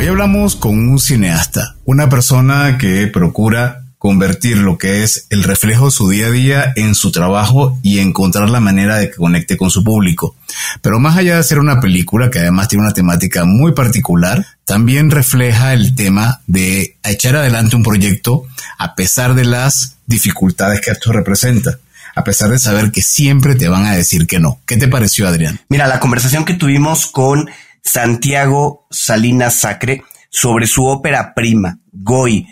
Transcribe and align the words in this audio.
Hoy 0.00 0.06
hablamos 0.06 0.56
con 0.56 0.88
un 0.88 0.98
cineasta, 0.98 1.76
una 1.84 2.08
persona 2.08 2.78
que 2.78 3.06
procura 3.08 3.84
convertir 3.98 4.56
lo 4.56 4.78
que 4.78 5.02
es 5.02 5.26
el 5.28 5.42
reflejo 5.42 5.84
de 5.84 5.90
su 5.90 6.08
día 6.08 6.28
a 6.28 6.30
día 6.30 6.72
en 6.74 6.94
su 6.94 7.12
trabajo 7.12 7.78
y 7.82 7.98
encontrar 7.98 8.48
la 8.48 8.60
manera 8.60 8.96
de 8.96 9.10
que 9.10 9.16
conecte 9.16 9.58
con 9.58 9.70
su 9.70 9.84
público. 9.84 10.36
Pero 10.80 10.98
más 11.00 11.18
allá 11.18 11.36
de 11.36 11.42
ser 11.42 11.58
una 11.58 11.80
película 11.80 12.30
que 12.30 12.38
además 12.38 12.68
tiene 12.68 12.84
una 12.86 12.94
temática 12.94 13.44
muy 13.44 13.72
particular, 13.72 14.46
también 14.64 15.10
refleja 15.10 15.74
el 15.74 15.94
tema 15.94 16.40
de 16.46 16.96
echar 17.04 17.36
adelante 17.36 17.76
un 17.76 17.82
proyecto 17.82 18.46
a 18.78 18.94
pesar 18.94 19.34
de 19.34 19.44
las 19.44 19.98
dificultades 20.06 20.80
que 20.80 20.92
esto 20.92 21.12
representa 21.12 21.78
a 22.14 22.24
pesar 22.24 22.50
de 22.50 22.58
saber 22.58 22.90
que 22.90 23.02
siempre 23.02 23.54
te 23.54 23.68
van 23.68 23.86
a 23.86 23.94
decir 23.94 24.26
que 24.26 24.40
no. 24.40 24.60
¿Qué 24.66 24.76
te 24.76 24.88
pareció, 24.88 25.28
Adrián? 25.28 25.60
Mira, 25.68 25.86
la 25.86 26.00
conversación 26.00 26.44
que 26.44 26.54
tuvimos 26.54 27.06
con 27.06 27.48
Santiago 27.82 28.86
Salinas 28.90 29.54
Sacre 29.54 30.02
sobre 30.30 30.66
su 30.66 30.86
ópera 30.86 31.34
prima, 31.34 31.80
Goy. 31.92 32.46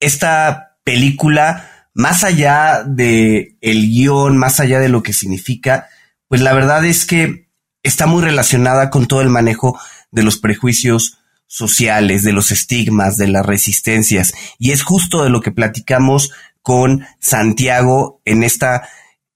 Esta 0.00 0.76
película, 0.84 1.88
más 1.94 2.24
allá 2.24 2.82
de 2.84 3.56
el 3.60 3.88
guion, 3.88 4.36
más 4.36 4.60
allá 4.60 4.80
de 4.80 4.88
lo 4.88 5.02
que 5.02 5.12
significa, 5.12 5.88
pues 6.28 6.40
la 6.40 6.52
verdad 6.52 6.84
es 6.84 7.04
que 7.04 7.48
está 7.82 8.06
muy 8.06 8.22
relacionada 8.22 8.90
con 8.90 9.06
todo 9.06 9.20
el 9.20 9.28
manejo 9.28 9.78
de 10.10 10.22
los 10.22 10.38
prejuicios 10.38 11.18
sociales, 11.46 12.22
de 12.22 12.32
los 12.32 12.50
estigmas, 12.50 13.16
de 13.16 13.28
las 13.28 13.44
resistencias. 13.44 14.32
Y 14.58 14.70
es 14.70 14.82
justo 14.82 15.22
de 15.22 15.30
lo 15.30 15.40
que 15.40 15.50
platicamos 15.50 16.32
con 16.62 17.06
Santiago 17.18 18.22
en 18.24 18.42
esta 18.42 18.88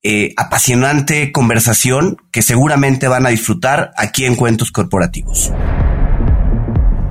eh, 0.08 0.34
apasionante 0.36 1.32
conversación 1.32 2.16
que 2.30 2.40
seguramente 2.40 3.08
van 3.08 3.26
a 3.26 3.30
disfrutar 3.30 3.90
aquí 3.96 4.24
en 4.24 4.36
Cuentos 4.36 4.70
Corporativos. 4.70 5.50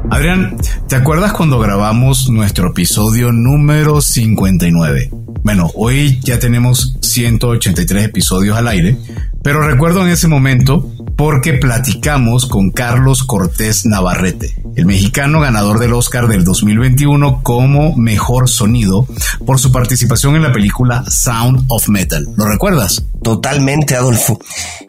Adrián, 0.09 0.55
¿te 0.87 0.95
acuerdas 0.95 1.33
cuando 1.33 1.59
grabamos 1.59 2.29
nuestro 2.29 2.69
episodio 2.69 3.33
número 3.33 3.99
59? 3.99 5.09
Bueno, 5.43 5.71
hoy 5.75 6.21
ya 6.23 6.39
tenemos 6.39 6.97
183 7.01 8.05
episodios 8.05 8.57
al 8.57 8.69
aire, 8.69 8.95
pero 9.45 9.61
recuerdo 9.61 10.03
en 10.03 10.11
ese 10.11 10.27
momento 10.27 10.91
porque 11.15 11.53
platicamos 11.53 12.47
con 12.47 12.71
Carlos 12.71 13.23
Cortés 13.23 13.85
Navarrete, 13.85 14.55
el 14.75 14.87
mexicano 14.87 15.39
ganador 15.39 15.77
del 15.77 15.93
Oscar 15.93 16.27
del 16.27 16.43
2021 16.43 17.43
como 17.43 17.95
mejor 17.95 18.49
sonido 18.49 19.07
por 19.45 19.59
su 19.59 19.71
participación 19.71 20.35
en 20.35 20.41
la 20.41 20.51
película 20.51 21.03
Sound 21.07 21.65
of 21.67 21.89
Metal. 21.89 22.27
¿Lo 22.35 22.47
recuerdas? 22.47 23.05
Totalmente, 23.21 23.95
Adolfo. 23.95 24.39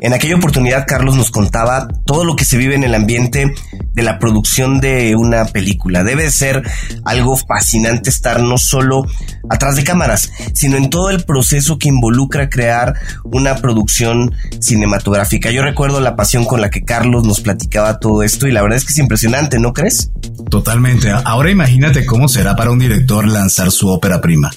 En 0.00 0.14
aquella 0.14 0.36
oportunidad, 0.36 0.86
Carlos 0.86 1.16
nos 1.16 1.30
contaba 1.30 1.88
todo 2.06 2.24
lo 2.24 2.34
que 2.34 2.44
se 2.44 2.56
vive 2.56 2.74
en 2.74 2.84
el 2.84 2.94
ambiente 2.94 3.54
de 3.94 4.02
la 4.02 4.18
producción 4.18 4.78
de 4.80 5.14
una 5.16 5.46
película. 5.46 6.04
Debe 6.04 6.30
ser 6.30 6.62
algo 7.04 7.36
fascinante 7.36 8.10
estar 8.10 8.42
no 8.42 8.58
solo 8.58 9.06
atrás 9.48 9.76
de 9.76 9.84
cámaras, 9.84 10.30
sino 10.52 10.76
en 10.76 10.90
todo 10.90 11.10
el 11.10 11.24
proceso 11.24 11.78
que 11.78 11.88
involucra 11.88 12.50
crear 12.50 12.94
una 13.24 13.56
producción 13.56 14.34
cinematográfica. 14.60 15.50
Yo 15.50 15.62
recuerdo 15.62 16.00
la 16.00 16.16
pasión 16.16 16.44
con 16.44 16.60
la 16.60 16.70
que 16.70 16.84
Carlos 16.84 17.24
nos 17.24 17.40
platicaba 17.40 17.98
todo 17.98 18.22
esto 18.22 18.46
y 18.46 18.52
la 18.52 18.62
verdad 18.62 18.78
es 18.78 18.84
que 18.84 18.92
es 18.92 18.98
impresionante, 18.98 19.58
¿no 19.58 19.72
crees? 19.72 20.10
Totalmente. 20.50 21.10
Ahora 21.10 21.50
imagínate 21.50 22.06
cómo 22.06 22.28
será 22.28 22.56
para 22.56 22.70
un 22.70 22.78
director 22.78 23.26
lanzar 23.26 23.70
su 23.70 23.88
ópera 23.88 24.20
prima. 24.20 24.50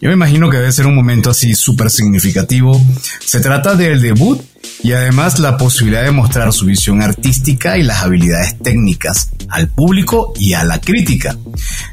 Yo 0.00 0.08
me 0.08 0.14
imagino 0.14 0.50
que 0.50 0.58
debe 0.58 0.72
ser 0.72 0.86
un 0.86 0.94
momento 0.94 1.30
así 1.30 1.54
súper 1.54 1.90
significativo. 1.90 2.80
Se 3.24 3.40
trata 3.40 3.74
del 3.74 4.00
debut 4.00 4.40
y 4.82 4.92
además 4.92 5.38
la 5.38 5.56
posibilidad 5.56 6.04
de 6.04 6.10
mostrar 6.10 6.52
su 6.52 6.66
visión 6.66 7.02
artística 7.02 7.78
y 7.78 7.82
las 7.82 8.02
habilidades 8.02 8.58
técnicas 8.58 9.30
al 9.48 9.68
público 9.68 10.32
y 10.36 10.52
a 10.52 10.64
la 10.64 10.80
crítica. 10.80 11.36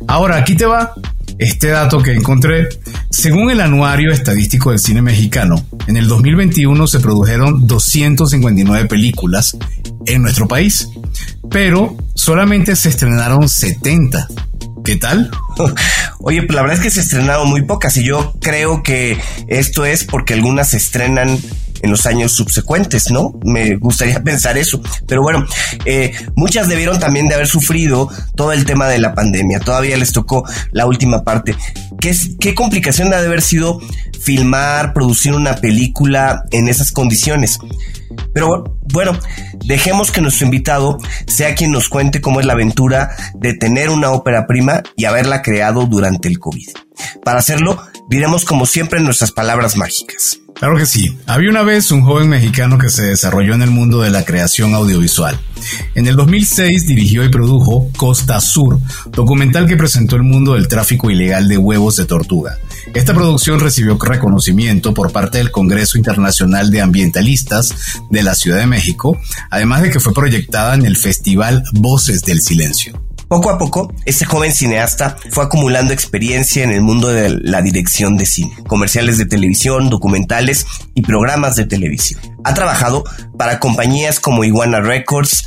Ahora, 0.07 0.37
aquí 0.37 0.55
te 0.55 0.65
va 0.65 0.93
este 1.37 1.67
dato 1.67 2.01
que 2.01 2.13
encontré. 2.13 2.69
Según 3.09 3.51
el 3.51 3.61
Anuario 3.61 4.11
Estadístico 4.11 4.71
del 4.71 4.79
Cine 4.79 5.01
Mexicano, 5.01 5.63
en 5.87 5.97
el 5.97 6.07
2021 6.07 6.87
se 6.87 6.99
produjeron 6.99 7.67
259 7.67 8.87
películas 8.87 9.57
en 10.05 10.21
nuestro 10.21 10.47
país, 10.47 10.89
pero 11.49 11.95
solamente 12.15 12.75
se 12.75 12.89
estrenaron 12.89 13.47
70. 13.47 14.27
¿Qué 14.83 14.95
tal? 14.95 15.29
Oye, 16.19 16.43
pues 16.43 16.55
la 16.55 16.61
verdad 16.61 16.77
es 16.77 16.83
que 16.83 16.89
se 16.89 17.01
estrenaron 17.01 17.49
muy 17.49 17.63
pocas 17.63 17.95
y 17.97 18.03
yo 18.03 18.33
creo 18.41 18.83
que 18.83 19.17
esto 19.47 19.85
es 19.85 20.03
porque 20.03 20.33
algunas 20.33 20.69
se 20.71 20.77
estrenan 20.77 21.37
en 21.81 21.91
los 21.91 22.05
años 22.05 22.33
subsecuentes, 22.33 23.11
¿no? 23.11 23.33
Me 23.43 23.75
gustaría 23.75 24.19
pensar 24.23 24.57
eso. 24.57 24.81
Pero 25.07 25.21
bueno, 25.21 25.45
eh, 25.85 26.13
muchas 26.35 26.67
debieron 26.67 26.99
también 26.99 27.27
de 27.27 27.35
haber 27.35 27.47
sufrido 27.47 28.09
todo 28.35 28.53
el 28.53 28.65
tema 28.65 28.87
de 28.87 28.99
la 28.99 29.13
pandemia. 29.13 29.59
Todavía 29.59 29.97
les 29.97 30.11
tocó 30.11 30.43
la 30.71 30.85
última 30.85 31.23
parte. 31.23 31.55
¿Qué, 31.99 32.15
qué 32.39 32.55
complicación 32.55 33.13
ha 33.13 33.21
de 33.21 33.27
haber 33.27 33.41
sido 33.41 33.79
filmar, 34.21 34.93
producir 34.93 35.33
una 35.33 35.55
película 35.55 36.43
en 36.51 36.67
esas 36.67 36.91
condiciones? 36.91 37.59
Pero 38.33 38.77
bueno, 38.91 39.17
dejemos 39.65 40.11
que 40.11 40.21
nuestro 40.21 40.45
invitado 40.45 40.97
sea 41.27 41.55
quien 41.55 41.71
nos 41.71 41.89
cuente 41.89 42.21
cómo 42.21 42.39
es 42.39 42.45
la 42.45 42.53
aventura 42.53 43.15
de 43.35 43.53
tener 43.53 43.89
una 43.89 44.11
ópera 44.11 44.47
prima 44.47 44.83
y 44.95 45.05
haberla 45.05 45.41
creado 45.41 45.85
durante 45.85 46.27
el 46.27 46.39
COVID. 46.39 46.69
Para 47.23 47.39
hacerlo, 47.39 47.81
diremos 48.09 48.45
como 48.45 48.65
siempre 48.65 48.99
nuestras 48.99 49.31
palabras 49.31 49.75
mágicas. 49.75 50.40
Claro 50.61 50.77
que 50.77 50.85
sí. 50.85 51.17
Había 51.25 51.49
una 51.49 51.63
vez 51.63 51.89
un 51.89 52.03
joven 52.03 52.29
mexicano 52.29 52.77
que 52.77 52.91
se 52.91 53.01
desarrolló 53.01 53.55
en 53.55 53.63
el 53.63 53.71
mundo 53.71 54.01
de 54.01 54.11
la 54.11 54.25
creación 54.25 54.75
audiovisual. 54.75 55.39
En 55.95 56.05
el 56.05 56.15
2006 56.15 56.85
dirigió 56.85 57.23
y 57.23 57.29
produjo 57.29 57.89
Costa 57.97 58.39
Sur, 58.39 58.77
documental 59.09 59.65
que 59.65 59.75
presentó 59.75 60.17
el 60.17 60.21
mundo 60.21 60.53
del 60.53 60.67
tráfico 60.67 61.09
ilegal 61.09 61.47
de 61.47 61.57
huevos 61.57 61.95
de 61.95 62.05
tortuga. 62.05 62.59
Esta 62.93 63.15
producción 63.15 63.59
recibió 63.59 63.97
reconocimiento 63.97 64.93
por 64.93 65.11
parte 65.11 65.39
del 65.39 65.49
Congreso 65.49 65.97
Internacional 65.97 66.69
de 66.69 66.81
Ambientalistas 66.81 67.73
de 68.11 68.21
la 68.21 68.35
Ciudad 68.35 68.59
de 68.59 68.67
México, 68.67 69.19
además 69.49 69.81
de 69.81 69.89
que 69.89 69.99
fue 69.99 70.13
proyectada 70.13 70.75
en 70.75 70.85
el 70.85 70.95
Festival 70.95 71.63
Voces 71.73 72.21
del 72.21 72.39
Silencio. 72.39 73.01
Poco 73.31 73.49
a 73.49 73.57
poco, 73.57 73.93
este 74.03 74.25
joven 74.25 74.51
cineasta 74.51 75.15
fue 75.29 75.45
acumulando 75.45 75.93
experiencia 75.93 76.65
en 76.65 76.71
el 76.71 76.81
mundo 76.81 77.07
de 77.07 77.29
la 77.29 77.61
dirección 77.61 78.17
de 78.17 78.25
cine, 78.25 78.51
comerciales 78.67 79.17
de 79.17 79.25
televisión, 79.25 79.89
documentales 79.89 80.65
y 80.95 81.01
programas 81.01 81.55
de 81.55 81.65
televisión. 81.65 82.19
Ha 82.43 82.53
trabajado 82.53 83.05
para 83.37 83.59
compañías 83.59 84.19
como 84.19 84.43
Iguana 84.43 84.81
Records, 84.81 85.45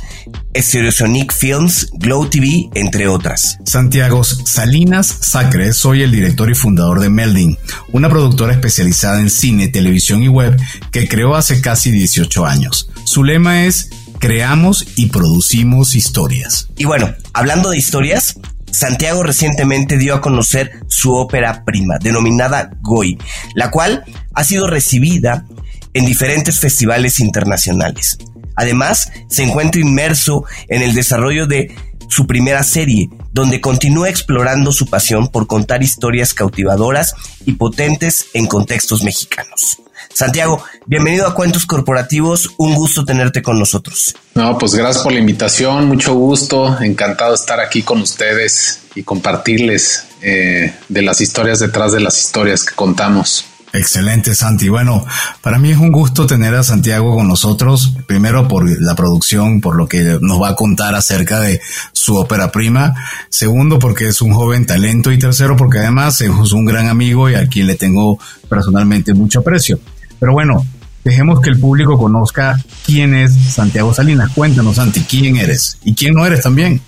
Stereosonic 0.57 1.31
Films, 1.31 1.91
Glow 1.93 2.27
TV, 2.27 2.71
entre 2.73 3.07
otras. 3.07 3.59
Santiago 3.65 4.23
Salinas 4.23 5.05
Sacre, 5.21 5.71
soy 5.71 6.01
el 6.01 6.11
director 6.11 6.49
y 6.49 6.55
fundador 6.55 6.99
de 6.99 7.11
Melding, 7.11 7.55
una 7.91 8.09
productora 8.09 8.53
especializada 8.53 9.19
en 9.19 9.29
cine, 9.29 9.67
televisión 9.67 10.23
y 10.23 10.27
web 10.27 10.59
que 10.89 11.07
creó 11.07 11.35
hace 11.35 11.61
casi 11.61 11.91
18 11.91 12.47
años. 12.47 12.89
Su 13.03 13.23
lema 13.23 13.65
es 13.65 13.91
creamos 14.25 14.87
y 14.95 15.09
producimos 15.09 15.93
historias. 15.93 16.69
Y 16.77 16.85
bueno, 16.85 17.13
hablando 17.31 17.69
de 17.69 17.77
historias, 17.77 18.39
Santiago 18.71 19.21
recientemente 19.21 19.99
dio 19.99 20.15
a 20.15 20.21
conocer 20.21 20.79
su 20.87 21.13
ópera 21.13 21.63
prima, 21.63 21.99
denominada 21.99 22.71
Goy, 22.81 23.19
la 23.53 23.69
cual 23.69 24.03
ha 24.33 24.43
sido 24.43 24.65
recibida 24.65 25.45
en 25.93 26.07
diferentes 26.07 26.59
festivales 26.59 27.19
internacionales. 27.19 28.17
Además, 28.55 29.11
se 29.29 29.43
encuentra 29.43 29.79
inmerso 29.79 30.43
en 30.69 30.81
el 30.81 30.95
desarrollo 30.95 31.45
de 31.45 31.75
su 32.09 32.25
primera 32.25 32.63
serie, 32.63 33.11
donde 33.31 33.61
continúa 33.61 34.09
explorando 34.09 34.71
su 34.71 34.87
pasión 34.87 35.27
por 35.27 35.45
contar 35.45 35.83
historias 35.83 36.33
cautivadoras 36.33 37.13
y 37.45 37.53
potentes 37.53 38.25
en 38.33 38.47
contextos 38.47 39.03
mexicanos. 39.03 39.84
Santiago, 40.13 40.63
bienvenido 40.85 41.27
a 41.27 41.33
Cuentos 41.33 41.65
Corporativos, 41.65 42.51
un 42.57 42.75
gusto 42.75 43.05
tenerte 43.05 43.41
con 43.41 43.59
nosotros. 43.59 44.15
No, 44.33 44.57
pues 44.57 44.75
gracias 44.75 45.03
por 45.03 45.13
la 45.13 45.19
invitación, 45.19 45.87
mucho 45.87 46.13
gusto, 46.13 46.81
encantado 46.81 47.31
de 47.31 47.35
estar 47.35 47.59
aquí 47.59 47.81
con 47.81 48.01
ustedes 48.01 48.81
y 48.95 49.03
compartirles 49.03 50.05
eh, 50.21 50.73
de 50.89 51.01
las 51.01 51.21
historias 51.21 51.59
detrás 51.59 51.91
de 51.91 51.99
las 51.99 52.19
historias 52.19 52.63
que 52.63 52.75
contamos. 52.75 53.45
Excelente, 53.75 54.33
Santi. 54.35 54.69
Bueno, 54.69 55.05
para 55.41 55.59
mí 55.59 55.71
es 55.71 55.77
un 55.77 55.91
gusto 55.91 56.25
tener 56.25 56.55
a 56.55 56.63
Santiago 56.63 57.13
con 57.13 57.27
nosotros. 57.27 57.93
Primero 58.07 58.47
por 58.47 58.69
la 58.81 58.95
producción, 58.95 59.59
por 59.59 59.75
lo 59.75 59.87
que 59.87 60.17
nos 60.21 60.41
va 60.41 60.49
a 60.49 60.55
contar 60.55 60.95
acerca 60.95 61.41
de 61.41 61.59
su 61.91 62.15
ópera 62.15 62.51
prima. 62.51 62.93
Segundo, 63.29 63.77
porque 63.77 64.07
es 64.07 64.21
un 64.21 64.33
joven 64.33 64.65
talento. 64.65 65.11
Y 65.11 65.19
tercero, 65.19 65.57
porque 65.57 65.79
además 65.79 66.21
es 66.21 66.29
un 66.53 66.65
gran 66.65 66.87
amigo 66.87 67.29
y 67.29 67.35
a 67.35 67.47
quien 67.47 67.67
le 67.67 67.75
tengo 67.75 68.17
personalmente 68.49 69.13
mucho 69.13 69.39
aprecio. 69.39 69.77
Pero 70.19 70.31
bueno, 70.31 70.65
dejemos 71.03 71.41
que 71.41 71.49
el 71.49 71.59
público 71.59 71.97
conozca 71.97 72.57
quién 72.85 73.13
es 73.13 73.33
Santiago 73.33 73.93
Salinas. 73.93 74.31
Cuéntanos, 74.33 74.77
Santi, 74.77 75.01
quién 75.01 75.35
eres 75.35 75.77
y 75.83 75.93
quién 75.93 76.13
no 76.13 76.25
eres 76.25 76.41
también. 76.41 76.81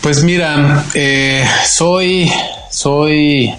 Pues 0.00 0.22
mira, 0.22 0.84
eh, 0.94 1.44
soy, 1.66 2.30
soy 2.70 3.52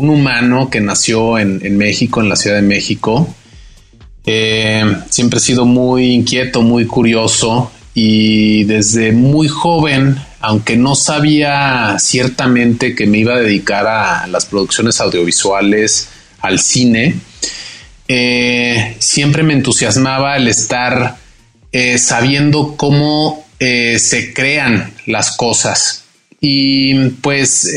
un 0.00 0.08
humano 0.08 0.70
que 0.70 0.80
nació 0.80 1.38
en, 1.38 1.76
México, 1.76 2.22
en 2.22 2.30
la 2.30 2.36
Ciudad 2.36 2.56
de 2.56 2.62
México. 2.62 3.28
Eh, 4.24 4.82
siempre 5.10 5.38
he 5.38 5.42
sido 5.42 5.66
muy 5.66 6.12
inquieto, 6.12 6.62
muy 6.62 6.86
curioso 6.86 7.70
y 7.94 8.64
desde 8.64 9.12
muy 9.12 9.48
joven 9.48 10.16
aunque 10.42 10.76
no 10.76 10.94
sabía 10.94 11.96
ciertamente 11.98 12.94
que 12.94 13.06
me 13.06 13.18
iba 13.18 13.34
a 13.34 13.40
dedicar 13.40 13.86
a 13.86 14.26
las 14.26 14.46
producciones 14.46 14.98
audiovisuales, 14.98 16.08
al 16.40 16.58
cine, 16.60 17.16
eh, 18.08 18.96
siempre 18.98 19.42
me 19.42 19.52
entusiasmaba 19.52 20.38
el 20.38 20.48
estar 20.48 21.18
eh, 21.72 21.98
sabiendo 21.98 22.74
cómo 22.78 23.44
se 23.58 24.32
crean 24.32 24.94
las 25.04 25.36
cosas. 25.36 25.99
Y 26.40 26.94
pues 27.20 27.70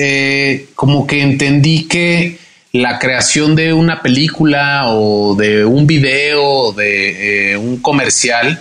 como 0.76 1.06
que 1.06 1.22
entendí 1.22 1.88
que 1.88 2.38
la 2.72 2.98
creación 2.98 3.56
de 3.56 3.74
una 3.74 4.02
película 4.02 4.84
o 4.88 5.36
de 5.36 5.66
un 5.66 5.86
video 5.86 6.44
o 6.44 6.74
de 6.74 7.58
un 7.60 7.78
comercial 7.78 8.60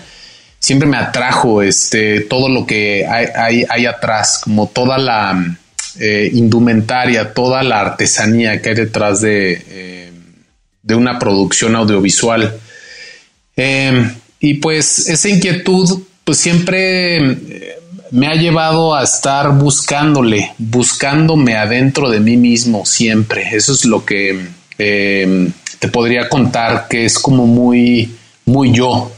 siempre 0.58 0.88
me 0.88 0.96
atrajo 0.96 1.62
este, 1.62 2.20
todo 2.22 2.48
lo 2.48 2.66
que 2.66 3.06
hay, 3.06 3.64
hay, 3.68 3.86
atrás, 3.86 4.40
como 4.42 4.68
toda 4.68 4.98
la 4.98 5.56
indumentaria, 6.32 7.32
toda 7.32 7.62
la 7.62 7.80
artesanía 7.80 8.60
que 8.60 8.70
hay 8.70 8.74
detrás 8.74 9.20
de 9.20 10.02
de 10.82 10.94
una 10.94 11.18
producción 11.18 11.76
audiovisual. 11.76 12.58
Y 14.40 14.54
pues 14.54 15.08
esa 15.08 15.28
inquietud 15.28 16.02
pues 16.24 16.38
siempre 16.38 17.16
eh, 17.16 17.78
me 18.12 18.26
ha 18.26 18.34
llevado 18.34 18.94
a 18.94 19.02
estar 19.02 19.56
buscándole, 19.56 20.52
buscándome 20.58 21.56
adentro 21.56 22.10
de 22.10 22.20
mí 22.20 22.36
mismo 22.36 22.84
siempre. 22.84 23.48
Eso 23.52 23.72
es 23.72 23.86
lo 23.86 24.04
que 24.04 24.48
em, 24.76 25.50
te 25.78 25.88
podría 25.88 26.28
contar 26.28 26.88
que 26.90 27.06
es 27.06 27.18
como 27.18 27.46
muy, 27.46 28.14
muy 28.44 28.70
yo. 28.70 29.10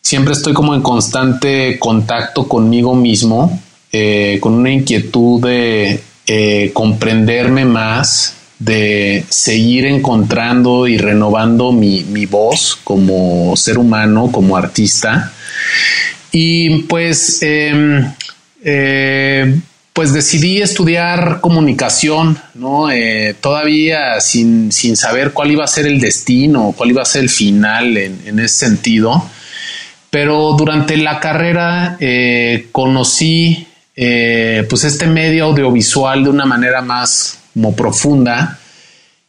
Siempre 0.00 0.32
estoy 0.32 0.54
como 0.54 0.74
en 0.74 0.80
constante 0.80 1.78
contacto 1.78 2.48
conmigo 2.48 2.94
mismo, 2.94 3.60
eh, 3.92 4.38
con 4.40 4.54
una 4.54 4.70
inquietud 4.70 5.42
de 5.42 6.00
eh, 6.26 6.70
comprenderme 6.72 7.66
más, 7.66 8.34
de 8.58 9.26
seguir 9.28 9.84
encontrando 9.84 10.88
y 10.88 10.96
renovando 10.96 11.70
mi, 11.70 12.24
voz 12.24 12.78
como 12.82 13.54
ser 13.58 13.76
humano, 13.76 14.30
como 14.32 14.56
artista. 14.56 15.32
Y 16.32 16.82
pues, 16.84 17.42
em, 17.42 18.10
eh, 18.62 19.60
pues 19.92 20.12
decidí 20.12 20.62
estudiar 20.62 21.40
comunicación, 21.40 22.38
¿no? 22.54 22.90
Eh, 22.90 23.34
todavía 23.40 24.20
sin, 24.20 24.70
saber 24.72 25.32
cuál 25.32 25.50
iba 25.50 25.64
a 25.64 25.68
ser 25.68 25.86
el 25.86 26.00
destino, 26.00 26.72
cuál 26.76 26.90
iba 26.90 27.02
a 27.02 27.06
ser 27.06 27.22
el 27.22 27.30
final 27.30 27.96
en, 27.96 28.38
ese 28.38 28.66
sentido. 28.66 29.28
Pero 30.10 30.54
durante 30.56 30.96
la 30.96 31.20
carrera 31.20 31.96
eh, 32.00 32.68
conocí 32.72 33.66
pues 33.94 34.84
este 34.84 35.08
medio 35.08 35.46
audiovisual 35.46 36.22
de 36.22 36.30
una 36.30 36.46
manera 36.46 36.80
más 36.80 37.40
como 37.52 37.74
profunda. 37.74 38.58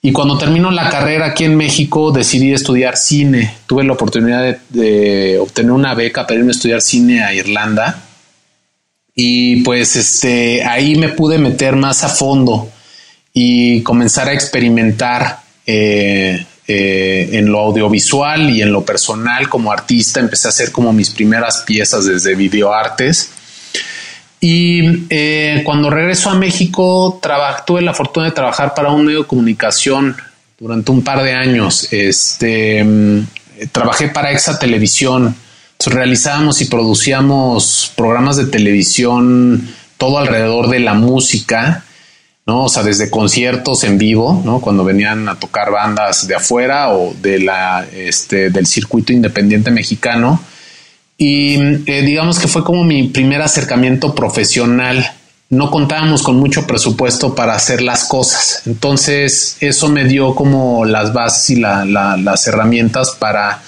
Y 0.02 0.14
cuando 0.14 0.38
terminó 0.38 0.72
la 0.72 0.90
carrera 0.90 1.28
aquí 1.28 1.44
en 1.44 1.56
México 1.56 2.12
decidí 2.12 2.54
estudiar 2.54 2.96
cine. 2.96 3.56
Tuve 3.68 3.84
la 3.84 3.94
oportunidad 3.94 4.58
de, 4.70 5.38
obtener 5.40 5.72
una 5.72 5.94
beca 5.94 6.26
para 6.26 6.40
irme 6.40 6.52
a 6.52 6.52
estudiar 6.52 6.82
cine 6.82 7.24
a 7.24 7.34
Irlanda. 7.34 8.04
Y 9.22 9.58
pues 9.64 9.98
este, 9.98 10.64
ahí 10.64 10.96
me 10.96 11.10
pude 11.10 11.38
meter 11.38 11.76
más 11.76 12.06
a 12.06 12.10
fondo 12.10 12.70
y 13.34 13.82
comenzar 13.84 14.30
a 14.30 14.34
experimentar 14.34 15.42
eh, 15.66 16.46
eh, 16.68 17.30
en 17.34 17.52
lo 17.52 17.60
audiovisual 17.60 18.50
y 18.50 18.62
en 18.62 18.72
lo 18.72 18.86
personal 18.86 19.50
como 19.50 19.74
artista. 19.74 20.22
Empecé 20.22 20.48
a 20.48 20.50
hacer 20.50 20.72
como 20.72 20.94
mis 20.94 21.10
primeras 21.10 21.64
piezas 21.66 22.06
desde 22.06 22.34
videoartes 22.36 23.32
y 24.42 25.06
eh, 25.10 25.64
cuando 25.66 25.90
regreso 25.90 26.30
a 26.30 26.36
México, 26.36 27.20
tuve 27.66 27.82
la 27.82 27.94
fortuna 27.94 28.28
de 28.28 28.32
trabajar 28.32 28.74
para 28.74 28.90
un 28.92 29.06
medio 29.06 29.24
de 29.24 29.28
comunicación 29.28 30.16
durante 30.58 30.92
un 30.92 31.04
par 31.04 31.24
de 31.24 31.34
años. 31.34 31.92
Este, 31.92 32.84
mm, 32.84 33.28
trabajé 33.72 34.08
para 34.08 34.32
Exa 34.32 34.58
Televisión. 34.58 35.36
Realizábamos 35.88 36.62
y 36.62 36.66
producíamos 36.66 37.92
programas 37.96 38.38
de 38.38 38.46
televisión 38.48 39.74
todo 39.98 40.18
alrededor 40.18 40.70
de 40.70 40.80
la 40.80 40.94
música, 40.94 41.84
¿no? 42.46 42.66
O 42.66 42.70
sea, 42.70 42.84
desde 42.84 43.10
conciertos 43.10 43.84
en 43.84 43.98
vivo, 43.98 44.42
¿no? 44.46 44.60
Cuando 44.62 44.84
venían 44.84 45.28
a 45.30 45.36
tocar 45.40 45.72
bandas 45.72 46.28
de 46.28 46.36
afuera 46.36 46.90
o 46.94 47.14
de 47.22 47.40
la, 47.40 47.86
este, 47.94 48.50
del 48.50 48.66
circuito 48.66 49.14
independiente 49.14 49.72
mexicano 49.72 50.42
y 51.20 51.56
eh, 51.86 52.02
digamos 52.02 52.40
que 52.40 52.48
fue 52.48 52.64
como 52.64 52.86
mi 52.86 53.10
primer 53.10 53.42
acercamiento 53.42 54.16
profesional. 54.16 55.12
No 55.50 55.70
contábamos 55.70 56.24
con 56.24 56.38
mucho 56.38 56.66
presupuesto 56.66 57.36
para 57.36 57.56
hacer 57.56 57.82
las 57.82 58.06
cosas. 58.06 58.62
Entonces 58.66 59.58
eso 59.60 59.90
me 59.90 60.06
dio 60.06 60.34
como 60.34 60.86
las 60.86 61.12
bases 61.12 61.50
y 61.50 61.56
las 61.58 62.48
herramientas 62.48 63.18
para 63.20 63.62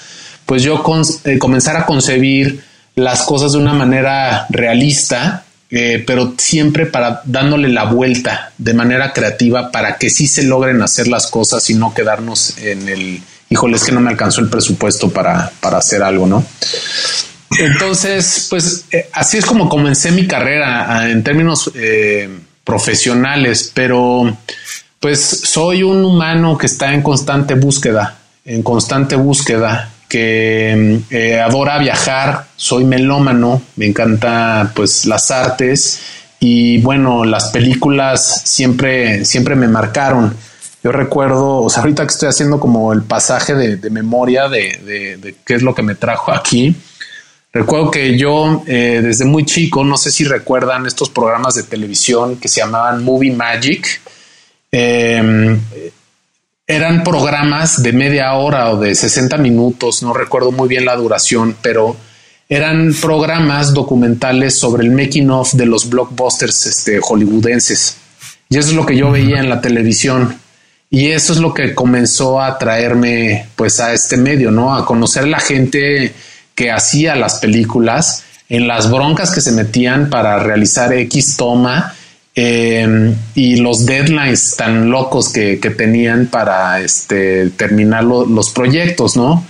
pues 0.52 0.64
yo 0.64 0.84
eh, 1.24 1.38
comenzar 1.38 1.78
a 1.78 1.86
concebir 1.86 2.62
las 2.94 3.22
cosas 3.22 3.52
de 3.52 3.58
una 3.58 3.72
manera 3.72 4.44
realista, 4.50 5.44
eh, 5.70 6.04
pero 6.06 6.34
siempre 6.36 6.84
para 6.84 7.22
dándole 7.24 7.70
la 7.70 7.84
vuelta 7.84 8.52
de 8.58 8.74
manera 8.74 9.14
creativa 9.14 9.72
para 9.72 9.96
que 9.96 10.10
sí 10.10 10.26
se 10.26 10.42
logren 10.42 10.82
hacer 10.82 11.08
las 11.08 11.28
cosas 11.28 11.70
y 11.70 11.74
no 11.74 11.94
quedarnos 11.94 12.58
en 12.58 12.86
el, 12.86 13.22
híjole, 13.48 13.76
es 13.76 13.84
que 13.84 13.92
no 13.92 14.00
me 14.00 14.10
alcanzó 14.10 14.42
el 14.42 14.50
presupuesto 14.50 15.08
para, 15.08 15.50
para 15.58 15.78
hacer 15.78 16.02
algo, 16.02 16.26
¿no? 16.26 16.44
Entonces, 17.58 18.48
pues 18.50 18.84
eh, 18.90 19.08
así 19.14 19.38
es 19.38 19.46
como 19.46 19.70
comencé 19.70 20.10
mi 20.10 20.26
carrera 20.26 21.10
en 21.10 21.24
términos 21.24 21.72
profesionales, 22.62 23.70
pero 23.72 24.36
pues 25.00 25.18
soy 25.22 25.82
un 25.82 26.04
humano 26.04 26.58
que 26.58 26.66
está 26.66 26.92
en 26.92 27.00
constante 27.00 27.54
búsqueda, 27.54 28.18
en 28.44 28.62
constante 28.62 29.16
búsqueda, 29.16 29.91
que 30.12 31.00
eh, 31.08 31.40
adora 31.40 31.78
viajar, 31.78 32.48
soy 32.54 32.84
melómano, 32.84 33.62
me 33.76 33.86
encanta 33.86 34.70
pues 34.74 35.06
las 35.06 35.30
artes 35.30 36.02
y 36.38 36.82
bueno, 36.82 37.24
las 37.24 37.48
películas 37.48 38.42
siempre, 38.44 39.24
siempre 39.24 39.54
me 39.54 39.68
marcaron. 39.68 40.36
Yo 40.84 40.92
recuerdo, 40.92 41.62
o 41.62 41.70
sea, 41.70 41.82
ahorita 41.82 42.02
que 42.02 42.12
estoy 42.12 42.28
haciendo 42.28 42.60
como 42.60 42.92
el 42.92 43.04
pasaje 43.04 43.54
de, 43.54 43.88
memoria 43.88 44.50
de, 44.50 45.34
qué 45.46 45.54
es 45.54 45.62
lo 45.62 45.74
que 45.74 45.82
me 45.82 45.94
trajo 45.94 46.30
aquí, 46.30 46.76
Recuerdo 47.54 47.90
que 47.90 48.16
yo 48.16 48.62
eh, 48.66 49.00
desde 49.02 49.26
muy 49.26 49.44
chico, 49.44 49.84
no 49.84 49.98
sé 49.98 50.10
si 50.10 50.24
recuerdan 50.24 50.86
estos 50.86 51.10
programas 51.10 51.54
de 51.54 51.62
televisión 51.64 52.36
que 52.36 52.48
se 52.48 52.60
llamaban 52.60 53.04
Movie 53.04 53.32
Magic. 53.32 54.00
Em, 54.70 55.60
eran 56.74 57.04
programas 57.04 57.82
de 57.82 57.92
media 57.92 58.32
hora 58.32 58.70
o 58.70 58.78
de 58.78 58.94
60 58.94 59.36
minutos, 59.36 60.02
no 60.02 60.14
recuerdo 60.14 60.52
muy 60.52 60.68
bien 60.68 60.86
la 60.86 60.96
duración, 60.96 61.54
pero 61.60 61.96
eran 62.48 62.94
programas 62.94 63.74
documentales 63.74 64.58
sobre 64.58 64.84
el 64.84 64.90
making 64.90 65.30
of 65.30 65.52
de 65.52 65.66
los 65.66 65.88
blockbusters 65.90 66.66
este, 66.66 66.98
hollywoodenses. 66.98 67.96
Y 68.48 68.56
eso 68.56 68.70
es 68.70 68.74
lo 68.74 68.86
que 68.86 68.96
yo 68.96 69.10
veía 69.10 69.38
en 69.38 69.50
la 69.50 69.60
televisión. 69.60 70.38
Y 70.88 71.08
eso 71.08 71.34
es 71.34 71.38
lo 71.40 71.52
que 71.52 71.74
comenzó 71.74 72.40
a 72.40 72.58
traerme 72.58 73.48
pues 73.54 73.78
a 73.80 73.92
este 73.92 74.16
medio, 74.16 74.50
¿no? 74.50 74.74
A 74.74 74.86
conocer 74.86 75.28
la 75.28 75.40
gente 75.40 76.14
que 76.54 76.70
hacía 76.70 77.16
las 77.16 77.36
películas, 77.36 78.24
en 78.48 78.66
las 78.66 78.90
broncas 78.90 79.30
que 79.30 79.40
se 79.40 79.52
metían 79.52 80.10
para 80.10 80.38
realizar 80.38 80.92
X 80.92 81.36
toma 81.36 81.94
em, 82.34 83.14
y 83.34 83.56
los 83.56 83.86
deadlines 83.86 84.56
tan 84.56 84.90
locos 84.90 85.30
que, 85.30 85.56
tenían 85.76 86.26
para 86.26 86.80
este, 86.80 87.50
terminar 87.50 88.04
los 88.04 88.50
proyectos, 88.50 89.16
¿no? 89.16 89.44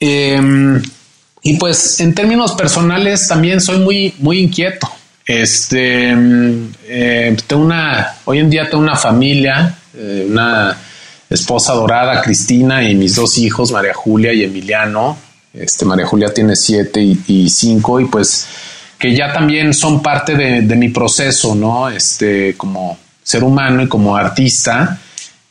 Em, 0.00 0.82
y 1.42 1.56
pues 1.58 2.00
en 2.00 2.14
términos 2.14 2.52
personales 2.52 3.28
también 3.28 3.60
soy 3.60 3.78
muy, 3.78 4.14
muy 4.18 4.40
inquieto. 4.40 4.88
Este, 5.26 6.10
em, 6.10 6.72
eh, 6.88 7.36
tengo 7.46 7.62
una, 7.64 8.14
hoy 8.24 8.38
en 8.38 8.50
día 8.50 8.68
tengo 8.70 8.82
una 8.82 8.96
familia, 8.96 9.76
eh, 9.94 10.26
una 10.30 10.76
esposa 11.28 11.74
dorada, 11.74 12.22
Cristina, 12.22 12.88
y 12.88 12.94
mis 12.94 13.16
dos 13.16 13.36
hijos, 13.38 13.72
María 13.72 13.94
Julia 13.94 14.32
y 14.32 14.44
Emiliano. 14.44 15.16
Este, 15.52 15.84
María 15.84 16.06
Julia 16.06 16.32
tiene 16.32 16.54
siete 16.54 17.00
y, 17.02 17.48
cinco 17.50 17.98
y 17.98 18.04
pues 18.04 18.46
que 18.98 19.14
ya 19.14 19.32
también 19.32 19.74
son 19.74 20.02
parte 20.02 20.34
de, 20.34 20.76
mi 20.76 20.88
proceso, 20.88 21.54
¿no? 21.54 21.88
Este, 21.88 22.54
como 22.56 22.98
ser 23.22 23.44
humano 23.44 23.82
y 23.82 23.88
como 23.88 24.16
artista. 24.16 24.98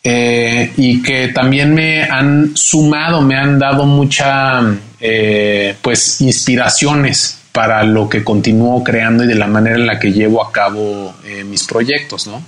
Eh, 0.04 0.72
y 0.78 1.02
que 1.02 1.30
también 1.30 1.74
me 1.74 2.04
han 2.04 2.56
sumado, 2.56 3.22
me 3.22 3.38
han 3.38 3.58
dado 3.58 3.86
mucha, 3.86 4.62
eh, 5.00 5.76
pues, 5.82 6.22
inspiraciones 6.22 7.40
para 7.52 7.84
lo 7.84 8.08
que 8.08 8.24
continúo 8.24 8.84
creando 8.84 9.24
y 9.24 9.28
de 9.28 9.36
la 9.36 9.48
manera 9.48 9.78
en 9.78 9.88
la 9.88 9.98
que 9.98 10.12
llevo 10.12 10.46
a 10.46 10.52
cabo 10.52 11.16
eh, 11.24 11.44
mis 11.44 11.64
proyectos, 11.64 12.28
¿no? 12.28 12.44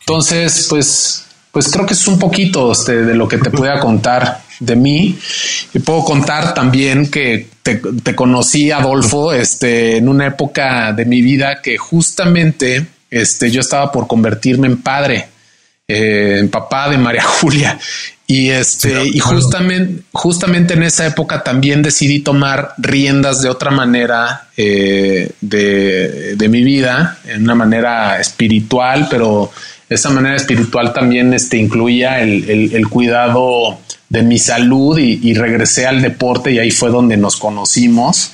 Entonces, 0.00 0.66
pues, 0.70 1.26
pues 1.52 1.70
creo 1.70 1.84
que 1.84 1.92
es 1.92 2.08
un 2.08 2.18
poquito 2.18 2.72
este, 2.72 3.04
de 3.04 3.14
lo 3.14 3.28
que 3.28 3.36
te 3.36 3.50
pueda 3.50 3.78
contar 3.80 4.40
de 4.60 4.76
mí. 4.76 5.18
Y 5.74 5.78
puedo 5.80 6.04
contar 6.04 6.54
también 6.54 7.10
que 7.10 7.48
te, 7.62 8.14
conocí, 8.14 8.70
Adolfo, 8.70 9.32
este, 9.32 9.96
en 9.98 10.08
una 10.08 10.26
época 10.26 10.92
de 10.92 11.04
mi 11.04 11.20
vida 11.20 11.60
que 11.62 11.76
justamente 11.76 12.86
este, 13.10 13.50
yo 13.50 13.60
estaba 13.60 13.92
por 13.92 14.06
convertirme 14.06 14.66
en 14.66 14.82
padre, 14.82 15.28
eh, 15.86 16.38
en 16.40 16.48
papá 16.48 16.88
de 16.88 16.98
María 16.98 17.22
Julia. 17.40 17.78
Y 18.30 18.50
este, 18.50 19.06
y 19.06 19.20
justamente, 19.20 20.02
justamente 20.12 20.74
en 20.74 20.82
esa 20.82 21.06
época 21.06 21.42
también 21.42 21.80
decidí 21.80 22.20
tomar 22.20 22.74
riendas 22.76 23.40
de 23.40 23.48
otra 23.48 23.70
manera 23.70 24.48
eh, 24.54 25.30
de, 25.40 26.36
de, 26.36 26.48
mi 26.50 26.62
vida, 26.62 27.18
en 27.24 27.44
una 27.44 27.54
manera 27.54 28.20
espiritual, 28.20 29.06
pero 29.08 29.50
esa 29.88 30.10
manera 30.10 30.36
espiritual 30.36 30.92
también 30.92 31.32
este, 31.32 31.56
incluía 31.56 32.20
el, 32.20 32.50
el, 32.50 32.74
el 32.74 32.88
cuidado 32.88 33.78
de 34.08 34.22
mi 34.22 34.38
salud 34.38 34.98
y, 34.98 35.34
regresé 35.34 35.86
al 35.86 36.00
deporte 36.00 36.52
y 36.52 36.58
ahí 36.58 36.70
fue 36.70 36.90
donde 36.90 37.16
nos 37.16 37.36
conocimos. 37.36 38.32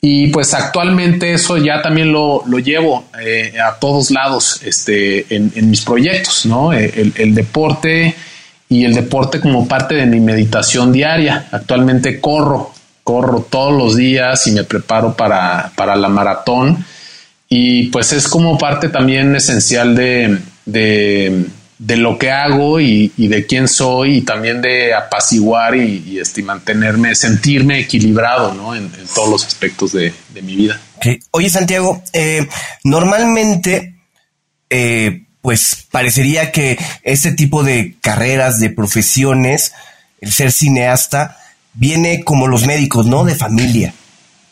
Y 0.00 0.28
pues 0.28 0.52
actualmente 0.52 1.32
eso 1.32 1.56
ya 1.58 1.80
también 1.80 2.12
lo, 2.12 2.42
lo 2.46 2.58
llevo 2.58 3.04
eh, 3.24 3.54
a 3.60 3.78
todos 3.78 4.10
lados 4.10 4.60
este, 4.64 5.34
en, 5.34 5.52
en 5.54 5.70
mis 5.70 5.82
proyectos, 5.82 6.44
¿no? 6.44 6.72
Eh, 6.72 6.92
el, 6.96 7.12
el, 7.16 7.34
deporte 7.36 8.14
y 8.68 8.84
el 8.84 8.94
deporte 8.94 9.38
como 9.38 9.68
parte 9.68 9.94
de 9.94 10.06
mi 10.06 10.18
meditación 10.18 10.92
diaria. 10.92 11.46
Actualmente 11.52 12.20
corro, 12.20 12.72
corro 13.04 13.46
todos 13.48 13.72
los 13.72 13.96
días 13.96 14.44
y 14.48 14.52
me 14.52 14.64
preparo 14.64 15.14
para, 15.16 15.70
para 15.76 15.94
la 15.94 16.08
maratón. 16.08 16.84
Y 17.48 17.88
pues 17.88 18.12
es 18.12 18.26
como 18.26 18.58
parte 18.58 18.88
también 18.88 19.36
esencial 19.36 19.94
de, 19.94 20.38
de 20.64 21.46
de 21.84 21.96
lo 21.96 22.16
que 22.16 22.30
hago 22.30 22.78
y, 22.78 23.08
de 23.16 23.44
quién 23.44 23.66
soy 23.66 24.18
y 24.18 24.20
también 24.20 24.62
de 24.62 24.94
apaciguar 24.94 25.74
y, 25.74 26.20
este, 26.20 26.40
mantenerme, 26.40 27.16
sentirme 27.16 27.80
equilibrado 27.80 28.54
¿no? 28.54 28.76
en, 28.76 28.88
todos 29.12 29.28
los 29.28 29.44
aspectos 29.44 29.90
de, 29.90 30.12
mi 30.42 30.54
vida. 30.54 30.80
Oye, 31.32 31.50
Santiago, 31.50 32.00
eh, 32.12 32.46
normalmente, 32.84 33.96
eh, 34.70 35.24
pues 35.40 35.88
parecería 35.90 36.52
que 36.52 36.78
este 37.02 37.32
tipo 37.32 37.64
de 37.64 37.96
carreras, 38.00 38.60
de 38.60 38.70
profesiones, 38.70 39.72
el 40.20 40.30
ser 40.30 40.52
cineasta, 40.52 41.36
viene 41.74 42.22
como 42.22 42.46
los 42.46 42.64
médicos, 42.64 43.06
¿no? 43.06 43.24
De 43.24 43.34
familia. 43.34 43.92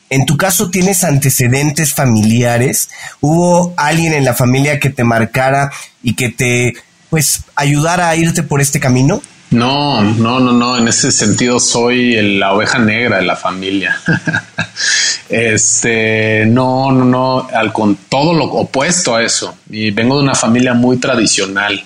En 0.09 0.27
tu 0.27 0.37
caso, 0.37 0.69
¿tienes 0.71 1.05
antecedentes 1.05 1.95
familiares? 1.95 2.91
¿Hubo 3.21 3.73
alguien 3.77 4.15
en 4.15 4.25
la 4.25 4.35
familia 4.35 4.81
que 4.81 4.91
te 4.91 5.05
marcara 5.05 5.71
y 6.03 6.15
que 6.15 6.31
te 6.31 6.75
pues 7.11 7.43
ayudar 7.57 8.01
a 8.01 8.17
irte 8.17 8.43
por 8.43 8.61
este 8.61 8.81
camino? 8.81 9.21
No, 9.51 10.01
no, 10.01 10.39
no, 10.39 10.53
no. 10.53 10.79
En 10.79 10.87
ese 10.87 11.11
sentido 11.11 11.59
soy 11.59 12.39
la 12.39 12.53
oveja 12.55 12.79
negra 12.79 13.17
de 13.17 13.25
la 13.25 13.37
familia. 13.37 14.01
este, 15.29 16.47
no, 16.47 16.93
no, 16.93 17.05
no, 17.05 17.49
al 17.53 17.73
con 17.73 17.97
todo 18.09 18.33
lo 18.33 18.45
opuesto 18.45 19.17
a 19.17 19.23
eso. 19.23 19.57
Y 19.69 19.91
vengo 19.91 20.17
de 20.17 20.23
una 20.23 20.37
familia 20.37 20.73
muy 20.73 20.99
tradicional, 20.99 21.83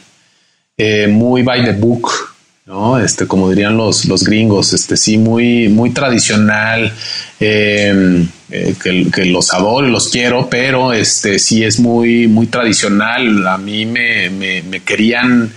eh, 0.77 1.07
muy 1.09 1.43
by 1.43 1.65
the 1.65 1.73
book, 1.73 2.34
¿no? 2.67 2.99
Este, 2.99 3.27
como 3.27 3.51
dirían 3.51 3.77
los, 3.77 4.07
los 4.07 4.25
gringos, 4.25 4.73
este, 4.73 4.97
sí, 4.97 5.19
muy, 5.19 5.69
muy 5.69 5.91
tradicional, 5.91 6.93
em, 7.39 8.27
eh, 8.51 8.75
que, 8.83 9.25
los 9.27 9.53
adoro 9.53 9.87
y 9.87 9.91
los 9.91 10.09
quiero, 10.09 10.49
pero 10.49 10.93
este, 10.93 11.39
sí 11.39 11.63
es 11.63 11.79
muy, 11.79 12.27
muy 12.27 12.47
tradicional. 12.47 13.47
A 13.47 13.59
mí 13.59 13.85
me, 13.85 14.31
me, 14.31 14.81
querían 14.81 15.53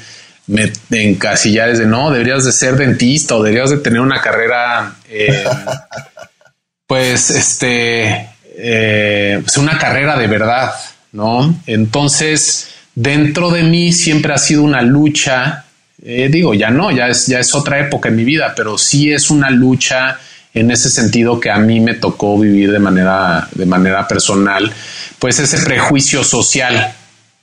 me 0.47 0.71
encasillar 0.91 1.69
desde 1.69 1.85
no, 1.85 2.11
deberías 2.11 2.45
de 2.45 2.51
ser 2.51 2.75
dentista 2.75 3.35
o 3.35 3.43
deberías 3.43 3.69
de 3.69 3.77
tener 3.77 4.01
una 4.01 4.21
carrera, 4.21 4.95
em, 5.09 5.45
pues, 6.87 7.29
este, 7.29 8.29
eh, 8.57 9.39
pues 9.43 9.55
una 9.57 9.77
carrera 9.77 10.17
de 10.17 10.27
verdad, 10.27 10.73
¿no? 11.13 11.57
Entonces, 11.67 12.69
dentro 12.95 13.49
de 13.49 13.63
mí 13.63 13.93
siempre 13.93 14.33
ha 14.33 14.37
sido 14.37 14.63
una 14.63 14.81
lucha 14.81 15.66
eh, 16.03 16.29
digo, 16.29 16.53
ya 16.53 16.69
no, 16.69 16.91
ya 16.91 17.07
es, 17.07 17.25
ya 17.27 17.39
es 17.39 17.55
otra 17.55 17.79
época 17.79 18.09
en 18.09 18.15
mi 18.15 18.23
vida, 18.23 18.53
pero 18.55 18.77
sí 18.77 19.11
es 19.11 19.29
una 19.29 19.49
lucha 19.49 20.19
en 20.53 20.71
ese 20.71 20.89
sentido 20.89 21.39
que 21.39 21.49
a 21.49 21.57
mí 21.57 21.79
me 21.79 21.95
tocó 21.95 22.37
vivir 22.37 22.71
de 22.71 22.79
manera, 22.79 23.47
de 23.53 23.65
manera 23.65 24.07
personal, 24.07 24.71
pues 25.19 25.39
ese 25.39 25.59
prejuicio 25.63 26.23
social, 26.23 26.93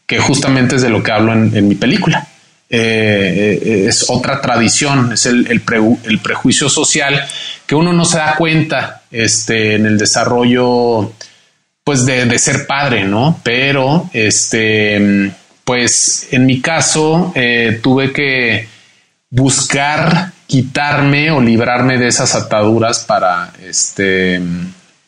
que 0.07 0.19
justamente 0.19 0.77
es 0.77 0.83
de 0.83 0.91
lo 0.91 1.03
que 1.03 1.13
hablo 1.13 1.33
en, 1.33 1.69
mi 1.69 1.75
película. 1.75 2.27
Eh, 2.71 3.61
eh, 3.63 3.87
es 3.89 4.07
otra 4.09 4.41
tradición, 4.41 5.13
es 5.13 5.27
el, 5.27 5.47
el, 5.49 6.21
prejuicio 6.21 6.69
social 6.69 7.25
que 7.67 7.75
uno 7.75 7.93
no 7.93 8.05
se 8.05 8.19
da 8.19 8.35
cuenta 8.37 9.03
este, 9.11 9.77
en 9.77 9.87
el 9.87 9.99
desarrollo 9.99 11.13
pues 11.85 12.05
de, 12.07 12.25
de 12.25 12.39
ser 12.39 12.67
padre, 12.67 13.05
¿no? 13.05 13.41
Pero 13.45 14.11
este 14.13 15.31
pues 15.65 16.29
en 16.31 16.47
mi 16.47 16.61
caso 16.61 17.33
eh, 17.35 17.81
tuve 17.83 18.13
que 18.13 18.69
buscar 19.31 20.33
quitarme 20.47 21.31
o 21.31 21.41
librarme 21.41 21.99
de 21.99 22.09
esas 22.09 22.35
ataduras 22.35 23.01
para 23.01 23.53
este 23.67 24.41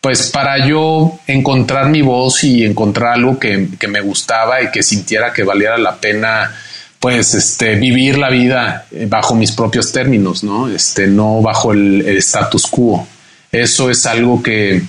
pues 0.00 0.30
para 0.30 0.66
yo 0.66 1.18
encontrar 1.26 1.88
mi 1.88 2.00
voz 2.00 2.42
y 2.44 2.64
encontrar 2.64 3.14
algo 3.14 3.38
que, 3.38 3.68
me 3.88 4.00
gustaba 4.00 4.62
y 4.62 4.70
que 4.70 4.82
sintiera 4.82 5.32
que 5.32 5.42
valiera 5.42 5.76
la 5.78 5.96
pena 5.96 6.54
pues 6.98 7.34
este 7.34 7.76
vivir 7.76 8.16
la 8.16 8.30
vida 8.30 8.86
eh, 8.90 9.06
bajo 9.08 9.34
mis 9.34 9.52
propios 9.52 9.92
términos 9.92 10.42
no 10.42 10.68
este 10.68 11.06
no 11.06 11.42
bajo 11.42 11.72
el, 11.72 12.02
el 12.06 12.16
status 12.18 12.66
quo. 12.66 13.06
Eso 13.52 13.90
es 13.90 14.06
algo 14.06 14.42
que 14.42 14.82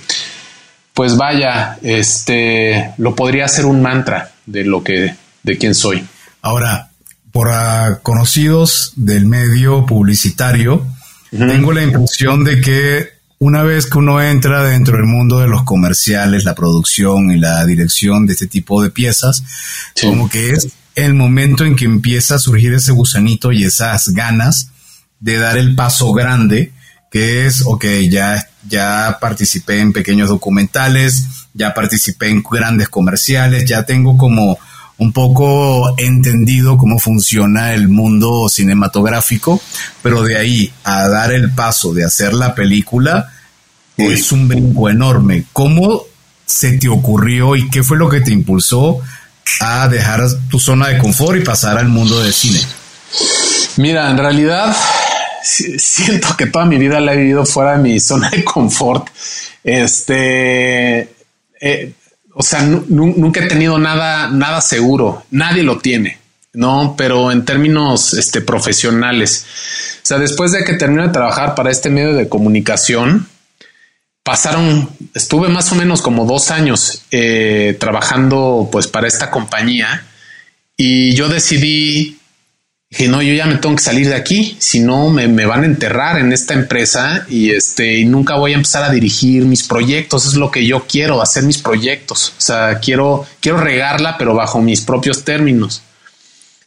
pues 0.94 1.16
vaya 1.16 1.78
este 1.82 2.92
lo 2.96 3.14
podría 3.14 3.46
ser 3.48 3.66
un 3.66 3.82
mantra 3.82 4.32
de 4.46 4.64
lo 4.64 4.82
que 4.82 5.14
de 5.42 5.58
quién 5.58 5.74
soy. 5.74 6.06
Ahora, 6.42 6.90
por 7.32 7.48
conocidos 8.02 8.92
del 8.96 9.26
medio 9.26 9.86
publicitario, 9.86 10.86
tengo 11.30 11.72
la 11.72 11.82
impresión 11.82 12.44
de 12.44 12.60
que 12.60 13.18
una 13.38 13.62
vez 13.62 13.86
que 13.86 13.98
uno 13.98 14.20
entra 14.20 14.64
dentro 14.64 14.96
del 14.96 15.06
mundo 15.06 15.38
de 15.38 15.46
los 15.46 15.62
comerciales, 15.62 16.44
la 16.44 16.54
producción 16.54 17.30
y 17.30 17.38
la 17.38 17.64
dirección 17.64 18.26
de 18.26 18.32
este 18.32 18.46
tipo 18.46 18.82
de 18.82 18.90
piezas, 18.90 19.44
como 20.00 20.28
que 20.28 20.50
es 20.50 20.68
el 20.96 21.14
momento 21.14 21.64
en 21.64 21.76
que 21.76 21.84
empieza 21.84 22.34
a 22.34 22.38
surgir 22.40 22.74
ese 22.74 22.90
gusanito 22.90 23.52
y 23.52 23.64
esas 23.64 24.08
ganas 24.08 24.70
de 25.20 25.38
dar 25.38 25.56
el 25.56 25.76
paso 25.76 26.12
grande, 26.12 26.72
que 27.12 27.46
es, 27.46 27.62
ok, 27.64 27.84
ya, 28.10 28.48
ya 28.68 29.18
participé 29.20 29.80
en 29.80 29.92
pequeños 29.92 30.28
documentales, 30.28 31.26
ya 31.54 31.74
participé 31.74 32.30
en 32.30 32.42
grandes 32.42 32.88
comerciales, 32.88 33.64
ya 33.64 33.84
tengo 33.84 34.16
como 34.16 34.58
un 34.98 35.12
poco 35.12 35.94
entendido 35.98 36.76
cómo 36.76 36.98
funciona 36.98 37.72
el 37.72 37.88
mundo 37.88 38.48
cinematográfico, 38.48 39.60
pero 40.02 40.22
de 40.22 40.36
ahí 40.36 40.72
a 40.84 41.08
dar 41.08 41.32
el 41.32 41.52
paso 41.52 41.94
de 41.94 42.04
hacer 42.04 42.34
la 42.34 42.54
película 42.54 43.32
es 43.96 44.32
un 44.32 44.48
brinco 44.48 44.88
enorme. 44.88 45.44
¿Cómo 45.52 46.04
se 46.46 46.78
te 46.78 46.88
ocurrió 46.88 47.56
y 47.56 47.68
qué 47.68 47.82
fue 47.82 47.96
lo 47.96 48.08
que 48.08 48.20
te 48.20 48.32
impulsó 48.32 49.00
a 49.60 49.88
dejar 49.88 50.22
tu 50.50 50.58
zona 50.58 50.88
de 50.88 50.98
confort 50.98 51.38
y 51.38 51.44
pasar 51.44 51.78
al 51.78 51.88
mundo 51.88 52.20
del 52.20 52.32
cine? 52.32 52.60
Mira, 53.76 54.10
en 54.10 54.18
realidad 54.18 54.76
siento 55.42 56.36
que 56.36 56.46
toda 56.46 56.64
mi 56.64 56.76
vida 56.76 57.00
la 57.00 57.14
he 57.14 57.16
vivido 57.16 57.44
fuera 57.46 57.76
de 57.76 57.82
mi 57.82 58.00
zona 58.00 58.30
de 58.30 58.44
confort. 58.44 59.08
Este, 59.62 61.08
eh, 61.60 61.92
o 62.40 62.42
sea, 62.44 62.62
nunca 62.62 63.40
he 63.40 63.48
tenido 63.48 63.78
nada, 63.78 64.30
nada 64.30 64.60
seguro. 64.60 65.24
Nadie 65.32 65.64
lo 65.64 65.78
tiene, 65.78 66.18
no, 66.52 66.94
pero 66.96 67.32
en 67.32 67.44
términos 67.44 68.14
este, 68.14 68.40
profesionales. 68.40 69.44
O 69.96 70.06
sea, 70.06 70.18
después 70.18 70.52
de 70.52 70.62
que 70.62 70.74
terminé 70.74 71.08
de 71.08 71.12
trabajar 71.12 71.56
para 71.56 71.72
este 71.72 71.90
medio 71.90 72.14
de 72.14 72.28
comunicación, 72.28 73.26
pasaron, 74.22 74.88
estuve 75.14 75.48
más 75.48 75.72
o 75.72 75.74
menos 75.74 76.00
como 76.00 76.26
dos 76.26 76.52
años 76.52 77.02
eh, 77.10 77.76
trabajando 77.80 78.68
pues 78.70 78.86
para 78.86 79.08
esta 79.08 79.32
compañía 79.32 80.06
y 80.76 81.16
yo 81.16 81.28
decidí 81.28 82.17
Dije, 82.90 83.08
no, 83.08 83.20
yo 83.20 83.34
ya 83.34 83.44
me 83.44 83.56
tengo 83.56 83.76
que 83.76 83.82
salir 83.82 84.08
de 84.08 84.14
aquí, 84.14 84.56
si 84.58 84.80
no 84.80 85.10
me, 85.10 85.26
van 85.44 85.62
a 85.62 85.66
enterrar 85.66 86.18
en 86.18 86.32
esta 86.32 86.54
empresa 86.54 87.26
y 87.28 87.50
este, 87.50 87.98
y 87.98 88.06
nunca 88.06 88.36
voy 88.36 88.52
a 88.52 88.56
empezar 88.56 88.82
a 88.82 88.90
dirigir 88.90 89.44
mis 89.44 89.62
proyectos. 89.62 90.24
Es 90.24 90.34
lo 90.34 90.50
que 90.50 90.66
yo 90.66 90.86
quiero, 90.86 91.20
hacer 91.20 91.42
mis 91.42 91.58
proyectos. 91.58 92.32
O 92.38 92.40
sea, 92.40 92.78
quiero, 92.80 93.26
quiero 93.40 93.58
regarla, 93.58 94.16
pero 94.16 94.34
bajo 94.34 94.62
mis 94.62 94.80
propios 94.80 95.22
términos. 95.22 95.82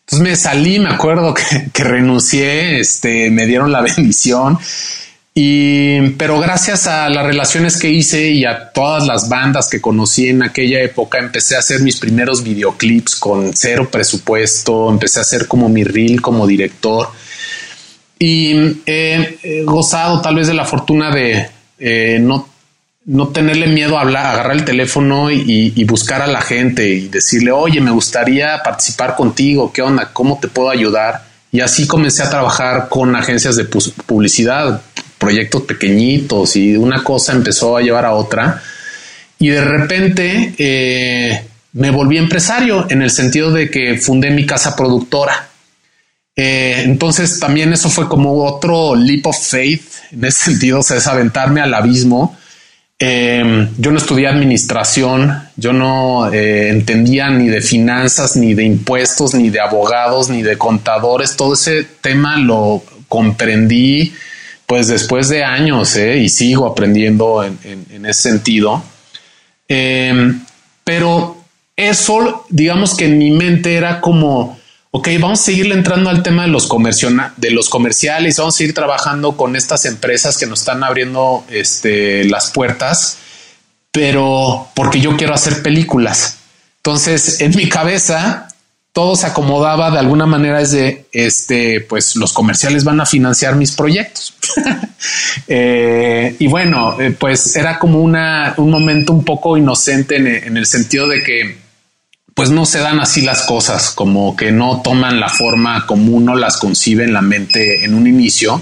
Entonces 0.01 0.29
me 0.29 0.35
salí, 0.35 0.77
me 0.79 0.89
acuerdo 0.89 1.33
que 1.73 1.83
renuncié, 1.83 2.79
este, 2.79 3.31
me 3.31 3.47
dieron 3.47 3.71
la 3.71 3.81
bendición 3.95 4.59
y, 5.33 6.09
pero 6.11 6.39
gracias 6.39 6.87
a 6.87 7.09
las 7.09 7.25
relaciones 7.25 7.77
que 7.77 7.89
hice 7.89 8.31
y 8.31 8.43
a 8.43 8.71
todas 8.71 9.07
las 9.07 9.29
bandas 9.29 9.69
que 9.69 9.79
conocí 9.79 10.27
en 10.27 10.43
aquella 10.43 10.81
época, 10.81 11.19
empecé 11.19 11.55
a 11.55 11.59
hacer 11.59 11.81
mis 11.81 11.97
primeros 11.99 12.43
videoclips 12.43 13.15
con 13.15 13.53
cero 13.53 13.87
presupuesto, 13.89 14.89
empecé 14.89 15.19
a 15.19 15.21
hacer 15.21 15.47
como 15.47 15.69
mi 15.69 15.83
reel 15.83 16.21
como 16.21 16.45
director. 16.45 17.09
y 18.19 18.81
he, 18.85 19.63
gozado 19.65 20.21
tal 20.21 20.35
vez 20.35 20.47
de 20.47 20.53
la 20.53 20.65
fortuna 20.65 21.11
de 21.11 21.49
eh, 21.79 22.19
no, 22.21 22.47
no 23.05 23.29
tenerle 23.29 23.67
miedo 23.67 23.97
a 23.97 24.01
hablar, 24.01 24.27
agarrar 24.27 24.55
el 24.55 24.65
teléfono 24.65 25.31
y, 25.31 25.83
buscar 25.85 26.21
a 26.21 26.27
la 26.27 26.41
gente 26.41 26.87
y 26.87 27.07
decirle, 27.07 27.51
oye, 27.51 27.81
me 27.81 27.91
gustaría 27.91 28.61
participar 28.63 29.15
contigo, 29.15 29.73
¿qué 29.73 29.81
onda? 29.81 30.11
¿Cómo 30.13 30.39
te 30.39 30.47
puedo 30.47 30.69
ayudar? 30.69 31.23
Y 31.51 31.61
así 31.61 31.87
comencé 31.87 32.23
a 32.23 32.29
trabajar 32.29 32.87
con 32.89 33.15
agencias 33.15 33.55
de 33.55 33.65
publicidad, 33.65 34.81
proyectos 35.21 35.61
pequeñitos 35.61 36.55
y 36.55 36.75
una 36.75 37.03
cosa 37.03 37.33
empezó 37.33 37.77
a 37.77 37.81
llevar 37.81 38.05
a 38.05 38.13
otra. 38.13 38.61
Y 39.37 39.49
de 39.49 39.63
repente 39.63 40.55
eh, 40.57 41.45
me 41.73 41.91
volví 41.91 42.17
empresario 42.17 42.87
en 42.89 43.03
el 43.03 43.11
sentido 43.11 43.51
de 43.51 43.69
que 43.69 43.99
fundé 43.99 44.31
mi 44.31 44.47
casa 44.47 44.75
productora. 44.75 45.47
Eh, 46.35 46.81
entonces 46.85 47.39
también 47.39 47.71
eso 47.71 47.89
fue 47.89 48.09
como 48.09 48.43
otro 48.43 48.95
leap 48.95 49.27
of 49.27 49.37
faith 49.39 49.83
en 50.11 50.25
ese 50.25 50.45
sentido, 50.51 50.79
o 50.79 50.83
sea, 50.83 50.97
es 50.97 51.05
aventarme 51.05 51.61
al 51.61 51.73
abismo. 51.75 52.35
Eh, 52.97 53.67
yo 53.77 53.91
no 53.91 53.97
estudié 53.97 54.27
administración, 54.27 55.49
yo 55.55 55.71
no 55.71 56.31
entendía 56.33 57.29
ni 57.29 57.47
de 57.47 57.61
finanzas, 57.61 58.35
ni 58.35 58.55
de 58.55 58.63
impuestos, 58.63 59.35
ni 59.35 59.51
de 59.51 59.59
abogados, 59.59 60.29
ni 60.29 60.41
de 60.41 60.57
contadores. 60.57 61.35
Todo 61.35 61.53
ese 61.53 61.83
tema 62.01 62.37
lo 62.37 62.83
comprendí 63.07 64.13
pues 64.71 64.87
después 64.87 65.27
de 65.27 65.43
años 65.43 65.97
y 65.97 66.29
sigo 66.29 66.65
aprendiendo 66.65 67.43
en, 67.43 68.05
ese 68.05 68.21
sentido. 68.21 68.81
pero 69.67 71.43
eso, 71.75 72.45
digamos 72.47 72.95
que 72.95 73.03
en 73.03 73.17
mi 73.17 73.31
mente 73.31 73.75
era 73.75 73.99
como, 73.99 74.57
ok, 74.91 75.09
vamos 75.19 75.41
a 75.41 75.43
seguirle 75.43 75.75
entrando 75.75 76.09
al 76.09 76.23
tema 76.23 76.43
de 76.43 76.47
los, 76.47 76.69
de 77.35 77.51
los 77.51 77.67
comerciales, 77.67 78.37
vamos 78.37 78.55
a 78.55 78.57
seguir 78.59 78.73
trabajando 78.73 79.35
con 79.35 79.57
estas 79.57 79.83
empresas 79.83 80.37
que 80.37 80.45
nos 80.45 80.61
están 80.61 80.85
abriendo 80.85 81.43
este, 81.49 82.23
las 82.23 82.51
puertas, 82.51 83.17
pero 83.91 84.69
porque 84.73 85.01
yo 85.01 85.17
quiero 85.17 85.33
hacer 85.33 85.63
películas. 85.63 86.37
Entonces, 86.77 87.41
en 87.41 87.53
mi 87.57 87.67
cabeza, 87.67 88.47
todo 88.93 89.15
se 89.15 89.27
acomodaba 89.27 89.89
de 89.89 89.99
alguna 89.99 90.25
manera 90.25 90.61
es 90.61 90.71
de, 90.71 91.05
este, 91.13 91.81
pues 91.81 92.15
los 92.15 92.33
comerciales 92.33 92.83
van 92.83 92.99
a 92.99 93.05
financiar 93.05 93.55
mis 93.55 93.71
proyectos. 93.73 94.33
Eh, 95.47 96.35
y 96.37 96.45
bueno, 96.45 97.01
eh, 97.01 97.09
pues 97.09 97.55
era 97.55 97.79
como 97.79 98.01
una, 98.01 98.53
un 98.57 98.69
momento 98.69 99.11
un 99.11 99.25
poco 99.25 99.57
inocente 99.57 100.17
en 100.17 100.55
el 100.55 100.67
sentido 100.67 101.07
de 101.07 101.23
que 101.23 101.57
pues 102.33 102.49
no 102.49 102.65
se 102.65 102.79
dan 102.79 102.99
así 102.99 103.21
las 103.21 103.43
cosas, 103.43 103.91
como 103.91 104.35
que 104.35 104.51
no 104.51 104.81
toman 104.81 105.19
la 105.19 105.29
forma 105.29 105.85
como 105.85 106.13
uno 106.13 106.35
las 106.35 106.57
concibe 106.57 107.03
en 107.03 107.13
la 107.13 107.21
mente 107.21 107.83
en 107.83 107.93
un 107.93 108.07
inicio. 108.07 108.61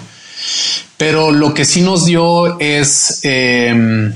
Pero 0.98 1.32
lo 1.32 1.54
que 1.54 1.66
sí 1.66 1.82
nos 1.82 2.06
dio 2.06 2.60
es 2.60 3.20
em, 3.24 4.14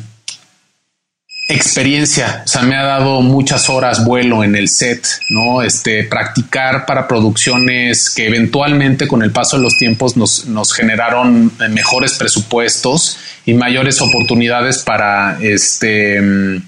experiencia, 1.47 2.43
o 2.45 2.47
sea, 2.47 2.62
me 2.62 2.75
ha 2.75 2.83
dado 2.83 3.21
muchas 3.21 3.69
horas 3.69 4.05
vuelo 4.05 4.43
en 4.43 4.55
el 4.55 4.69
set, 4.69 5.05
¿no? 5.29 5.62
Este, 5.62 6.05
practicar 6.05 6.85
para 6.85 7.07
producciones 7.07 8.09
que 8.09 8.27
eventualmente 8.27 9.07
con 9.07 9.23
el 9.23 9.31
paso 9.31 9.57
de 9.57 9.63
los 9.63 9.77
tiempos 9.77 10.15
nos, 10.15 10.45
nos 10.45 10.73
generaron 10.73 11.51
mejores 11.69 12.13
presupuestos 12.13 13.17
y 13.45 13.53
mayores 13.53 14.01
oportunidades 14.01 14.79
para 14.79 15.38
este, 15.41 16.17
em, 16.17 16.63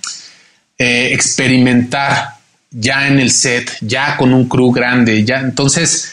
eh, 0.77 1.13
experimentar 1.13 2.35
ya 2.69 3.07
en 3.07 3.19
el 3.19 3.31
set, 3.31 3.71
ya 3.79 4.17
con 4.17 4.33
un 4.33 4.49
crew 4.49 4.73
grande, 4.73 5.23
ya. 5.23 5.39
Entonces, 5.39 6.11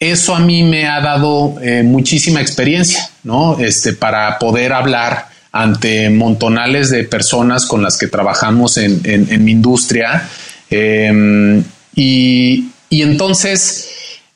eso 0.00 0.34
a 0.34 0.40
mí 0.40 0.62
me 0.62 0.86
ha 0.86 1.00
dado 1.02 1.56
eh, 1.60 1.82
muchísima 1.82 2.40
experiencia, 2.40 3.10
¿no? 3.22 3.58
Este, 3.58 3.92
para 3.92 4.38
poder 4.38 4.72
hablar 4.72 5.27
ante 5.52 6.10
montonales 6.10 6.90
de 6.90 7.04
personas 7.04 7.66
con 7.66 7.82
las 7.82 7.96
que 7.96 8.06
trabajamos 8.06 8.76
en, 8.76 9.44
mi 9.44 9.52
industria. 9.52 10.28
Em, 10.70 11.64
y, 11.94 12.70
entonces, 12.90 13.88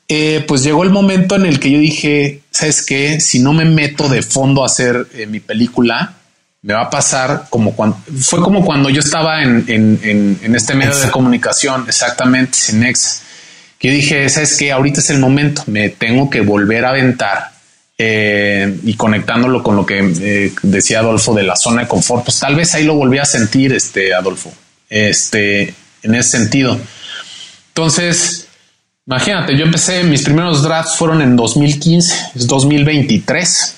eh, 0.08 0.44
pues 0.46 0.62
llegó 0.62 0.82
el 0.82 0.90
momento 0.90 1.36
en 1.36 1.46
el 1.46 1.60
que 1.60 1.70
yo 1.70 1.78
dije, 1.78 2.42
¿sabes 2.50 2.84
qué? 2.84 3.20
Si 3.20 3.38
no 3.38 3.52
me 3.52 3.64
meto 3.64 4.08
de 4.08 4.22
fondo 4.22 4.62
a 4.62 4.66
hacer 4.66 5.06
eh, 5.14 5.26
mi 5.26 5.40
película, 5.40 6.14
me 6.62 6.74
va 6.74 6.82
a 6.82 6.90
pasar 6.90 7.46
como 7.50 7.74
cuando 7.74 7.98
fue 8.20 8.40
como 8.40 8.64
cuando 8.64 8.88
yo 8.88 9.00
estaba 9.00 9.42
en, 9.42 9.64
este 10.54 10.74
medio 10.74 10.96
de 10.96 11.10
comunicación, 11.10 11.84
exactamente, 11.88 12.56
sin 12.56 12.84
ex, 12.84 13.22
que 13.78 13.90
dije, 13.90 14.28
sabes 14.28 14.56
que 14.56 14.70
ahorita 14.70 15.00
es 15.00 15.10
el 15.10 15.18
momento, 15.18 15.64
me 15.66 15.88
tengo 15.88 16.30
que 16.30 16.40
volver 16.40 16.84
a 16.84 16.90
aventar 16.90 17.51
eh, 17.98 18.80
y 18.84 18.94
conectándolo 18.94 19.62
con 19.62 19.76
lo 19.76 19.86
que 19.86 20.00
eh, 20.20 20.52
decía 20.62 21.00
Adolfo 21.00 21.34
de 21.34 21.42
la 21.42 21.56
zona 21.56 21.82
de 21.82 21.88
confort, 21.88 22.24
pues 22.24 22.38
tal 22.38 22.56
vez 22.56 22.74
ahí 22.74 22.84
lo 22.84 22.94
volví 22.94 23.18
a 23.18 23.24
sentir, 23.24 23.72
este 23.72 24.14
Adolfo, 24.14 24.52
este, 24.88 25.74
en 26.02 26.14
ese 26.14 26.30
sentido. 26.30 26.78
Entonces, 27.68 28.48
imagínate, 29.06 29.56
yo 29.56 29.64
empecé, 29.64 30.04
mis 30.04 30.22
primeros 30.22 30.62
drafts 30.62 30.96
fueron 30.96 31.22
en 31.22 31.36
2015, 31.36 32.14
es 32.34 32.46
2023 32.46 33.76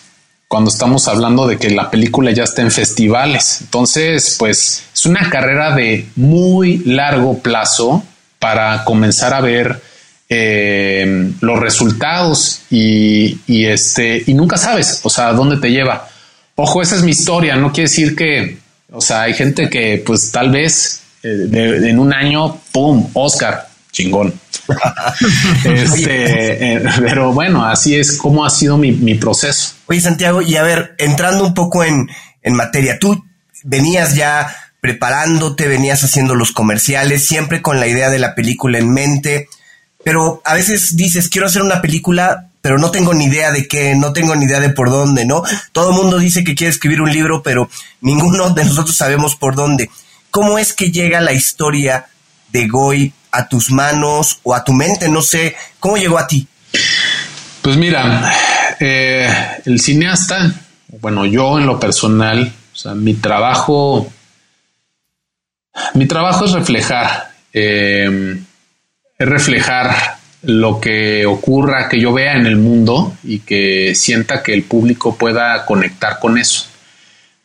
cuando 0.49 0.71
estamos 0.71 1.09
hablando 1.09 1.47
de 1.49 1.59
que 1.59 1.71
la 1.71 1.91
película 1.91 2.31
ya 2.31 2.45
está 2.45 2.63
en 2.63 2.71
festivales. 2.71 3.59
Entonces, 3.63 4.37
pues 4.39 4.85
es 4.95 5.05
una 5.05 5.29
carrera 5.29 5.75
de 5.75 6.07
muy 6.15 6.79
largo 6.85 7.41
plazo 7.41 8.05
para 8.39 8.85
comenzar 8.85 9.35
a 9.35 9.41
ver 9.41 9.81
eh, 10.37 11.33
los 11.41 11.61
resultados 11.61 12.63
y, 12.71 13.39
este, 13.47 14.25
y 14.27 14.35
nunca 14.35 14.57
sabes, 14.57 15.01
o 15.05 15.11
sea, 15.11 15.33
dónde 15.33 15.59
te 15.59 15.71
lleva. 15.71 16.09
Ojo, 16.57 16.83
esa 16.83 16.97
es 16.97 17.03
mi 17.03 17.13
historia, 17.13 17.57
no 17.57 17.73
quiere 17.73 17.89
decir 17.89 18.17
que, 18.17 18.59
o 18.91 19.01
sea, 19.01 19.23
hay 19.23 19.35
gente 19.35 19.69
que 19.69 20.03
pues 20.05 20.33
tal 20.33 20.51
vez 20.51 21.03
eh, 21.23 21.81
en 21.85 21.99
un 21.99 22.13
año, 22.13 22.61
¡pum!, 22.73 23.11
Oscar, 23.15 23.69
chingón. 23.93 24.35
este, 25.65 26.75
eh, 26.75 26.83
pero 27.01 27.33
bueno, 27.33 27.65
así 27.65 27.97
es 27.97 28.17
como 28.17 28.45
ha 28.45 28.51
sido 28.51 28.77
mi, 28.77 29.15
proceso. 29.15 29.75
Oye, 29.87 30.01
Santiago, 30.01 30.43
y 30.43 30.57
a 30.57 30.63
ver, 30.63 30.95
entrando 30.99 31.45
un 31.45 31.55
poco 31.55 31.85
en, 31.85 32.09
en 32.43 32.55
materia, 32.55 32.99
tú 32.99 33.25
venías 33.63 34.15
ya 34.17 34.53
preparándote, 34.81 35.69
venías 35.69 36.03
haciendo 36.03 36.35
los 36.35 36.53
comerciales, 36.53 37.25
siempre 37.25 37.63
con 37.63 37.81
la 37.81 37.87
idea 37.87 38.11
de 38.11 38.19
la 38.19 38.35
película 38.35 38.79
en 38.79 38.93
mente, 38.93 39.49
pero 40.05 40.43
a 40.45 40.55
veces 40.55 40.97
dices, 40.97 41.29
quiero 41.29 41.47
hacer 41.47 41.63
una 41.63 41.81
película, 41.81 42.49
pero 42.61 42.79
no 42.79 42.91
tengo 42.91 43.15
ni 43.15 43.25
idea 43.25 43.51
de 43.53 43.67
qué, 43.67 43.95
no 43.95 44.13
tengo 44.13 44.37
ni 44.37 44.45
idea 44.45 44.61
de 44.61 44.71
por 44.71 44.91
dónde, 44.91 45.25
¿no? 45.27 45.43
Todo 45.73 45.93
mundo 45.93 46.19
dice 46.19 46.45
que 46.45 46.55
quiere 46.55 46.71
escribir 46.71 47.01
un 47.01 47.13
libro, 47.13 47.43
pero 47.43 47.69
ninguno 48.01 48.51
de 48.51 48.65
nosotros 48.65 48.97
sabemos 48.97 49.35
por 49.37 49.55
dónde. 49.55 49.91
¿Cómo 50.31 50.59
es 50.59 50.73
que 50.73 50.91
llega 50.91 51.21
la 51.21 51.33
historia 51.33 52.07
de 52.53 52.67
Goy 52.69 53.13
a 53.33 53.49
tus 53.49 53.71
manos 53.71 54.41
o 54.43 54.55
a 54.55 54.65
tu 54.65 54.73
mente? 54.73 55.09
No 55.09 55.23
sé, 55.23 55.57
¿cómo 55.81 55.97
llegó 55.97 56.19
a 56.19 56.27
ti? 56.27 56.47
Pues 57.63 57.77
mira, 57.77 58.33
eh, 58.81 59.29
el 59.65 59.81
cineasta, 59.81 60.55
bueno, 61.01 61.25
yo 61.25 61.59
en 61.59 61.67
lo 61.67 61.81
personal, 61.81 62.53
o 62.73 62.77
sea, 62.77 62.95
mi 62.95 63.15
trabajo, 63.15 64.13
mi 65.95 66.07
trabajo 66.07 66.45
es 66.45 66.53
reflejar, 66.53 67.33
eh, 67.53 68.39
es 69.19 69.29
reflejar 69.29 70.19
lo 70.43 70.81
que 70.81 71.27
ocurra, 71.27 71.89
que 71.89 72.01
yo 72.01 72.13
vea 72.13 72.35
en 72.37 72.47
el 72.47 72.57
mundo 72.57 73.17
y 73.25 73.41
que 73.41 73.95
sienta 73.95 74.43
que 74.43 74.53
el 74.53 74.65
público 74.65 75.17
pueda 75.17 75.65
conectar 75.65 76.19
con 76.19 76.39
eso. 76.39 76.67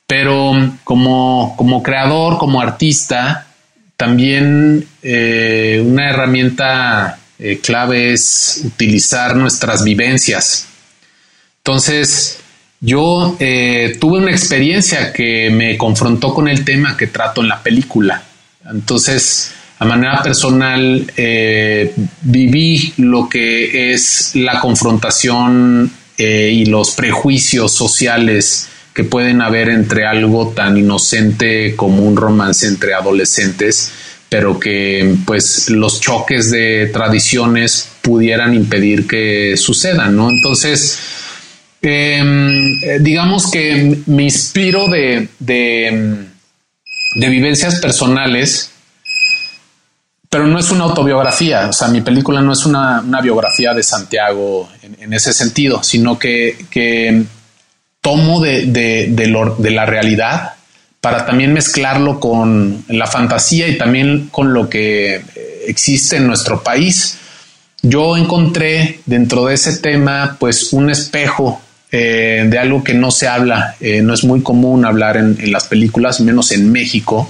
Pero 0.05 0.53
como, 0.83 1.53
como 1.57 1.83
creador, 1.83 2.37
como 2.37 2.61
artista, 2.61 3.47
también 3.95 4.87
eh, 5.03 5.83
una 5.85 6.09
herramienta 6.09 7.19
eh, 7.37 7.59
clave 7.59 8.13
es 8.13 8.61
utilizar 8.65 9.35
nuestras 9.35 9.83
vivencias. 9.83 10.67
Entonces, 11.57 12.39
yo 12.81 13.37
eh, 13.39 13.97
tuve 13.99 14.19
una 14.19 14.31
experiencia 14.31 15.13
que 15.13 15.49
me 15.49 15.77
confrontó 15.77 16.33
con 16.33 16.47
el 16.47 16.65
tema 16.65 16.97
que 16.97 17.07
trato 17.07 17.41
en 17.41 17.49
la 17.49 17.61
película. 17.61 18.23
Entonces, 18.69 19.53
a 19.79 19.85
manera 19.85 20.21
personal, 20.21 21.09
viví 22.21 22.93
lo 22.97 23.29
que 23.29 23.93
es 23.93 24.31
la 24.35 24.59
confrontación 24.59 25.89
y 26.17 26.65
los 26.65 26.91
prejuicios 26.91 27.71
sociales 27.71 28.69
que 28.93 29.05
pueden 29.05 29.41
haber 29.41 29.69
entre 29.69 30.05
algo 30.05 30.49
tan 30.49 30.77
inocente 30.77 31.73
como 31.77 32.03
un 32.03 32.17
romance 32.17 32.67
entre 32.67 32.93
adolescentes, 32.93 33.93
pero 34.27 34.59
que 34.59 35.15
pues 35.25 35.69
los 35.69 36.01
choques 36.01 36.51
de 36.51 36.89
tradiciones 36.91 37.89
pudieran 38.01 38.53
impedir 38.53 39.07
que 39.07 39.55
sucedan, 39.55 40.15
¿no? 40.15 40.29
Entonces, 40.29 40.99
em, 41.81 42.73
eh, 42.83 42.97
digamos 42.99 43.49
que 43.49 43.97
me 44.05 44.23
inspiro 44.23 44.89
de, 44.89 45.29
de, 45.39 46.25
vivencias 47.15 47.79
personales, 47.79 48.71
pero 50.29 50.45
no 50.45 50.59
es 50.59 50.69
una 50.69 50.83
autobiografía, 50.83 51.67
o 51.67 51.73
sea, 51.73 51.87
mi 51.87 52.01
película 52.01 52.41
no 52.41 52.53
es 52.53 52.65
una, 52.65 53.01
biografía 53.21 53.73
de 53.73 53.83
Santiago 53.83 54.69
en, 54.81 55.11
ese 55.13 55.33
sentido, 55.33 55.83
sino 55.83 56.19
que, 56.19 57.25
tomo 58.01 58.39
de, 58.39 58.65
de, 58.65 59.71
la 59.71 59.85
realidad 59.85 60.53
para 61.01 61.25
también 61.25 61.53
mezclarlo 61.53 62.19
con 62.19 62.83
la 62.87 63.07
fantasía 63.07 63.67
y 63.67 63.77
también 63.77 64.29
con 64.31 64.53
lo 64.53 64.69
que 64.69 65.21
existe 65.67 66.17
en 66.17 66.27
nuestro 66.27 66.63
país. 66.63 67.17
Yo 67.81 68.17
encontré 68.17 68.99
dentro 69.05 69.45
de 69.45 69.55
ese 69.55 69.77
tema 69.77 70.37
pues 70.39 70.73
un 70.73 70.89
espejo 70.89 71.61
eh, 71.91 72.45
de 72.47 72.59
algo 72.59 72.83
que 72.83 72.93
no 72.93 73.09
se 73.09 73.27
habla, 73.27 73.75
eh, 73.79 74.01
no 74.01 74.13
es 74.13 74.23
muy 74.23 74.41
común 74.41 74.85
hablar 74.85 75.17
en, 75.17 75.51
las 75.51 75.65
películas, 75.65 76.19
menos 76.19 76.51
en 76.51 76.71
México. 76.71 77.29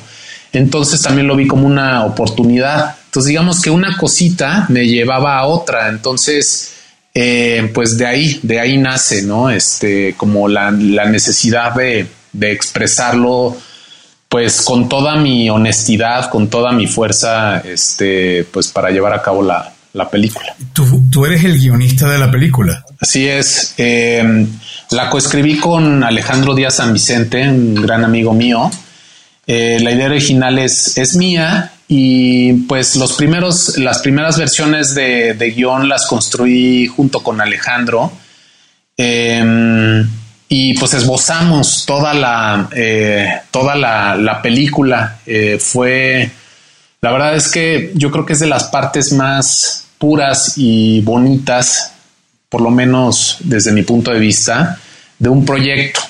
Entonces 0.54 1.02
también 1.02 1.28
lo 1.28 1.36
vi 1.36 1.48
como 1.48 1.68
una 1.68 2.06
oportunidad. 2.06 2.96
Entonces 3.06 3.30
digamos 3.30 3.62
que 3.62 3.70
una 3.70 3.98
cosita 3.98 4.66
me 4.70 4.88
llevaba 4.88 5.38
a 5.38 5.46
otra. 5.46 5.90
Entonces, 5.90 6.74
eh, 7.14 7.70
pues 7.74 7.98
de 7.98 8.06
ahí, 8.06 8.40
de 8.44 8.60
ahí 8.60 8.78
nace, 8.78 9.24
¿no? 9.24 9.50
Este, 9.50 10.14
como 10.16 10.48
la, 10.48 10.72
la 10.72 11.06
necesidad 11.06 11.74
de, 11.74 12.08
de, 12.34 12.52
expresarlo, 12.52 13.58
pues 14.28 14.62
con 14.62 14.88
toda 14.90 15.16
mi 15.16 15.50
honestidad, 15.50 16.30
con 16.30 16.50
toda 16.50 16.72
mi 16.72 16.88
fuerza, 16.88 17.60
este, 17.60 18.44
pues 18.52 18.68
para 18.68 18.92
llevar 18.92 19.14
a 19.14 19.22
cabo 19.22 19.42
la, 19.42 19.74
la 19.94 20.10
película. 20.10 20.56
¿Tú, 20.74 20.86
¿Tú, 21.12 21.26
eres 21.26 21.44
el 21.44 21.58
guionista 21.58 22.08
de 22.10 22.20
la 22.20 22.30
película. 22.30 22.86
Así 23.00 23.28
es. 23.28 23.74
Eh, 23.78 24.46
la 24.92 25.10
coescribí 25.10 25.58
con 25.58 26.04
Alejandro 26.04 26.54
Díaz 26.54 26.76
San 26.76 26.94
Vicente, 26.94 27.48
un 27.48 27.76
gran 27.76 28.04
amigo 28.04 28.34
mío. 28.34 28.70
Eh, 29.52 29.80
la 29.82 29.92
idea 29.92 30.06
original 30.06 30.60
es, 30.60 30.96
es 30.96 31.16
mía 31.16 31.72
y 31.88 32.54
pues 32.68 32.96
los 32.98 33.14
primeros, 33.14 33.80
las 33.80 33.98
primeras 33.98 34.38
versiones 34.38 34.94
de, 34.94 35.34
de 35.34 35.50
guion 35.50 35.90
las 35.90 36.06
construí 36.06 36.86
junto 36.86 37.24
con 37.24 37.42
Alejandro. 37.42 38.12
Em, 38.96 40.08
y 40.48 40.78
pues 40.78 40.94
esbozamos 40.94 41.84
toda 41.88 42.14
la, 42.14 42.70
eh, 42.76 43.40
toda 43.50 43.76
la, 43.76 44.40
película. 44.44 45.18
Eh, 45.26 45.58
fue, 45.60 46.30
la 47.02 47.12
verdad 47.12 47.36
es 47.36 47.50
que 47.50 47.92
yo 47.96 48.12
creo 48.12 48.28
que 48.28 48.34
es 48.34 48.40
de 48.40 48.48
las 48.48 48.66
partes 48.66 49.14
más 49.14 49.88
puras 49.98 50.54
y 50.58 51.02
bonitas, 51.02 51.94
por 52.50 52.62
lo 52.62 52.70
menos 52.70 53.38
desde 53.40 53.72
mi 53.72 53.82
punto 53.82 54.12
de 54.12 54.20
vista, 54.20 54.78
de 55.18 55.30
un 55.30 55.44
proyecto 55.44 56.02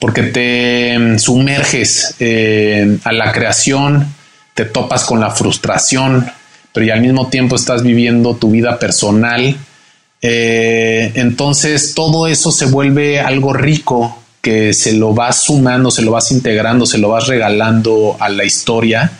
porque 0.00 0.24
te 0.24 0.98
mm, 0.98 1.18
sumerges 1.18 2.16
eh, 2.18 2.98
a 3.04 3.12
la 3.12 3.30
creación, 3.30 4.12
te 4.54 4.64
topas 4.64 5.04
con 5.04 5.20
la 5.20 5.30
frustración, 5.30 6.26
pero 6.72 6.86
y 6.86 6.90
al 6.90 7.02
mismo 7.02 7.28
tiempo 7.28 7.54
estás 7.54 7.82
viviendo 7.84 8.34
tu 8.34 8.50
vida 8.50 8.78
personal. 8.78 9.56
Eh, 10.22 11.12
entonces 11.14 11.94
todo 11.94 12.26
eso 12.26 12.50
se 12.50 12.66
vuelve 12.66 13.20
algo 13.20 13.52
rico 13.52 14.16
que 14.40 14.72
se 14.72 14.94
lo 14.94 15.12
vas 15.12 15.42
sumando, 15.42 15.90
se 15.90 16.02
lo 16.02 16.12
vas 16.12 16.32
integrando, 16.32 16.86
se 16.86 16.98
lo 16.98 17.10
vas 17.10 17.26
regalando 17.26 18.16
a 18.18 18.30
la 18.30 18.44
historia. 18.44 19.12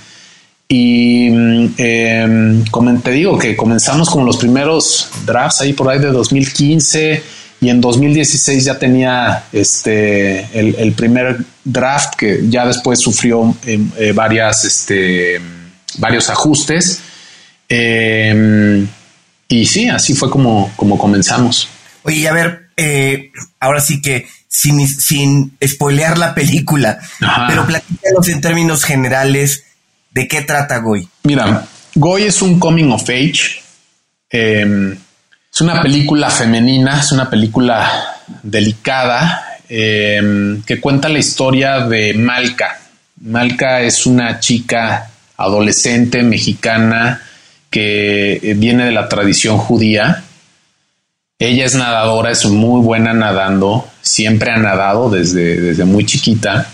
Y 0.66 1.28
mm, 1.30 1.74
em, 1.76 2.64
como 2.70 2.98
te 3.00 3.10
digo 3.10 3.38
que 3.38 3.54
comenzamos 3.54 4.08
con 4.08 4.24
los 4.24 4.38
primeros 4.38 5.10
drafts 5.26 5.60
ahí 5.60 5.74
por 5.74 5.90
ahí 5.90 5.98
de 5.98 6.10
2015 6.10 7.39
y 7.60 7.68
en 7.68 7.80
2016 7.80 8.64
ya 8.64 8.78
tenía 8.78 9.44
este 9.52 10.46
el, 10.58 10.92
primer 10.92 11.38
draft 11.62 12.14
que 12.16 12.40
ya 12.48 12.66
después 12.66 12.98
sufrió 12.98 13.54
em, 13.66 13.90
eh, 13.98 14.12
varias 14.12 14.64
este 14.64 15.40
varios 15.98 16.30
ajustes. 16.30 17.00
Em, 17.68 18.88
y 19.48 19.66
sí 19.66 19.88
así 19.88 20.14
fue 20.14 20.30
como 20.30 20.72
como 20.76 20.96
comenzamos. 20.96 21.68
Oye 22.02 22.26
a 22.28 22.32
ver 22.32 22.70
eh, 22.76 23.30
ahora 23.58 23.80
sí 23.80 24.00
que 24.00 24.26
sin, 24.48 24.88
sin 24.88 25.56
spoilear 25.64 26.18
la 26.18 26.34
película 26.34 26.98
pero 27.46 27.66
platícanos 27.66 28.28
en 28.28 28.40
términos 28.40 28.84
generales 28.84 29.64
de 30.12 30.26
qué 30.26 30.42
trata 30.42 30.78
Goy 30.78 31.08
mira 31.22 31.68
Goy 31.94 32.24
es 32.24 32.42
un 32.42 32.58
coming 32.58 32.90
of 32.90 33.08
age 33.08 33.62
es 35.60 35.62
una 35.62 35.82
película 35.82 36.30
femenina, 36.30 37.00
es 37.00 37.12
una 37.12 37.28
película 37.28 38.16
delicada 38.42 39.58
em, 39.68 40.62
que 40.62 40.80
cuenta 40.80 41.10
la 41.10 41.18
historia 41.18 41.80
de 41.80 42.14
Malca. 42.14 42.80
Malca 43.20 43.82
es 43.82 44.06
una 44.06 44.40
chica 44.40 45.10
adolescente 45.36 46.22
mexicana 46.22 47.20
que 47.68 48.40
eh, 48.42 48.54
viene 48.56 48.86
de 48.86 48.92
la 48.92 49.06
tradición 49.06 49.58
judía. 49.58 50.24
Ella 51.38 51.66
es 51.66 51.74
nadadora, 51.74 52.30
es 52.30 52.46
muy 52.46 52.80
buena 52.80 53.12
nadando, 53.12 53.86
siempre 54.00 54.52
ha 54.52 54.56
nadado 54.56 55.10
desde, 55.10 55.60
desde 55.60 55.84
muy 55.84 56.06
chiquita. 56.06 56.68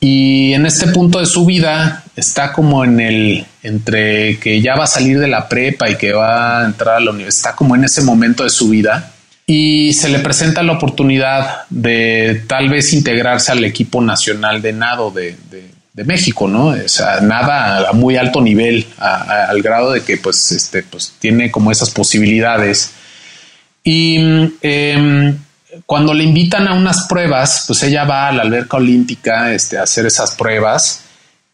Y 0.00 0.54
en 0.54 0.64
este 0.64 0.86
punto 0.86 1.18
de 1.18 1.26
su 1.26 1.44
vida 1.44 2.04
está 2.18 2.52
como 2.52 2.84
en 2.84 2.98
el, 3.00 3.46
entre 3.62 4.38
que 4.38 4.60
ya 4.60 4.74
va 4.74 4.84
a 4.84 4.88
salir 4.88 5.20
de 5.20 5.28
la 5.28 5.48
prepa 5.48 5.88
y 5.88 5.96
que 5.96 6.12
va 6.12 6.62
a 6.62 6.66
entrar 6.66 6.96
a 6.96 7.00
la 7.00 7.12
universidad, 7.12 7.50
está 7.50 7.56
como 7.56 7.76
en 7.76 7.84
ese 7.84 8.02
momento 8.02 8.42
de 8.42 8.50
su 8.50 8.68
vida 8.68 9.12
y 9.46 9.92
se 9.92 10.08
le 10.08 10.18
presenta 10.18 10.62
la 10.62 10.72
oportunidad 10.72 11.62
de 11.70 12.42
tal 12.46 12.68
vez 12.68 12.92
integrarse 12.92 13.52
al 13.52 13.64
equipo 13.64 14.02
nacional 14.02 14.60
de 14.60 14.72
nado 14.72 15.10
de, 15.10 15.36
México, 16.04 16.46
¿no? 16.46 16.68
O 16.68 16.88
sea, 16.88 17.20
nada 17.20 17.88
a 17.88 17.92
muy 17.92 18.16
alto 18.16 18.40
nivel, 18.40 18.86
al 18.98 19.60
grado 19.62 19.90
de 19.90 20.02
que 20.02 20.16
pues, 20.16 20.52
este, 20.52 20.84
pues 20.84 21.14
tiene 21.18 21.50
como 21.50 21.72
esas 21.72 21.90
posibilidades. 21.90 22.92
Y 23.82 24.16
em, 24.62 25.36
cuando 25.86 26.14
le 26.14 26.22
invitan 26.22 26.68
a 26.68 26.74
unas 26.74 27.08
pruebas, 27.08 27.64
pues 27.66 27.82
ella 27.82 28.04
va 28.04 28.28
a 28.28 28.32
la 28.32 28.42
alberca 28.42 28.76
olímpica 28.76 29.52
este, 29.52 29.76
a 29.76 29.82
hacer 29.82 30.06
esas 30.06 30.36
pruebas 30.36 31.02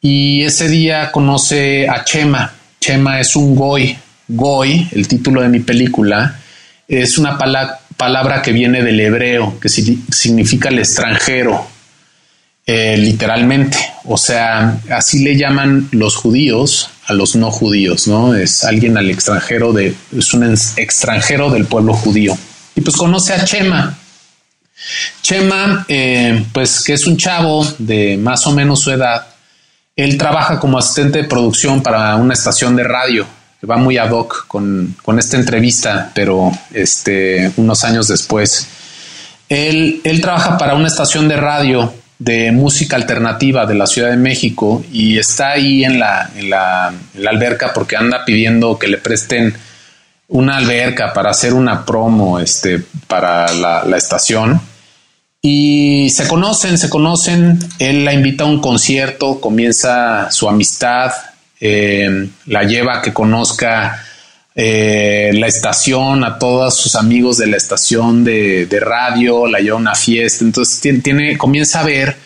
y 0.07 0.43
ese 0.43 0.69
día 0.69 1.11
conoce 1.11 1.89
a 1.89 2.05
Chema. 2.05 2.53
Chema 2.79 3.21
es 3.21 3.35
un 3.37 3.57
goy. 3.57 3.97
Goy, 4.29 4.87
el 4.93 5.09
título 5.09 5.41
de 5.41 5.49
mi 5.49 5.61
película, 5.61 6.41
es 6.87 7.17
una 7.17 7.39
palabra 7.39 8.43
que 8.43 8.53
viene 8.53 8.83
del 8.83 9.01
hebreo, 9.01 9.59
que 9.59 9.71
significa 9.71 10.69
el 10.69 10.79
extranjero, 10.79 11.67
eh, 12.67 12.99
literalmente. 12.99 13.79
O 14.05 14.19
sea, 14.19 14.79
así 14.91 15.25
le 15.25 15.39
llaman 15.39 15.89
los 15.93 16.17
judíos 16.17 16.91
a 17.07 17.15
los 17.15 17.35
no 17.35 17.51
judíos, 17.51 18.07
¿no? 18.07 18.35
Es 18.35 18.63
alguien 18.65 18.99
al 18.99 19.09
extranjero 19.09 19.73
de, 19.73 19.95
es 20.15 20.35
un 20.35 20.45
extranjero 20.77 21.49
del 21.49 21.65
pueblo 21.65 21.95
judío. 21.95 22.37
Y 22.77 22.83
pues 22.83 22.95
conoce 22.95 23.33
a 23.33 23.43
Chema. 23.43 23.97
Chema, 25.23 25.87
eh, 25.89 26.45
pues 26.53 26.83
que 26.85 26.93
es 26.93 27.07
un 27.07 27.17
chavo 27.17 27.67
de 27.79 28.19
más 28.19 28.47
o 28.47 28.53
menos 28.53 28.81
su 28.81 28.91
edad, 28.91 29.29
él 29.97 30.19
trabaja 30.19 30.59
como 30.59 30.79
asistente 30.79 31.23
de 31.23 31.29
producción 31.29 31.83
para 31.83 32.17
una 32.17 32.35
estación 32.35 32.75
de 32.75 32.85
radio, 32.85 33.27
que 33.61 33.67
va 33.67 33.77
muy 33.77 33.97
ad 33.97 34.11
hoc 34.11 34.47
con, 34.47 34.97
esta 35.19 35.37
entrevista, 35.37 36.11
pero 36.15 36.51
este, 36.73 37.53
unos 37.57 37.85
años 37.85 38.09
después. 38.09 38.67
Él, 39.49 40.01
él 40.05 40.21
trabaja 40.21 40.59
para 40.59 40.75
una 40.75 40.89
estación 40.89 41.29
de 41.29 41.37
radio 41.37 41.93
de 42.19 42.51
música 42.53 42.97
alternativa 42.97 43.67
de 43.67 43.75
la 43.75 43.87
Ciudad 43.87 44.11
de 44.11 44.17
México 44.17 44.85
y 44.91 45.19
está 45.19 45.51
ahí 45.51 45.85
en 45.85 45.99
la, 45.99 46.31
en 46.35 46.51
la, 46.51 46.93
alberca 47.29 47.73
porque 47.73 47.97
anda 47.97 48.25
pidiendo 48.25 48.79
que 48.79 48.89
le 48.89 48.99
presten 48.99 49.55
una 50.29 50.57
alberca 50.57 51.13
para 51.13 51.31
hacer 51.31 51.53
una 51.53 51.85
promo 51.85 52.39
este, 52.39 52.83
para 53.07 53.53
la 53.53 53.97
estación 53.97 54.61
y 55.47 56.09
se 56.09 56.27
conocen, 56.27 56.79
se 56.79 56.89
conocen. 56.89 57.59
Él 57.79 58.07
la 58.07 58.15
invita 58.15 58.45
a 58.45 58.47
un 58.47 58.63
concierto, 58.63 59.43
comienza 59.43 60.31
su 60.31 60.49
amistad, 60.49 61.13
eh, 61.61 62.31
la 62.47 62.63
lleva 62.63 62.97
a 62.97 63.03
que 63.03 63.13
conozca 63.13 64.07
eh, 64.55 65.33
la 65.35 65.47
estación, 65.47 66.25
a 66.25 66.39
todos 66.39 66.79
sus 66.79 66.95
amigos 66.95 67.37
de 67.37 67.49
la 67.49 67.59
estación 67.59 68.25
de, 68.25 68.67
radio, 68.81 69.47
la 69.47 69.59
lleva 69.59 69.77
a 69.77 69.81
una 69.81 69.95
fiesta. 69.95 70.47
Entonces 70.47 70.81
tiene, 71.03 71.37
comienza 71.37 71.81
a 71.81 71.85
ver 71.85 72.17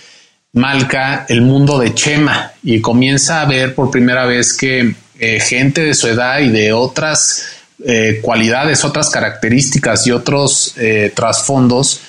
Malca 0.53 1.27
el 1.29 1.43
mundo 1.43 1.77
de 1.81 1.95
Chema 1.95 2.53
y 2.63 2.81
comienza 2.81 3.43
a 3.43 3.47
ver 3.47 3.75
por 3.75 3.91
primera 3.91 4.27
vez 4.27 4.57
que 4.57 4.95
eh, 5.19 5.41
gente 5.41 5.81
de 5.81 5.95
su 5.95 6.07
edad 6.07 6.39
y 6.39 6.51
de 6.51 6.73
otras 6.73 7.47
cualidades, 8.23 8.85
otras 8.85 9.09
características 9.09 10.05
y 10.07 10.11
otros 10.11 10.75
trasfondos, 11.15 12.01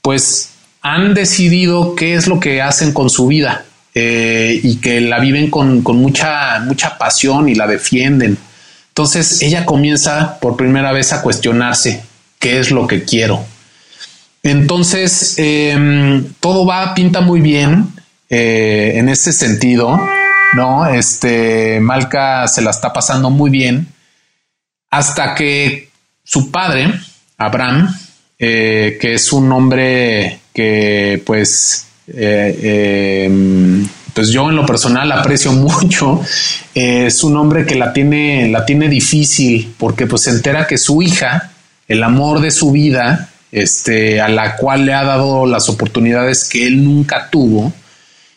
pues 0.00 0.48
han 0.82 1.14
decidido 1.14 1.94
qué 1.94 2.14
es 2.14 2.26
lo 2.26 2.40
que 2.40 2.62
hacen 2.62 2.92
con 2.92 3.10
su 3.10 3.26
vida 3.26 3.64
eh, 3.94 4.60
y 4.62 4.76
que 4.76 5.00
la 5.00 5.18
viven 5.18 5.50
con, 5.50 5.82
mucha, 5.82 6.60
mucha 6.60 6.98
pasión 6.98 7.48
y 7.48 7.54
la 7.54 7.66
defienden. 7.66 8.38
Entonces 8.88 9.42
ella 9.42 9.64
comienza 9.64 10.38
por 10.40 10.56
primera 10.56 10.92
vez 10.92 11.12
a 11.12 11.22
cuestionarse 11.22 12.02
qué 12.38 12.58
es 12.58 12.70
lo 12.70 12.86
que 12.86 13.04
quiero. 13.04 13.44
Entonces 14.42 15.34
em, 15.38 16.24
todo 16.40 16.64
va, 16.64 16.94
pinta 16.94 17.20
muy 17.20 17.40
bien 17.40 17.88
eh, 18.30 18.92
en 18.96 19.08
ese 19.08 19.32
sentido. 19.32 20.00
¿no? 20.54 20.86
Este, 20.86 21.80
Malca 21.80 22.46
se 22.48 22.62
la 22.62 22.70
está 22.70 22.92
pasando 22.92 23.30
muy 23.30 23.50
bien 23.50 23.88
hasta 24.90 25.34
que 25.34 25.90
su 26.24 26.50
padre, 26.50 26.92
Abraham, 27.36 27.94
eh, 28.38 28.98
que 29.00 29.14
es 29.14 29.32
un 29.32 29.50
hombre 29.50 30.38
que 30.54 31.22
pues, 31.24 31.86
eh, 32.06 33.24
em, 33.26 33.86
pues 34.14 34.28
yo 34.30 34.48
en 34.48 34.56
lo 34.56 34.66
personal 34.66 35.10
aprecio 35.12 35.52
mucho, 35.52 36.20
es 36.74 37.24
un 37.24 37.36
hombre 37.36 37.66
que 37.66 37.74
la 37.74 37.92
tiene, 37.92 38.48
la 38.48 38.64
tiene 38.64 38.88
difícil 38.88 39.74
porque 39.78 40.06
pues 40.06 40.22
se 40.22 40.30
entera 40.30 40.66
que 40.66 40.78
su 40.78 41.02
hija, 41.02 41.50
el 41.88 42.02
amor 42.02 42.40
de 42.40 42.50
su 42.50 42.70
vida, 42.70 43.30
este, 43.50 44.20
a 44.20 44.28
la 44.28 44.56
cual 44.56 44.86
le 44.86 44.94
ha 44.94 45.04
dado 45.04 45.46
las 45.46 45.68
oportunidades 45.68 46.48
que 46.48 46.66
él 46.66 46.84
nunca 46.84 47.30
tuvo 47.30 47.72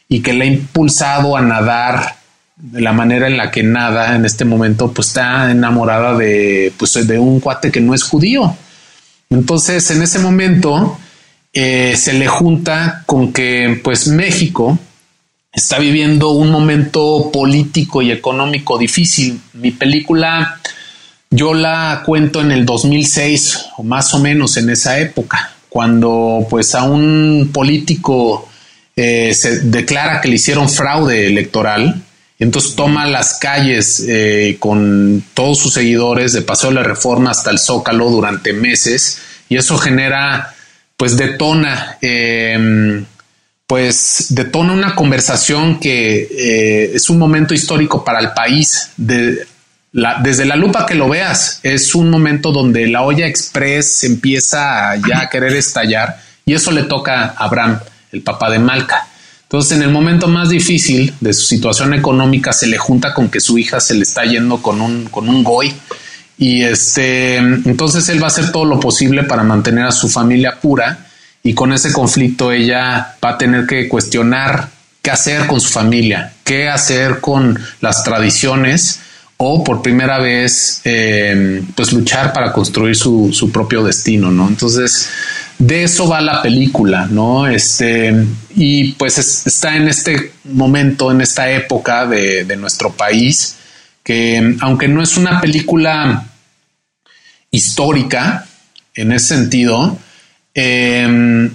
y 0.07 0.21
que 0.21 0.33
le 0.33 0.45
ha 0.45 0.47
impulsado 0.47 1.37
a 1.37 1.41
nadar 1.41 2.15
de 2.55 2.81
la 2.81 2.93
manera 2.93 3.27
en 3.27 3.37
la 3.37 3.49
que 3.49 3.63
nada 3.63 4.15
en 4.15 4.25
este 4.25 4.45
momento, 4.45 4.91
pues 4.91 5.07
está 5.07 5.49
enamorada 5.49 6.15
de, 6.15 6.71
pues, 6.77 6.93
de 7.07 7.17
un 7.17 7.39
cuate 7.39 7.71
que 7.71 7.81
no 7.81 7.93
es 7.93 8.03
judío. 8.03 8.55
Entonces, 9.31 9.89
en 9.91 10.03
ese 10.03 10.19
momento 10.19 10.99
eh, 11.53 11.95
se 11.97 12.13
le 12.13 12.27
junta 12.27 13.03
con 13.05 13.31
que, 13.31 13.79
pues, 13.81 14.07
México 14.07 14.77
está 15.53 15.79
viviendo 15.79 16.31
un 16.31 16.51
momento 16.51 17.31
político 17.31 18.01
y 18.01 18.11
económico 18.11 18.77
difícil. 18.77 19.39
Mi 19.53 19.71
película, 19.71 20.59
yo 21.29 21.53
la 21.53 22.03
cuento 22.05 22.41
en 22.41 22.51
el 22.51 22.65
2006 22.65 23.67
o 23.77 23.83
más 23.83 24.13
o 24.13 24.19
menos 24.19 24.57
en 24.57 24.69
esa 24.69 24.99
época, 24.99 25.53
cuando, 25.69 26.45
pues, 26.49 26.75
a 26.75 26.83
un 26.83 27.51
político 27.53 28.49
eh, 28.97 29.33
se 29.33 29.61
declara 29.61 30.19
que 30.19 30.27
le 30.27 30.35
hicieron 30.35 30.69
fraude 30.69 31.27
electoral 31.27 32.03
entonces 32.41 32.75
toma 32.75 33.05
las 33.05 33.35
calles 33.35 34.03
eh, 34.07 34.57
con 34.59 35.23
todos 35.35 35.59
sus 35.59 35.75
seguidores 35.75 36.33
de 36.33 36.41
Paseo 36.41 36.71
de 36.71 36.77
la 36.77 36.83
Reforma 36.83 37.29
hasta 37.29 37.51
el 37.51 37.59
Zócalo 37.59 38.09
durante 38.09 38.51
meses 38.51 39.19
y 39.47 39.57
eso 39.57 39.77
genera, 39.77 40.55
pues 40.97 41.17
detona, 41.17 41.99
em, 42.01 43.05
pues 43.67 44.27
detona 44.29 44.73
una 44.73 44.95
conversación 44.95 45.79
que 45.79 46.27
eh, 46.31 46.91
es 46.95 47.11
un 47.11 47.19
momento 47.19 47.53
histórico 47.53 48.03
para 48.03 48.19
el 48.19 48.31
país. 48.31 48.89
De, 48.97 49.45
desde 50.23 50.45
la 50.45 50.55
lupa 50.55 50.87
que 50.87 50.95
lo 50.95 51.09
veas, 51.09 51.59
es 51.61 51.93
un 51.93 52.09
momento 52.09 52.51
donde 52.51 52.87
la 52.87 53.03
olla 53.03 53.27
express 53.27 54.03
empieza 54.03 54.95
ya 54.95 55.21
a 55.21 55.29
querer 55.29 55.55
estallar 55.55 56.19
y 56.43 56.55
eso 56.55 56.71
le 56.71 56.83
toca 56.83 57.35
a 57.37 57.45
Abraham, 57.45 57.79
el 58.11 58.23
papá 58.23 58.49
de 58.49 58.57
Malca. 58.57 59.10
Entonces, 59.51 59.73
en 59.73 59.83
el 59.83 59.89
momento 59.89 60.29
más 60.29 60.47
difícil 60.47 61.13
de 61.19 61.33
su 61.33 61.41
situación 61.41 61.93
económica, 61.93 62.53
se 62.53 62.67
le 62.67 62.77
junta 62.77 63.13
con 63.13 63.27
que 63.27 63.41
su 63.41 63.57
hija 63.57 63.81
se 63.81 63.95
le 63.95 64.03
está 64.03 64.23
yendo 64.23 64.61
con 64.61 64.79
un, 64.79 65.09
con 65.09 65.27
un 65.27 65.43
goy. 65.43 65.73
Y 66.37 66.63
este, 66.63 67.35
entonces 67.35 68.07
él 68.07 68.21
va 68.21 68.27
a 68.27 68.29
hacer 68.29 68.53
todo 68.53 68.63
lo 68.63 68.79
posible 68.79 69.23
para 69.23 69.43
mantener 69.43 69.83
a 69.83 69.91
su 69.91 70.07
familia 70.07 70.57
pura. 70.61 71.05
Y 71.43 71.53
con 71.53 71.73
ese 71.73 71.91
conflicto, 71.91 72.53
ella 72.53 73.17
va 73.21 73.31
a 73.31 73.37
tener 73.37 73.67
que 73.67 73.89
cuestionar 73.89 74.69
qué 75.01 75.11
hacer 75.11 75.47
con 75.47 75.59
su 75.59 75.67
familia, 75.67 76.31
qué 76.45 76.69
hacer 76.69 77.19
con 77.19 77.59
las 77.81 78.05
tradiciones 78.05 79.01
o 79.35 79.65
por 79.65 79.81
primera 79.81 80.19
vez, 80.19 80.79
eh, 80.85 81.61
pues 81.75 81.91
luchar 81.91 82.31
para 82.31 82.53
construir 82.53 82.95
su, 82.95 83.31
su 83.33 83.51
propio 83.51 83.83
destino, 83.83 84.31
¿no? 84.31 84.47
Entonces, 84.47 85.09
de 85.61 85.83
eso 85.83 86.09
va 86.09 86.21
la 86.21 86.41
película, 86.41 87.07
¿no? 87.07 87.45
Este, 87.45 88.11
y 88.55 88.93
pues 88.93 89.19
está 89.45 89.75
en 89.75 89.87
este 89.89 90.31
momento, 90.45 91.11
en 91.11 91.21
esta 91.21 91.51
época 91.51 92.07
de, 92.07 92.57
nuestro 92.57 92.91
país, 92.91 93.57
que 94.03 94.55
aunque 94.61 94.87
no 94.87 95.03
es 95.03 95.17
una 95.17 95.39
película 95.39 96.25
histórica 97.51 98.47
en 98.95 99.11
ese 99.11 99.35
sentido, 99.35 99.99
em, 100.55 101.51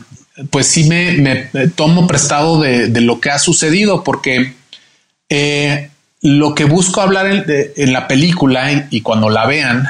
pues 0.50 0.68
sí 0.68 0.84
me, 0.84 1.50
tomo 1.74 2.06
prestado 2.06 2.60
de, 2.60 3.00
lo 3.00 3.20
que 3.20 3.30
ha 3.30 3.40
sucedido, 3.40 4.04
porque 4.04 4.54
eh, 5.28 5.90
lo 6.22 6.54
que 6.54 6.64
busco 6.64 7.00
hablar 7.00 7.26
en, 7.26 7.92
la 7.92 8.06
película 8.06 8.86
y, 8.88 9.00
cuando 9.00 9.30
la 9.30 9.46
vean, 9.46 9.88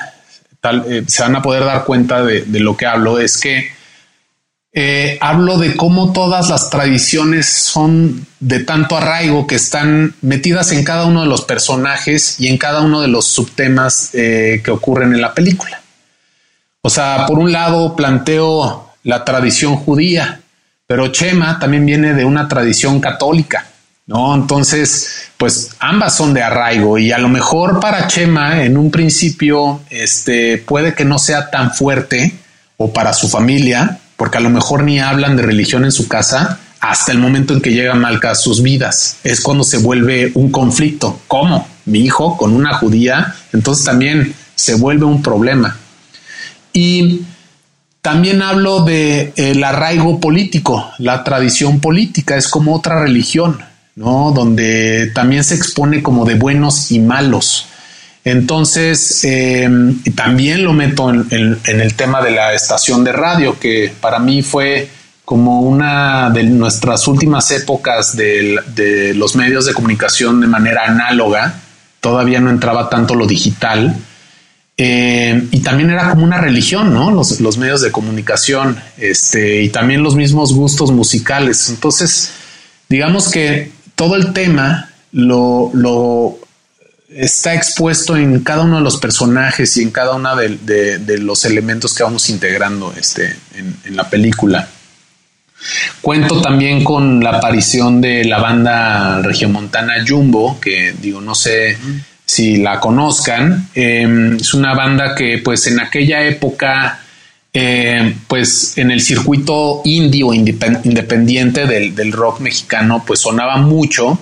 eh, 0.89 1.05
se 1.07 1.23
van 1.23 1.37
a 1.37 1.43
poder 1.43 1.65
dar 1.65 1.85
cuenta 1.85 2.25
de 2.25 2.61
lo 2.61 2.79
que 2.79 2.87
hablo, 2.87 3.21
es 3.21 3.37
que 3.37 3.76
eh, 4.79 5.17
hablo 5.23 5.57
de 5.57 5.75
cómo 5.75 6.13
todas 6.13 6.51
las 6.51 6.69
tradiciones 6.69 7.49
son 7.49 8.27
de 8.41 8.61
tanto 8.61 8.99
arraigo 8.99 9.47
que 9.47 9.55
están 9.55 10.15
metidas 10.21 10.71
en 10.71 10.85
cada 10.85 11.07
uno 11.07 11.23
de 11.23 11.29
los 11.29 11.47
personajes 11.47 12.39
y 12.39 12.49
en 12.49 12.59
cada 12.59 12.83
uno 12.83 13.01
de 13.01 13.09
los 13.09 13.25
subtemas 13.25 14.11
eh, 14.13 14.61
que 14.63 14.71
ocurren 14.71 15.15
en 15.15 15.23
la 15.23 15.33
película. 15.33 15.81
O 16.83 16.91
sea, 16.91 17.25
por 17.27 17.39
un 17.39 17.53
lado 17.53 17.97
planteo 17.97 18.91
la 19.03 19.25
tradición 19.25 19.77
judía, 19.77 20.43
pero 20.87 21.09
Chema 21.09 21.59
también 21.59 21.87
viene 21.87 22.13
de 22.13 22.27
una 22.27 22.47
tradición 22.47 23.01
católica, 23.01 23.67
¿no? 24.05 24.35
Entonces, 24.35 25.31
pues 25.39 25.71
ambas 25.79 26.15
son 26.15 26.35
de 26.35 26.43
arraigo 26.43 26.99
y 26.99 27.13
a 27.13 27.19
lo 27.19 27.31
mejor 27.31 27.81
para 27.81 28.09
Chema 28.09 28.63
en 28.63 28.77
un 28.77 28.91
principio 28.91 29.81
este, 29.89 30.59
puede 30.59 30.93
que 30.93 31.07
no 31.07 31.19
sea 31.19 31.49
tan 31.49 31.73
fuerte 31.73 32.35
o 32.77 32.93
para 32.93 33.15
su 33.15 33.27
familia, 33.27 34.01
porque 34.17 34.39
a 34.39 34.41
lo 34.41 34.51
mejor 34.51 34.83
ni 34.83 34.99
hablan 34.99 35.37
de 35.37 35.43
religión 35.43 35.85
en 35.85 35.93
su 35.93 36.09
casa 36.09 36.61
hasta 36.81 37.13
el 37.13 37.19
momento 37.19 37.55
en 37.55 37.61
que 37.61 37.73
llega 37.73 37.95
Malca 37.95 38.31
a 38.31 38.35
sus 38.35 38.63
vidas. 38.63 39.17
Es 39.25 39.41
cuando 39.41 39.65
se 39.65 39.79
vuelve 39.79 40.31
un 40.35 40.51
conflicto. 40.51 41.21
¿Cómo? 41.27 41.67
Mi 41.85 42.01
hijo 42.01 42.37
con 42.37 42.53
una 42.53 42.75
judía, 42.75 43.35
entonces 43.53 43.85
también 43.85 44.35
se 44.55 44.75
vuelve 44.75 45.05
un 45.05 45.23
problema. 45.23 45.77
Y 46.73 47.23
también 48.03 48.43
hablo 48.43 48.85
de 48.85 49.33
el 49.37 49.65
arraigo 49.65 50.21
político, 50.21 50.93
la 50.99 51.25
tradición 51.25 51.81
política 51.81 52.37
es 52.37 52.49
como 52.49 52.75
otra 52.75 53.01
religión, 53.01 53.59
¿no? 53.97 54.33
Donde 54.33 55.11
también 55.15 55.43
se 55.43 55.57
expone 55.57 56.03
como 56.03 56.25
de 56.25 56.35
buenos 56.35 56.93
y 56.93 57.01
malos. 57.01 57.67
Entonces, 58.27 59.23
eh, 59.23 59.71
también 60.17 60.65
lo 60.65 60.73
meto 60.73 61.11
en, 61.11 61.61
el 61.65 61.95
tema 61.95 62.21
de 62.21 62.33
la 62.33 62.55
estación 62.55 63.05
de 63.05 63.13
radio, 63.13 63.57
que 63.57 63.95
para 64.01 64.19
mí 64.19 64.43
fue 64.43 64.91
como 65.25 65.61
una 65.61 66.29
de 66.31 66.43
nuestras 66.43 67.07
últimas 67.07 67.53
épocas 67.53 68.17
de, 68.17 69.13
los 69.15 69.37
medios 69.37 69.65
de 69.67 69.75
comunicación 69.75 70.41
de 70.41 70.49
manera 70.49 70.87
análoga. 70.87 71.55
Todavía 72.01 72.41
no 72.41 72.51
entraba 72.51 72.91
tanto 72.91 73.15
lo 73.15 73.29
digital. 73.29 73.97
Eh, 74.77 75.47
y 75.53 75.61
también 75.61 75.91
era 75.91 76.11
como 76.11 76.25
una 76.25 76.39
religión, 76.39 76.93
¿no? 76.93 77.13
Los, 77.13 77.59
medios 77.59 77.81
de 77.81 77.93
comunicación, 77.93 78.77
este, 78.97 79.63
y 79.63 79.69
también 79.69 80.03
los 80.03 80.17
mismos 80.17 80.53
gustos 80.53 80.91
musicales. 80.91 81.69
Entonces, 81.69 82.33
digamos 82.89 83.29
que 83.29 83.71
todo 83.95 84.17
el 84.17 84.33
tema 84.33 84.91
lo 85.13 85.71
está 87.17 87.55
expuesto 87.55 88.17
en 88.17 88.41
cada 88.41 88.63
uno 88.63 88.77
de 88.77 88.83
los 88.83 88.99
personajes 88.99 89.77
y 89.77 89.83
en 89.83 89.91
cada 89.91 90.15
uno 90.15 90.37
de, 90.37 91.19
los 91.19 91.45
elementos 91.45 91.95
que 91.95 92.03
vamos 92.03 92.29
integrando 92.29 92.93
este, 92.97 93.35
en, 93.55 93.97
la 93.97 94.09
película. 94.09 94.69
Cuento 96.03 96.43
también 96.43 96.85
con 96.85 97.25
la 97.25 97.31
aparición 97.31 98.01
de 98.01 98.25
la 98.25 98.39
banda 98.39 99.23
regiomontana 99.23 100.05
Jumbo, 100.07 100.61
que 100.61 100.95
digo, 101.01 101.21
no 101.21 101.35
sé 101.35 101.79
si 102.25 102.59
la 102.59 102.79
conozcan. 102.79 103.71
Em, 103.75 104.37
es 104.37 104.53
una 104.53 104.75
banda 104.75 105.15
que 105.15 105.39
pues 105.39 105.67
en 105.67 105.81
aquella 105.81 106.23
época, 106.23 107.01
eh, 107.53 108.15
pues 108.29 108.77
en 108.77 108.91
el 108.91 109.01
circuito 109.01 109.81
indio 109.85 110.35
independiente 110.35 111.67
del, 111.67 111.95
del 111.95 112.13
rock 112.13 112.41
mexicano, 112.41 113.03
pues 113.07 113.21
sonaba 113.21 113.57
mucho 113.57 114.19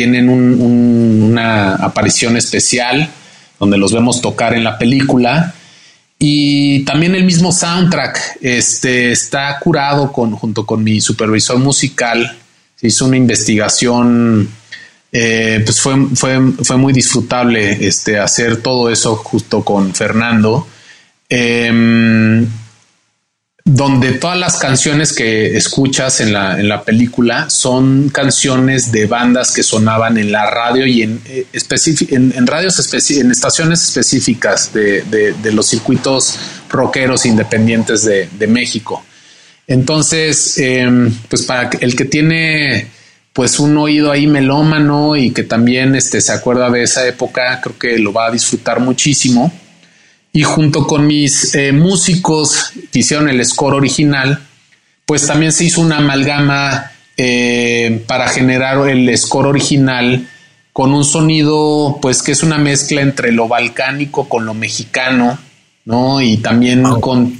tienen 0.00 0.30
una 0.30 1.74
aparición 1.74 2.34
especial 2.38 3.10
donde 3.58 3.76
los 3.76 3.92
vemos 3.92 4.22
tocar 4.22 4.54
en 4.54 4.64
la 4.64 4.78
película. 4.78 5.52
Y 6.18 6.86
también 6.86 7.14
el 7.14 7.24
mismo 7.24 7.52
soundtrack 7.52 8.38
este, 8.40 9.12
está 9.12 9.58
curado 9.58 10.06
junto 10.06 10.64
con 10.64 10.82
mi 10.82 11.02
supervisor 11.02 11.58
musical. 11.58 12.34
Se 12.76 12.86
hizo 12.86 13.04
una 13.04 13.18
investigación, 13.18 14.48
eh, 15.12 15.60
pues 15.66 15.82
fue, 15.82 15.94
fue, 16.14 16.76
muy 16.78 16.94
disfrutable 16.94 17.86
este, 17.86 18.18
hacer 18.18 18.62
todo 18.62 18.88
eso 18.88 19.16
justo 19.16 19.62
con 19.62 19.94
Fernando. 19.94 20.66
Em, 21.28 22.48
donde 23.72 24.14
todas 24.14 24.36
las 24.36 24.56
canciones 24.56 25.12
que 25.12 25.56
escuchas 25.56 26.20
en 26.20 26.32
la, 26.32 26.58
en 26.58 26.68
la 26.68 26.82
película 26.82 27.48
son 27.50 28.08
canciones 28.08 28.90
de 28.90 29.06
bandas 29.06 29.52
que 29.52 29.62
sonaban 29.62 30.18
en 30.18 30.32
la 30.32 30.50
radio 30.50 30.86
y 30.86 31.02
en, 31.02 31.20
eh, 31.26 31.46
en, 31.52 32.46
radios 32.48 33.10
en 33.10 33.30
estaciones 33.30 33.84
específicas 33.84 34.72
de, 34.72 35.02
de, 35.02 35.52
los 35.52 35.68
circuitos 35.68 36.36
rockeros 36.68 37.26
independientes 37.26 38.04
de, 38.04 38.46
México. 38.48 39.04
Entonces, 39.68 40.58
em, 40.58 41.14
pues 41.28 41.42
para 41.42 41.70
el 41.80 41.94
que 41.94 42.06
tiene 42.06 42.88
pues 43.32 43.60
un 43.60 43.78
oído 43.78 44.10
ahí 44.10 44.26
melómano 44.26 45.14
y 45.14 45.30
que 45.30 45.44
también 45.44 45.94
este, 45.94 46.20
se 46.20 46.32
acuerda 46.32 46.70
de 46.70 46.82
esa 46.82 47.06
época, 47.06 47.60
creo 47.62 47.78
que 47.78 47.98
lo 48.00 48.12
va 48.12 48.26
a 48.26 48.30
disfrutar 48.32 48.80
muchísimo. 48.80 49.52
Y 50.32 50.42
junto 50.42 50.86
con 50.86 51.06
mis 51.06 51.54
eh, 51.54 51.72
músicos 51.72 52.72
que 52.92 53.00
hicieron 53.00 53.28
el 53.28 53.44
score 53.44 53.74
original, 53.74 54.40
pues 55.04 55.26
también 55.26 55.52
se 55.52 55.64
hizo 55.64 55.80
una 55.80 55.98
amalgama 55.98 56.92
eh, 57.16 58.04
para 58.06 58.28
generar 58.28 58.88
el 58.88 59.16
score 59.18 59.48
original 59.48 60.28
con 60.72 60.94
un 60.94 61.04
sonido, 61.04 61.98
pues 62.00 62.22
que 62.22 62.32
es 62.32 62.42
una 62.42 62.58
mezcla 62.58 63.00
entre 63.00 63.32
lo 63.32 63.48
balcánico 63.48 64.28
con 64.28 64.46
lo 64.46 64.54
mexicano, 64.54 65.38
¿no? 65.84 66.20
Y 66.20 66.36
también 66.38 66.82
con, 67.00 67.36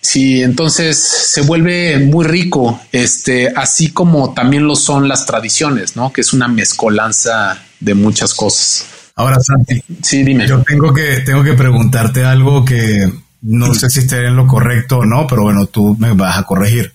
sí, 0.00 0.42
entonces 0.42 0.98
se 0.98 1.42
vuelve 1.42 1.98
muy 1.98 2.24
rico, 2.24 2.80
este, 2.90 3.52
así 3.54 3.92
como 3.92 4.32
también 4.32 4.66
lo 4.66 4.74
son 4.74 5.06
las 5.06 5.26
tradiciones, 5.26 5.96
¿no? 5.96 6.12
Que 6.12 6.22
es 6.22 6.32
una 6.32 6.48
mezcolanza 6.48 7.62
de 7.78 7.94
muchas 7.94 8.34
cosas. 8.34 8.86
Ahora, 9.16 9.38
Santi. 9.40 9.82
Sí, 10.02 10.22
dime. 10.22 10.46
Yo 10.46 10.62
tengo 10.62 10.92
que, 10.92 11.20
tengo 11.20 11.44
que 11.44 11.54
preguntarte 11.54 12.24
algo 12.24 12.64
que 12.64 13.10
no 13.42 13.74
sé 13.74 13.90
si 13.90 14.00
esté 14.00 14.26
en 14.26 14.36
lo 14.36 14.46
correcto 14.46 14.98
o 14.98 15.04
no, 15.04 15.26
pero 15.26 15.42
bueno, 15.42 15.66
tú 15.66 15.96
me 15.98 16.12
vas 16.12 16.38
a 16.38 16.44
corregir. 16.44 16.92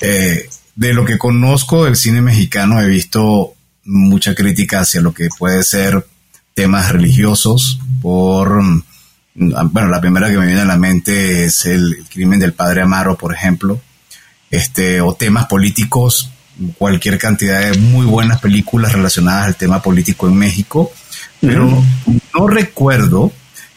Eh, 0.00 0.48
de 0.76 0.94
lo 0.94 1.04
que 1.04 1.18
conozco 1.18 1.84
del 1.84 1.96
cine 1.96 2.22
mexicano, 2.22 2.80
he 2.80 2.86
visto 2.86 3.54
mucha 3.84 4.34
crítica 4.34 4.80
hacia 4.80 5.00
lo 5.00 5.12
que 5.12 5.28
puede 5.38 5.62
ser 5.62 6.06
temas 6.54 6.92
religiosos 6.92 7.80
por 8.00 8.62
bueno, 9.34 9.88
la 9.88 10.00
primera 10.00 10.28
que 10.28 10.36
me 10.36 10.46
viene 10.46 10.60
a 10.60 10.66
la 10.66 10.76
mente 10.76 11.44
es 11.44 11.64
el, 11.64 12.04
crimen 12.10 12.40
del 12.40 12.52
padre 12.52 12.82
Amaro, 12.82 13.16
por 13.16 13.32
ejemplo, 13.32 13.80
este, 14.50 15.00
o 15.00 15.14
temas 15.14 15.46
políticos, 15.46 16.30
cualquier 16.76 17.18
cantidad 17.18 17.70
de 17.70 17.78
muy 17.78 18.04
buenas 18.06 18.40
películas 18.40 18.92
relacionadas 18.92 19.46
al 19.46 19.56
tema 19.56 19.82
político 19.82 20.28
en 20.28 20.36
México, 20.36 20.92
pero 21.40 21.82
no 22.34 22.48
recuerdo 22.48 23.32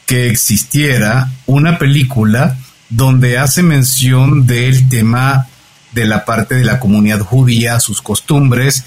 que 0.05 0.29
existiera 0.29 1.31
una 1.45 1.77
película 1.77 2.57
donde 2.89 3.37
hace 3.37 3.63
mención 3.63 4.45
del 4.45 4.89
tema 4.89 5.47
de 5.93 6.05
la 6.05 6.25
parte 6.25 6.55
de 6.55 6.65
la 6.65 6.79
comunidad 6.79 7.21
judía, 7.21 7.79
sus 7.79 8.01
costumbres. 8.01 8.83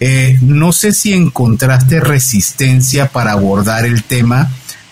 Eh, 0.00 0.38
no 0.40 0.72
sé 0.72 0.92
si 0.92 1.12
encontraste 1.12 2.00
resistencia 2.00 3.08
para 3.08 3.32
abordar 3.32 3.84
el 3.84 4.04
tema 4.04 4.50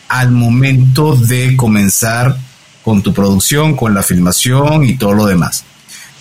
al 0.09 0.31
momento 0.31 1.16
de 1.16 1.57
comenzar 1.57 2.37
con 2.83 3.03
tu 3.03 3.12
producción, 3.12 3.77
con 3.77 3.95
la 3.95 4.03
filmación 4.03 4.85
y 4.85 4.97
todo 4.97 5.14
lo 5.14 5.27
demás. 5.27 5.64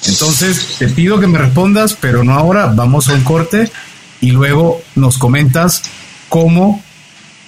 Entonces, 0.06 0.76
te 0.80 0.88
pido 0.88 1.20
que 1.20 1.28
me 1.28 1.38
respondas, 1.38 1.98
pero 2.00 2.24
no 2.24 2.34
ahora, 2.34 2.68
vamos 2.68 3.10
a 3.10 3.14
un 3.14 3.24
corte 3.24 3.72
y 4.22 4.32
luego 4.32 4.82
nos 4.96 5.18
comentas 5.18 5.84
cómo 6.30 6.84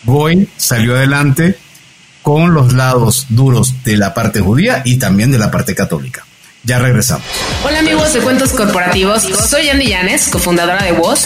Goy 0.04 0.50
salió 0.58 0.96
adelante 0.96 1.58
con 2.22 2.54
los 2.54 2.74
lados 2.74 3.28
duros 3.30 3.84
de 3.84 3.98
la 3.98 4.14
parte 4.14 4.40
judía 4.40 4.82
y 4.86 4.98
también 4.98 5.32
de 5.32 5.38
la 5.38 5.52
parte 5.52 5.76
católica. 5.76 6.26
Ya 6.64 6.80
regresamos. 6.80 7.26
Hola 7.64 7.80
amigos 7.80 8.14
de 8.14 8.20
Cuentos 8.20 8.52
Corporativos, 8.52 9.24
soy 9.24 9.70
Andy 9.70 9.88
Llanes, 9.88 10.30
cofundadora 10.30 10.84
de 10.84 10.92
Voz 10.92 11.26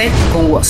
con. 0.09 0.61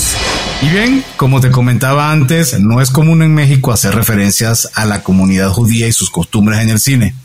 Y 0.61 0.69
bien, 0.69 1.03
como 1.15 1.39
te 1.39 1.51
comentaba 1.51 2.11
antes, 2.11 2.59
no 2.59 2.81
es 2.81 2.91
común 2.91 3.21
en 3.23 3.33
México 3.33 3.71
hacer 3.71 3.95
referencias 3.95 4.69
a 4.73 4.85
la 4.85 5.03
comunidad 5.03 5.49
judía 5.49 5.87
y 5.87 5.91
sus 5.91 6.09
costumbres 6.09 6.59
en 6.59 6.69
el 6.69 6.79
cine. 6.79 7.15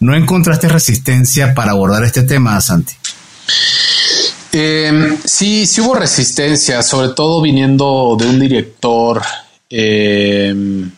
¿No 0.00 0.14
encontraste 0.14 0.68
resistencia 0.68 1.54
para 1.54 1.72
abordar 1.72 2.04
este 2.04 2.22
tema, 2.22 2.60
Santi? 2.60 2.94
Em, 4.52 5.16
sí, 5.24 5.66
sí 5.66 5.80
hubo 5.80 5.94
resistencia, 5.94 6.82
sobre 6.82 7.08
todo 7.14 7.42
viniendo 7.42 8.16
de 8.18 8.26
un 8.26 8.38
director. 8.38 9.22
Em, 9.68 10.90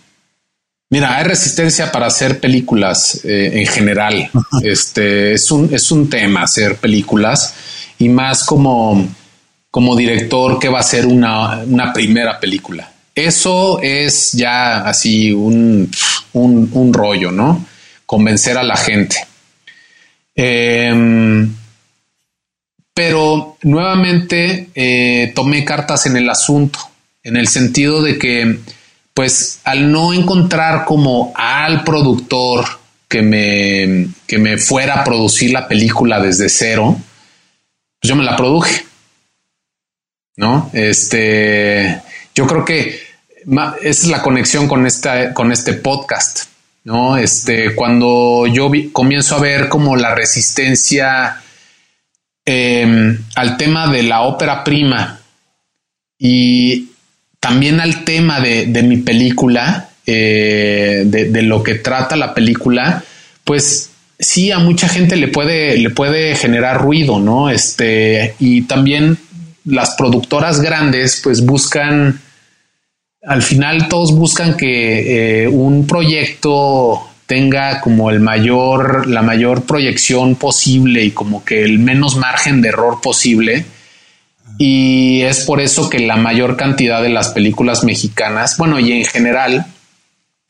mira, 0.90 1.16
hay 1.16 1.24
resistencia 1.24 1.90
para 1.90 2.06
hacer 2.06 2.40
películas 2.40 3.20
eh, 3.24 3.52
en 3.54 3.66
general. 3.66 4.30
Este 4.62 5.32
es 5.32 5.50
un, 5.50 5.72
es 5.72 5.90
un 5.90 6.10
tema 6.10 6.42
hacer 6.42 6.76
películas 6.76 7.54
y 7.98 8.08
más 8.08 8.44
como 8.44 9.08
como 9.76 9.94
director 9.94 10.58
que 10.58 10.70
va 10.70 10.78
a 10.78 10.82
ser 10.82 11.04
una, 11.04 11.92
primera 11.92 12.40
película. 12.40 12.90
Eso 13.14 13.78
es 13.82 14.32
ya 14.32 14.78
así 14.88 15.34
un, 15.34 15.90
rollo, 16.94 17.30
¿no? 17.30 17.62
Convencer 18.06 18.56
a 18.56 18.62
la 18.62 18.78
gente. 18.78 19.18
Em, 20.34 21.54
pero 22.94 23.58
nuevamente 23.64 24.70
eh, 24.74 25.32
tomé 25.34 25.62
cartas 25.62 26.06
en 26.06 26.16
el 26.16 26.30
asunto, 26.30 26.78
en 27.22 27.36
el 27.36 27.46
sentido 27.46 28.00
de 28.00 28.18
que, 28.18 28.60
pues, 29.12 29.60
al 29.64 29.92
no 29.92 30.14
encontrar 30.14 30.86
como 30.86 31.34
al 31.34 31.84
productor 31.84 32.64
que 33.06 33.20
me, 33.20 34.08
que 34.26 34.38
me 34.38 34.56
fuera 34.56 35.02
a 35.02 35.04
producir 35.04 35.52
la 35.52 35.68
película 35.68 36.18
desde 36.18 36.48
cero, 36.48 36.96
pues 38.00 38.08
yo 38.08 38.16
me 38.16 38.24
la 38.24 38.38
produje. 38.38 38.85
¿No? 40.36 40.70
Este, 40.72 42.00
yo 42.34 42.46
creo 42.46 42.64
que 42.64 43.00
esa 43.82 43.88
es 43.88 44.06
la 44.08 44.22
conexión 44.22 44.68
con 44.68 44.86
esta, 44.86 45.32
con 45.32 45.52
este 45.52 45.74
podcast, 45.74 46.44
¿no? 46.84 47.16
Este, 47.16 47.74
cuando 47.74 48.46
yo 48.46 48.70
comienzo 48.92 49.36
a 49.36 49.40
ver 49.40 49.68
como 49.68 49.96
la 49.96 50.14
resistencia 50.14 51.40
em, 52.44 53.18
al 53.34 53.56
tema 53.56 53.90
de 53.90 54.02
la 54.02 54.22
ópera 54.22 54.62
prima 54.64 55.20
y 56.18 56.90
también 57.40 57.80
al 57.80 58.04
tema 58.04 58.40
de, 58.40 58.82
mi 58.82 58.98
película, 58.98 59.90
eh, 60.06 61.02
de, 61.06 61.30
de, 61.30 61.42
lo 61.42 61.62
que 61.62 61.76
trata 61.76 62.16
la 62.16 62.34
película, 62.34 63.02
pues 63.44 63.90
sí, 64.18 64.50
a 64.50 64.58
mucha 64.58 64.88
gente 64.88 65.16
le 65.16 65.28
puede, 65.28 65.76
le 65.78 65.90
puede 65.90 66.34
generar 66.34 66.80
ruido, 66.80 67.18
¿no? 67.18 67.50
Este, 67.50 68.34
y 68.38 68.62
también 68.62 69.18
las 69.66 69.94
productoras 69.96 70.60
grandes 70.60 71.20
pues 71.22 71.44
buscan, 71.44 72.20
al 73.22 73.42
final 73.42 73.88
todos 73.88 74.14
buscan 74.14 74.56
que 74.56 75.42
eh, 75.44 75.48
un 75.48 75.86
proyecto 75.86 77.02
tenga 77.26 77.80
como 77.80 78.10
el 78.10 78.20
mayor, 78.20 79.08
la 79.08 79.22
mayor 79.22 79.64
proyección 79.64 80.36
posible 80.36 81.04
y 81.04 81.10
como 81.10 81.44
que 81.44 81.64
el 81.64 81.80
menos 81.80 82.16
margen 82.16 82.62
de 82.62 82.68
error 82.68 83.00
posible. 83.02 83.66
Y 84.58 85.22
es 85.22 85.44
por 85.44 85.60
eso 85.60 85.90
que 85.90 85.98
la 85.98 86.16
mayor 86.16 86.56
cantidad 86.56 87.02
de 87.02 87.10
las 87.10 87.30
películas 87.30 87.84
mexicanas, 87.84 88.56
bueno, 88.56 88.78
y 88.78 88.92
en 88.92 89.04
general, 89.04 89.66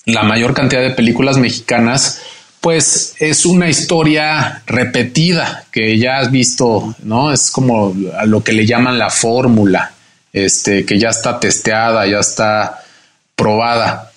la 0.05 0.23
mayor 0.23 0.55
cantidad 0.55 0.83
de 0.83 0.91
películas 0.91 1.39
mexicanas 1.39 2.21
pues 2.67 3.15
es 3.21 3.47
una 3.47 3.69
historia 3.69 4.65
repetida 4.67 5.67
que 5.71 5.97
ya 6.01 6.19
has 6.19 6.33
visto, 6.33 6.97
¿no? 7.05 7.33
Es 7.33 7.53
como 7.53 7.95
lo 8.25 8.43
que 8.43 8.53
le 8.53 8.67
llaman 8.67 8.99
la 8.99 9.09
fórmula, 9.09 9.93
este, 10.33 10.85
que 10.85 10.99
ya 10.99 11.11
está 11.11 11.39
testeada, 11.39 12.05
ya 12.09 12.19
está 12.19 12.83
probada. 13.37 14.11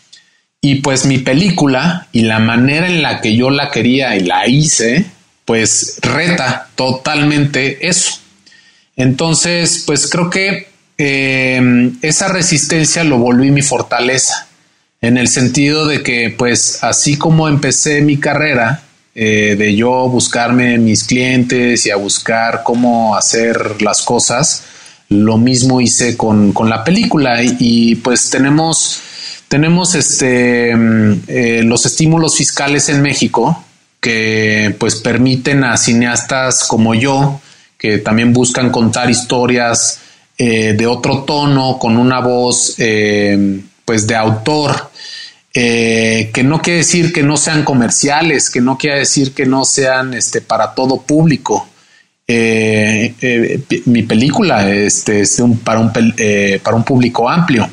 Y 0.62 0.78
pues 0.78 1.06
mi 1.06 1.20
película 1.20 2.08
y 2.12 2.24
la 2.24 2.40
manera 2.40 2.88
en 2.88 3.04
la 3.04 3.22
que 3.22 3.36
yo 3.36 3.52
la 3.52 3.70
quería 3.70 4.16
y 4.16 4.22
la 4.22 4.48
hice, 4.48 5.06
pues 5.46 6.00
reta 6.02 6.70
totalmente 6.74 7.88
eso. 7.88 8.18
Entonces, 8.96 9.84
pues 9.86 10.10
creo 10.10 10.32
que 10.32 10.70
eh, 10.98 11.92
esa 12.02 12.30
resistencia 12.30 13.04
lo 13.04 13.20
volví 13.20 13.52
mi 13.52 13.62
fortaleza 13.62 14.49
en 15.02 15.18
el 15.18 15.28
sentido 15.28 15.88
de 15.88 16.04
que, 16.04 16.34
pues, 16.38 16.84
así 16.84 17.18
como 17.18 17.48
empecé 17.48 18.02
mi 18.02 18.18
carrera, 18.18 18.84
eh, 19.16 19.56
de 19.58 19.76
yo 19.76 20.08
buscarme 20.08 20.78
mis 20.78 21.04
clientes 21.04 21.86
y 21.86 21.92
a 21.92 21.96
buscar 21.96 22.62
cómo 22.64 23.16
hacer 23.16 23.82
las 23.82 24.02
cosas, 24.02 24.64
lo 25.10 25.38
mismo 25.38 25.82
hice 25.82 26.16
con, 26.16 26.54
la 26.66 26.84
película. 26.84 27.42
Y, 27.42 27.96
pues 27.96 28.30
tenemos, 28.30 29.02
tenemos 29.48 29.96
este, 29.96 30.76
mm, 30.76 31.22
eh, 31.28 31.62
los 31.64 31.86
estímulos 31.86 32.38
fiscales 32.38 32.90
en 32.90 33.02
México 33.02 33.66
que 34.00 34.76
pues 34.80 34.96
permiten 34.96 35.64
a 35.64 35.76
cineastas 35.78 36.64
como 36.64 36.96
yo, 36.96 37.42
que 37.78 37.98
también 37.98 38.34
buscan 38.34 38.72
contar 38.72 39.10
historias 39.10 40.00
eh, 40.38 40.74
de 40.74 40.88
otro 40.88 41.24
tono, 41.24 41.78
con 41.80 41.98
una 41.98 42.20
voz 42.22 42.76
eh, 42.78 43.60
pues 43.90 44.06
de 44.06 44.16
autor, 44.16 44.92
eh, 45.52 46.30
que 46.32 46.44
no 46.44 46.62
quiere 46.62 46.78
decir 46.78 47.12
que 47.12 47.24
no 47.24 47.38
sean 47.38 47.64
comerciales, 47.64 48.52
que 48.52 48.62
no 48.62 48.78
quiere 48.78 49.00
decir 49.00 49.34
que 49.34 49.48
no 49.48 49.66
sean 49.66 50.14
este, 50.14 50.42
para 50.42 50.76
todo 50.76 51.02
público. 51.02 51.68
mi 52.28 54.04
película 54.04 54.70
este, 54.70 55.22
es 55.22 55.42
para, 55.64 55.80
un, 55.80 55.92
para 55.92 56.78
un 56.78 56.84
público 56.84 57.28
amplio. 57.28 57.68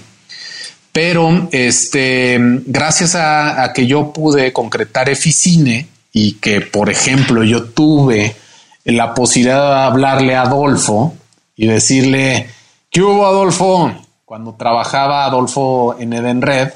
Pero 0.90 1.50
este, 1.52 2.38
gracias 2.64 3.14
a, 3.14 3.62
a, 3.62 3.74
que 3.74 3.86
yo 3.86 4.10
pude 4.10 4.54
concretar 4.54 5.10
Eficine 5.10 5.86
y 6.14 6.36
que, 6.40 6.62
por 6.62 6.88
ejemplo, 6.88 7.44
yo 7.44 7.64
tuve 7.64 8.34
la 8.86 9.12
posibilidad 9.12 9.68
de 9.68 9.84
hablarle 9.84 10.34
a 10.34 10.44
Adolfo 10.44 11.14
y 11.54 11.66
decirle, 11.66 12.48
¿qué 12.90 13.02
hubo 13.02 13.26
Adolfo? 13.26 14.05
Cuando 14.26 14.56
trabajaba 14.56 15.24
Adolfo 15.24 15.96
en 16.00 16.12
Edenred, 16.12 16.70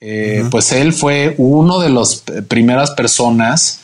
eh, 0.00 0.42
pues 0.50 0.72
él 0.72 0.92
fue 0.92 1.36
uno 1.38 1.78
de 1.78 1.88
las 1.88 2.24
primeras 2.48 2.90
personas 2.90 3.82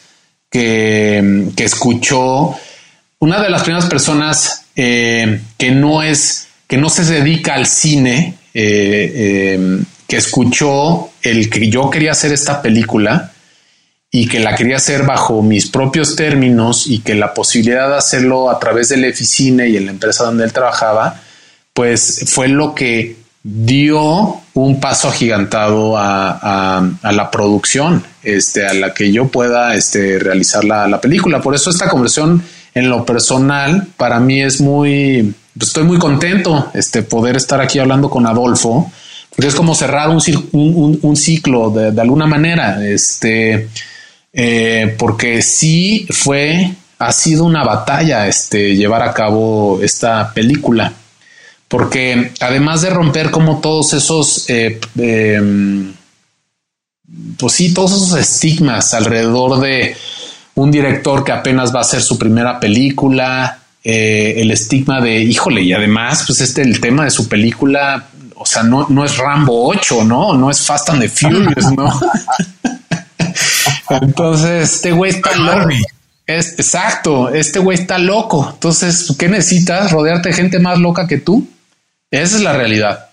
que, 0.50 1.52
que, 1.54 1.62
escuchó, 1.62 2.52
una 3.20 3.40
de 3.40 3.48
las 3.48 3.62
primeras 3.62 3.86
personas 3.86 4.66
eh, 4.74 5.40
que 5.56 5.70
no 5.70 6.02
es, 6.02 6.48
que 6.66 6.76
no 6.78 6.88
se 6.88 7.04
dedica 7.04 7.54
al 7.54 7.66
cine, 7.66 8.38
eh, 8.54 9.84
que 10.08 10.16
escuchó 10.16 11.10
el 11.22 11.48
que 11.48 11.70
yo 11.70 11.90
quería 11.90 12.10
hacer 12.10 12.32
esta 12.32 12.60
película 12.60 13.30
y 14.10 14.26
que 14.26 14.40
la 14.40 14.56
quería 14.56 14.78
hacer 14.78 15.04
bajo 15.04 15.42
mis 15.42 15.70
propios 15.70 16.16
términos 16.16 16.88
y 16.88 16.98
que 16.98 17.14
la 17.14 17.32
posibilidad 17.32 17.88
de 17.88 17.98
hacerlo 17.98 18.50
a 18.50 18.58
través 18.58 18.88
de 18.88 18.96
la 18.96 19.08
oficina 19.10 19.64
y 19.64 19.76
en 19.76 19.86
la 19.86 19.92
empresa 19.92 20.24
donde 20.24 20.42
él 20.42 20.52
trabajaba, 20.52 21.22
pues 21.74 22.24
fue 22.26 22.48
lo 22.48 22.74
que 22.74 23.16
dio 23.42 24.36
un 24.54 24.80
paso 24.80 25.08
agigantado 25.08 25.96
a, 25.96 26.82
la 27.02 27.30
producción, 27.30 28.04
este, 28.22 28.66
a 28.66 28.74
la 28.74 28.94
que 28.94 29.10
yo 29.12 29.28
pueda 29.28 29.74
este, 29.74 30.18
realizar 30.18 30.64
la, 30.64 31.00
película. 31.00 31.40
Por 31.40 31.54
eso 31.54 31.70
esta 31.70 31.88
conversión 31.88 32.42
en 32.74 32.88
lo 32.88 33.04
personal 33.04 33.88
para 33.96 34.20
mí 34.20 34.40
es 34.40 34.60
muy, 34.60 35.34
pues 35.56 35.68
estoy 35.68 35.84
muy 35.84 35.98
contento 35.98 36.70
este, 36.74 37.02
poder 37.02 37.36
estar 37.36 37.60
aquí 37.60 37.78
hablando 37.78 38.08
con 38.08 38.26
Adolfo, 38.26 38.90
porque 39.30 39.48
es 39.48 39.54
como 39.54 39.74
cerrar 39.74 40.10
un, 40.10 41.16
ciclo 41.16 41.70
de, 41.70 41.90
de, 41.90 42.00
alguna 42.00 42.26
manera. 42.26 42.84
Este, 42.86 43.68
eh, 44.32 44.94
porque 44.98 45.42
sí 45.42 46.06
fue, 46.10 46.72
ha 46.98 47.12
sido 47.12 47.44
una 47.44 47.64
batalla 47.64 48.26
este, 48.26 48.76
llevar 48.76 49.02
a 49.02 49.12
cabo 49.12 49.80
esta 49.82 50.32
película, 50.32 50.92
porque 51.72 52.32
además 52.40 52.82
de 52.82 52.90
romper 52.90 53.30
como 53.30 53.62
todos 53.62 53.94
esos, 53.94 54.44
eh, 54.50 54.78
em, 54.98 55.94
pues 57.38 57.54
sí, 57.54 57.72
todos 57.72 57.92
esos 57.92 58.14
estigmas 58.18 58.92
alrededor 58.92 59.58
de 59.58 59.96
un 60.54 60.70
director 60.70 61.24
que 61.24 61.32
apenas 61.32 61.74
va 61.74 61.78
a 61.78 61.80
hacer 61.80 62.02
su 62.02 62.18
primera 62.18 62.60
película, 62.60 63.60
eh, 63.82 64.34
el 64.36 64.50
estigma 64.50 65.00
de, 65.00 65.22
híjole, 65.22 65.62
y 65.62 65.72
además, 65.72 66.24
pues 66.26 66.42
este, 66.42 66.60
el 66.60 66.78
tema 66.78 67.04
de 67.04 67.10
su 67.10 67.26
película, 67.26 68.04
o 68.36 68.44
sea, 68.44 68.62
no, 68.64 68.88
no 68.90 69.02
es 69.02 69.16
Rambo 69.16 69.66
8, 69.68 70.04
¿no? 70.04 70.34
No 70.34 70.50
es 70.50 70.60
Fast 70.60 70.90
and 70.90 71.00
the 71.00 71.08
Furious, 71.08 71.72
¿no? 71.74 71.90
Entonces, 74.02 74.74
este 74.74 74.92
güey 74.92 75.12
está 75.12 75.34
loco. 75.36 75.70
Es, 76.26 76.52
exacto, 76.52 77.30
este 77.30 77.60
güey 77.60 77.78
está 77.78 77.96
loco. 77.96 78.50
Entonces, 78.52 79.14
¿qué 79.18 79.30
necesitas? 79.30 79.90
¿Rodearte 79.90 80.28
de 80.28 80.34
gente 80.34 80.58
más 80.58 80.78
loca 80.78 81.06
que 81.06 81.16
tú? 81.16 81.48
Esa 82.12 82.36
es 82.36 82.42
la 82.42 82.52
realidad. 82.52 83.06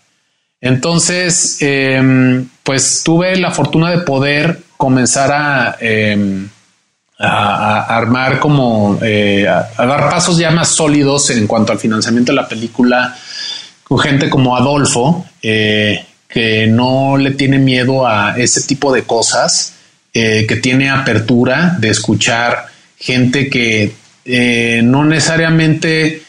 Entonces, 0.62 1.58
em, 1.62 2.50
pues 2.64 3.02
tuve 3.04 3.38
la 3.38 3.52
fortuna 3.52 3.90
de 3.92 4.00
poder 4.00 4.60
comenzar 4.76 5.32
a, 5.32 5.78
em, 5.80 6.50
a, 7.18 7.98
armar 7.98 8.40
como, 8.40 9.00
eh, 9.02 9.48
a, 9.48 9.86
dar 9.86 10.10
pasos 10.10 10.38
ya 10.38 10.52
más 10.52 10.68
sólidos 10.68 11.30
en 11.30 11.48
cuanto 11.48 11.72
al 11.72 11.80
financiamiento 11.80 12.34
de 12.34 12.36
la 12.36 12.48
película 12.48 13.16
con 13.84 14.00
gente 14.00 14.30
como 14.30 14.58
Adolfo, 14.58 15.26
eh, 15.42 16.06
que 16.28 16.68
no 16.68 17.16
le 17.18 17.32
tiene 17.32 17.58
miedo 17.58 18.06
a 18.06 18.38
ese 18.38 18.62
tipo 18.64 18.94
de 18.94 19.04
cosas 19.04 19.74
eh, 20.14 20.46
que 20.48 20.58
tiene 20.58 20.90
apertura 20.90 21.78
de 21.80 21.90
escuchar 21.90 22.68
gente 22.98 23.50
que 23.50 23.94
no 24.84 25.06
necesariamente 25.06 26.22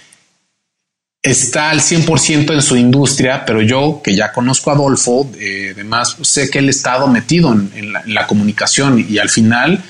está 1.22 1.70
al 1.70 1.80
100% 1.80 2.52
en 2.54 2.62
su 2.62 2.76
industria, 2.76 3.44
pero 3.44 3.60
yo 3.60 4.00
que 4.02 4.14
ya 4.14 4.32
conozco 4.32 4.70
a 4.70 4.74
Adolfo, 4.74 5.30
eh, 5.38 5.72
además 5.74 6.16
sé 6.22 6.50
que 6.50 6.60
él 6.60 6.68
ha 6.68 6.70
estado 6.70 7.06
metido 7.08 7.52
en, 7.52 7.92
la, 7.92 8.26
comunicación 8.26 9.04
y 9.08 9.18
al 9.18 9.28
final 9.28 9.82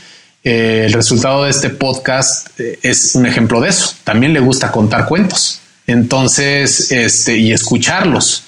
el 0.43 0.93
resultado 0.93 1.45
de 1.45 1.51
este 1.51 1.68
podcast 1.68 2.49
es 2.59 3.14
un 3.14 3.26
ejemplo 3.26 3.61
de 3.61 3.68
eso. 3.68 3.95
También 4.05 4.33
le 4.33 4.41
gusta 4.41 4.72
contar 4.72 5.07
cuentos. 5.07 5.61
Entonces, 5.87 6.93
este, 6.93 7.37
y 7.37 7.53
escucharlos. 7.53 8.45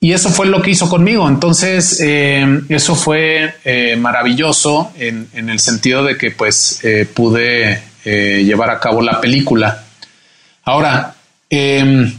Y 0.00 0.12
eso 0.12 0.28
fue 0.28 0.46
lo 0.46 0.62
que 0.62 0.70
hizo 0.70 0.88
conmigo. 0.88 1.28
Entonces, 1.28 2.00
eh, 2.00 2.60
eso 2.68 2.94
fue 2.94 3.54
eh, 3.64 3.96
maravilloso 3.96 4.92
en, 4.96 5.28
el 5.32 5.58
sentido 5.58 6.04
de 6.04 6.16
que 6.16 6.30
pues 6.30 6.80
eh, 6.84 7.06
pude 7.12 7.82
llevar 8.04 8.70
a 8.70 8.80
cabo 8.80 9.02
la 9.02 9.20
película. 9.20 9.84
Ahora, 10.64 11.14
em, 11.50 12.12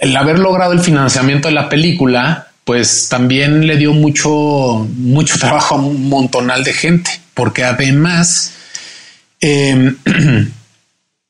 el 0.00 0.16
haber 0.16 0.38
logrado 0.38 0.72
el 0.72 0.80
financiamiento 0.80 1.48
de 1.48 1.54
la 1.54 1.68
película, 1.68 2.48
pues 2.64 3.08
también 3.08 3.66
le 3.66 3.76
dio 3.76 3.92
mucho, 3.92 4.86
mucho 4.96 5.38
trabajo 5.40 5.74
a 5.74 5.78
un 5.78 6.08
montonal 6.08 6.64
de 6.64 6.72
gente, 6.72 7.10
porque 7.34 7.64
además, 7.64 8.52
em, 9.40 9.96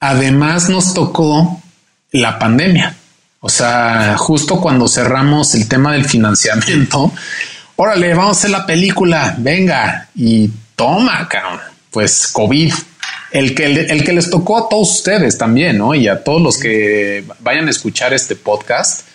además 0.01 0.68
nos 0.68 0.94
tocó 0.94 1.62
la 2.12 2.38
pandemia. 2.38 2.94
O 3.40 3.49
sea, 3.49 4.16
justo 4.18 4.61
cuando 4.61 4.88
cerramos 4.88 5.55
el 5.55 5.68
tema 5.68 5.92
del 5.92 6.05
financiamiento, 6.05 7.12
órale, 7.76 8.12
vamos 8.14 8.36
a 8.36 8.40
hacer 8.40 8.51
la 8.51 8.66
película, 8.66 9.34
venga, 9.38 10.09
y 10.16 10.51
toma, 10.74 11.28
cabrón, 11.28 11.61
pues 11.90 12.26
COVID. 12.28 12.72
El 13.31 13.55
que, 13.55 13.66
el 13.66 14.05
que 14.05 14.12
les 14.12 14.31
tocó 14.31 14.57
a 14.59 14.68
todos 14.68 14.91
ustedes 14.91 15.37
también, 15.37 15.79
¿no? 15.79 15.95
Y 15.95 16.09
a 16.09 16.24
todos 16.24 16.41
los 16.41 16.59
que 16.59 17.24
vayan 17.41 17.68
a 17.68 17.70
escuchar 17.70 18.14
este 18.14 18.37
podcast, 18.37 19.07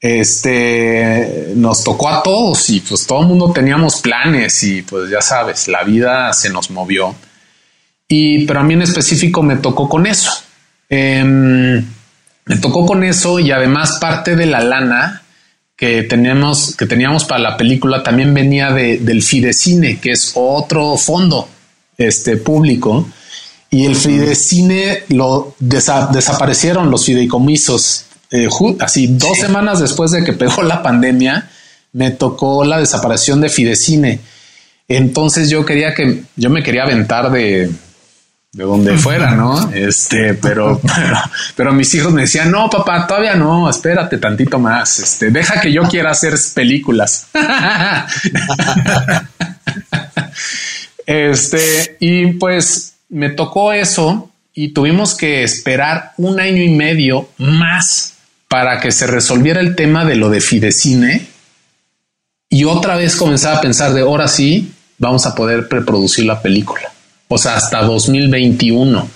este 0.00 1.52
nos 1.56 1.82
tocó 1.84 2.08
a 2.08 2.22
todos 2.22 2.70
y 2.70 2.80
pues 2.80 3.06
todo 3.06 3.22
el 3.22 3.26
mundo 3.26 3.52
teníamos 3.52 4.00
planes 4.00 4.62
y 4.62 4.82
pues 4.82 5.10
ya 5.10 5.20
sabes, 5.20 5.68
la 5.68 5.82
vida 5.82 6.32
se 6.32 6.48
nos 6.50 6.70
movió. 6.70 7.14
Y 8.08 8.46
pero 8.46 8.60
a 8.60 8.62
mí 8.62 8.74
en 8.74 8.82
específico 8.82 9.42
me 9.42 9.56
tocó 9.56 9.88
con 9.88 10.06
eso. 10.06 10.30
Eh, 10.88 11.82
me 12.44 12.56
tocó 12.56 12.86
con 12.86 13.04
eso 13.04 13.38
y 13.38 13.52
además 13.52 13.98
parte 14.00 14.34
de 14.34 14.46
la 14.46 14.60
lana 14.60 15.22
que 15.76 16.02
tenemos, 16.02 16.76
que 16.76 16.84
teníamos 16.84 17.24
para 17.24 17.40
la 17.40 17.56
película 17.56 18.02
también 18.02 18.34
venía 18.34 18.70
de, 18.70 18.98
del 18.98 19.22
Fidecine, 19.22 19.98
que 19.98 20.10
es 20.10 20.32
otro 20.34 20.96
fondo 20.98 21.48
este, 21.96 22.36
público. 22.36 23.08
Y 23.70 23.86
el 23.86 23.94
Fidecine 23.94 25.04
lo 25.08 25.54
desaparecieron 25.60 26.90
los 26.90 27.04
fideicomisos. 27.04 28.06
Eh, 28.32 28.48
así 28.80 29.08
dos 29.08 29.38
semanas 29.38 29.80
después 29.80 30.10
de 30.10 30.24
que 30.24 30.32
pegó 30.32 30.62
la 30.62 30.82
pandemia, 30.82 31.48
me 31.92 32.10
tocó 32.10 32.64
la 32.64 32.78
desaparición 32.78 33.40
de 33.40 33.48
Fidecine. 33.48 34.20
Entonces 34.88 35.50
yo 35.50 35.64
quería 35.64 35.94
que 35.94 36.24
yo 36.34 36.50
me 36.50 36.64
quería 36.64 36.82
aventar 36.82 37.30
de, 37.30 37.70
de 38.52 38.64
donde 38.64 38.98
fuera, 38.98 39.32
¿no? 39.32 39.70
Este, 39.72 40.34
pero, 40.42 40.80
pero, 41.56 41.72
mis 41.72 41.94
hijos 41.94 42.12
me 42.12 42.22
decían, 42.22 42.50
no, 42.50 42.68
papá, 42.68 43.06
todavía 43.06 43.34
no, 43.34 43.70
espérate 43.70 44.18
tantito 44.18 44.58
más, 44.58 44.98
este, 44.98 45.30
deja 45.30 45.60
que 45.60 45.72
yo 45.72 45.82
quiera 45.84 46.10
hacer 46.10 46.34
películas. 46.54 47.28
este, 51.06 51.96
y 52.00 52.32
pues 52.32 52.94
me 53.10 53.30
tocó 53.30 53.72
eso 53.72 54.30
y 54.54 54.68
tuvimos 54.68 55.14
que 55.14 55.42
esperar 55.42 56.12
un 56.16 56.40
año 56.40 56.62
y 56.62 56.70
medio 56.70 57.28
más 57.38 58.14
para 58.48 58.80
que 58.80 58.90
se 58.90 59.06
resolviera 59.06 59.60
el 59.60 59.76
tema 59.76 60.04
de 60.04 60.16
lo 60.16 60.30
de 60.30 60.40
Fidecine 60.40 61.26
y 62.48 62.64
otra 62.64 62.96
vez 62.96 63.14
comenzaba 63.14 63.58
a 63.58 63.60
pensar 63.60 63.92
de 63.92 64.00
ahora 64.00 64.26
sí 64.26 64.72
vamos 64.98 65.26
a 65.26 65.34
poder 65.34 65.68
preproducir 65.68 66.26
la 66.26 66.42
película 66.42 66.90
o 67.32 67.38
sea, 67.38 67.54
hasta 67.54 67.82
2021 67.82 69.08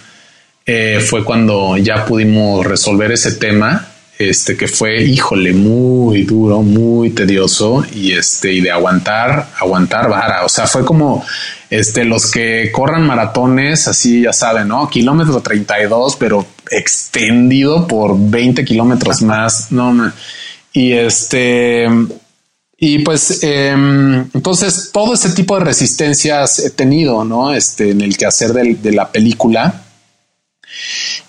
eh, 0.67 1.01
fue 1.05 1.25
cuando 1.25 1.77
ya 1.77 2.05
pudimos 2.07 2.65
resolver 2.65 3.11
ese 3.11 3.33
tema, 3.33 3.89
este 4.17 4.57
que 4.57 4.69
fue, 4.69 5.03
híjole, 5.03 5.53
muy 5.53 6.23
duro, 6.23 6.63
muy 6.63 7.11
tedioso 7.11 7.85
y 7.93 8.13
este, 8.13 8.53
y 8.53 8.61
de 8.61 8.71
aguantar, 8.71 9.49
aguantar 9.59 10.09
vara. 10.09 10.45
O 10.45 10.49
sea, 10.49 10.69
fue 10.69 10.85
como 10.85 11.25
este, 11.79 12.05
los 12.05 12.31
que 12.31 12.71
corran 12.71 13.07
maratones, 13.07 13.89
así 13.89 14.23
ya 14.23 14.33
saben, 14.33 14.69
¿no? 14.69 14.89
Kilómetro 14.89 15.41
32, 15.41 16.17
pero 16.17 16.47
extendido 16.71 17.89
por 17.89 18.17
20 18.17 18.65
kilómetros 18.65 19.23
más. 19.23 19.73
No, 19.73 20.13
y 20.73 20.93
este, 20.93 21.87
y 22.79 22.99
pues 23.01 23.43
em, 23.43 24.29
entonces 24.35 24.91
todo 24.93 25.15
ese 25.15 25.31
tipo 25.31 25.59
de 25.59 25.65
resistencias 25.65 26.61
he 26.61 26.71
tenido, 26.71 27.25
¿no? 27.25 27.53
Este, 27.55 27.91
en 27.91 28.01
el 28.01 28.17
quehacer 28.17 28.53
de, 28.53 28.93
la 28.93 29.11
película. 29.11 29.83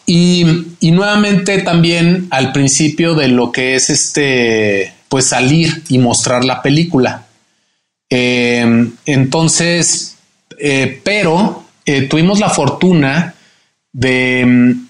Y, 0.06 0.46
y, 0.80 0.92
nuevamente 0.92 1.60
también 1.60 2.28
al 2.32 2.52
principio 2.52 3.16
de 3.16 3.28
lo 3.28 3.52
que 3.52 3.76
es 3.76 3.90
este, 3.90 4.94
pues 5.10 5.26
salir 5.26 5.84
y 5.90 5.98
mostrar 5.98 6.44
la 6.46 6.62
película. 6.62 7.26
Em, 8.10 8.94
entonces, 9.06 10.15
eh, 10.60 11.02
pero 11.04 11.66
eh, 11.86 12.04
tuvimos 12.04 12.40
la 12.40 12.50
fortuna 12.50 13.36
de 13.92 14.42
em, 14.42 14.88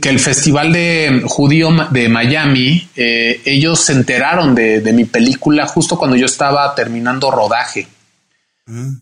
que 0.00 0.08
el 0.08 0.20
Festival 0.20 0.72
de 0.72 1.22
Judío 1.26 1.70
de 1.90 2.08
Miami, 2.08 2.88
eh, 2.94 3.40
ellos 3.44 3.80
se 3.80 3.92
enteraron 3.92 4.54
de, 4.54 4.92
mi 4.92 5.04
película 5.04 5.66
justo 5.66 5.98
cuando 5.98 6.16
yo 6.16 6.26
estaba 6.26 6.74
terminando 6.74 7.30
rodaje. 7.30 7.88
Mm. 8.66 8.96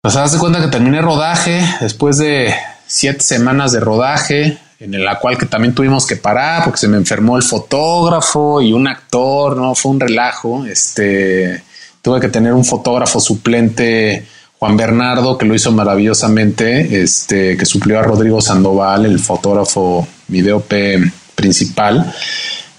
Pues 0.00 0.16
haz 0.16 0.32
de 0.32 0.38
cuenta 0.38 0.60
que 0.60 0.68
terminé 0.68 1.00
rodaje 1.00 1.64
después 1.80 2.18
de 2.18 2.54
siete 2.86 3.20
semanas 3.20 3.72
de 3.72 3.80
rodaje, 3.80 4.58
en 4.78 5.04
la 5.04 5.18
cual 5.18 5.38
que 5.38 5.46
también 5.46 5.74
tuvimos 5.74 6.06
que 6.06 6.16
parar 6.16 6.64
porque 6.64 6.80
se 6.80 6.88
me 6.88 6.96
enfermó 6.96 7.36
el 7.36 7.42
fotógrafo 7.42 8.60
y 8.60 8.72
un 8.72 8.88
actor, 8.88 9.56
no 9.56 9.74
fue 9.74 9.92
un 9.92 10.00
relajo. 10.00 10.66
Este 10.66 11.62
tuve 12.02 12.20
que 12.20 12.28
tener 12.28 12.52
un 12.52 12.64
fotógrafo 12.64 13.20
suplente 13.20 14.26
Juan 14.58 14.76
Bernardo, 14.76 15.38
que 15.38 15.46
lo 15.46 15.54
hizo 15.54 15.72
maravillosamente, 15.72 17.02
este, 17.02 17.56
que 17.56 17.64
suplió 17.64 17.98
a 17.98 18.02
Rodrigo 18.02 18.40
Sandoval, 18.40 19.06
el 19.06 19.18
fotógrafo 19.18 20.06
video 20.28 20.60
P 20.60 21.00
principal. 21.34 22.12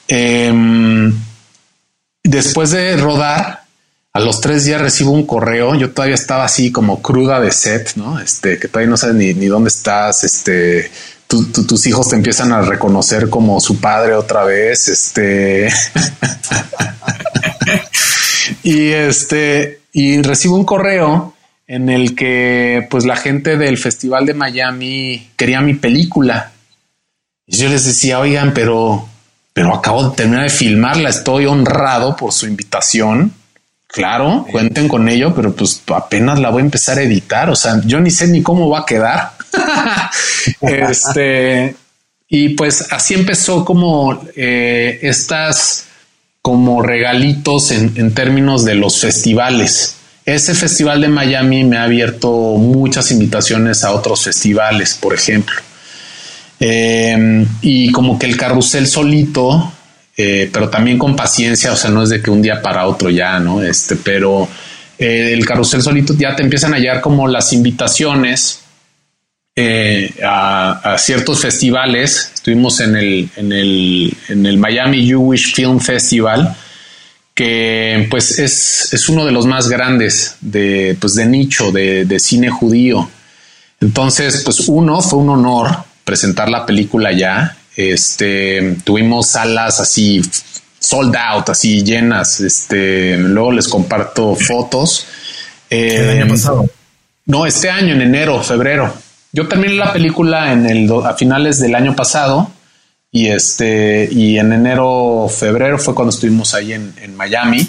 Em, 0.07 1.13
después 2.23 2.71
de 2.71 2.95
rodar, 2.97 3.63
a 4.13 4.19
los 4.19 4.39
tres 4.41 4.65
días 4.65 4.79
recibo 4.79 5.11
un 5.11 5.25
correo. 5.25 5.75
Yo 5.75 5.91
todavía 5.91 6.15
estaba 6.15 6.45
así 6.45 6.71
como 6.71 7.01
cruda 7.01 7.39
de 7.39 7.51
set, 7.51 7.95
¿no? 7.95 8.19
Este, 8.19 8.59
que 8.59 8.67
todavía 8.67 8.89
no 8.89 8.97
sabes 8.97 9.15
ni 9.15 9.47
dónde 9.47 9.69
estás. 9.69 10.23
Este, 10.23 10.91
tus 11.27 11.87
hijos 11.87 12.09
te 12.09 12.15
empiezan 12.15 12.51
a 12.51 12.61
reconocer 12.61 13.29
como 13.29 13.59
su 13.59 13.79
padre 13.79 14.13
otra 14.13 14.43
vez. 14.43 14.87
Este, 14.87 15.67
y 18.63 18.89
este, 18.89 19.81
y 19.91 20.21
recibo 20.21 20.55
un 20.55 20.65
correo 20.65 21.33
en 21.67 21.89
el 21.89 22.15
que 22.15 22.87
pues 22.89 23.05
la 23.05 23.15
gente 23.15 23.57
del 23.57 23.77
Festival 23.77 24.25
de 24.25 24.33
Miami 24.33 25.31
quería 25.35 25.61
mi 25.61 25.75
película. 25.75 26.51
Y 27.45 27.57
yo 27.57 27.69
les 27.69 27.85
decía, 27.85 28.19
oigan, 28.19 28.53
pero, 28.53 29.07
pero 29.53 29.73
acabo 29.75 30.09
de 30.09 30.15
terminar 30.15 30.43
de 30.43 30.49
filmarla, 30.49 31.09
estoy 31.09 31.45
honrado 31.45 32.15
por 32.15 32.31
su 32.33 32.47
invitación. 32.47 33.33
Claro, 33.87 34.47
cuenten 34.51 34.87
con 34.87 35.07
ello, 35.07 35.35
pero 35.35 35.55
pues 35.55 35.83
apenas 35.93 36.39
la 36.39 36.49
voy 36.49 36.61
a 36.61 36.65
empezar 36.65 36.97
a 36.97 37.03
editar. 37.03 37.49
O 37.49 37.55
sea, 37.55 37.79
yo 37.85 37.99
ni 37.99 38.09
sé 38.09 38.27
ni 38.27 38.41
cómo 38.41 38.69
va 38.69 38.79
a 38.79 38.85
quedar. 38.85 39.33
este, 40.61 41.75
y 42.27 42.49
pues 42.49 42.91
así 42.91 43.13
empezó 43.13 43.63
como 43.63 44.25
eh, 44.35 44.97
estas 45.03 45.85
como 46.43 46.83
regalitos 46.83 47.71
en, 47.71 47.93
en 47.95 48.13
términos 48.13 48.65
de 48.65 48.75
los 48.75 48.99
festivales. 48.99 49.95
Ese 50.25 50.53
festival 50.53 51.01
de 51.01 51.07
Miami 51.07 51.63
me 51.63 51.77
ha 51.77 51.83
abierto 51.83 52.29
muchas 52.29 53.09
invitaciones 53.11 53.83
a 53.83 53.91
otros 53.91 54.23
festivales, 54.23 54.93
por 54.93 55.15
ejemplo. 55.15 55.55
Eh, 56.59 57.45
y 57.61 57.91
como 57.91 58.17
que 58.17 58.25
el 58.25 58.37
carrusel 58.37 58.87
solito, 58.87 59.73
eh, 60.15 60.49
pero 60.53 60.69
también 60.69 60.97
con 60.97 61.15
paciencia, 61.15 61.73
o 61.73 61.75
sea, 61.75 61.89
no 61.89 62.03
es 62.03 62.09
de 62.09 62.21
que 62.21 62.29
un 62.29 62.41
día 62.41 62.61
para 62.61 62.87
otro 62.87 63.09
ya, 63.09 63.39
¿no? 63.39 63.61
Este, 63.61 63.95
pero 63.95 64.47
eh, 64.97 65.31
el 65.33 65.45
carrusel 65.45 65.81
solito 65.81 66.13
ya 66.13 66.35
te 66.35 66.43
empiezan 66.43 66.73
a 66.73 66.77
hallar 66.77 67.01
como 67.01 67.27
las 67.27 67.51
invitaciones 67.51 68.62
a, 69.55 70.93
a, 70.93 70.97
ciertos 70.97 71.41
festivales. 71.41 72.31
Estuvimos 72.33 72.79
en 72.79 72.95
el, 72.95 73.29
en 73.35 73.51
el, 73.51 74.17
en 74.29 74.45
el 74.45 74.57
Miami 74.57 75.05
Jewish 75.05 75.53
Film 75.53 75.79
Festival 75.79 76.55
que 77.33 78.07
pues 78.11 78.37
es, 78.37 78.93
es, 78.93 79.09
uno 79.09 79.25
de 79.25 79.31
los 79.31 79.47
más 79.47 79.67
grandes 79.67 80.35
de, 80.41 80.95
pues, 80.99 81.15
de 81.15 81.25
nicho 81.25 81.71
de, 81.71 82.05
de, 82.05 82.19
cine 82.19 82.49
judío. 82.49 83.09
Entonces, 83.81 84.43
pues 84.43 84.67
uno, 84.67 85.01
fue 85.01 85.19
un 85.19 85.29
honor 85.29 85.83
presentar 86.03 86.49
la 86.49 86.65
película 86.65 87.11
ya. 87.11 87.57
Este, 87.75 88.77
tuvimos 88.83 89.29
salas 89.29 89.79
así 89.79 90.21
sold 90.79 91.15
out, 91.15 91.49
así 91.49 91.83
llenas. 91.83 92.39
Este, 92.39 93.17
luego 93.17 93.51
les 93.51 93.67
comparto 93.67 94.35
fotos. 94.35 95.07
¿El 95.69 96.09
año 96.09 96.21
em, 96.21 96.29
pasado? 96.29 96.69
No, 97.25 97.45
este 97.45 97.69
año, 97.69 97.93
en 97.93 98.01
enero, 98.01 98.43
febrero. 98.43 98.93
Yo 99.33 99.47
terminé 99.47 99.73
la 99.73 99.91
película 99.91 100.53
en 100.53 100.69
el, 100.69 100.89
a 101.03 101.15
finales 101.15 101.59
del 101.59 101.73
año 101.73 101.95
pasado 101.95 102.51
y 103.11 103.27
este, 103.27 104.07
y 104.11 104.37
en 104.37 104.53
enero, 104.53 105.27
febrero 105.27 105.79
fue 105.79 105.95
cuando 105.95 106.13
estuvimos 106.13 106.53
ahí 106.53 106.73
en, 106.73 106.93
en 107.01 107.15
Miami. 107.17 107.67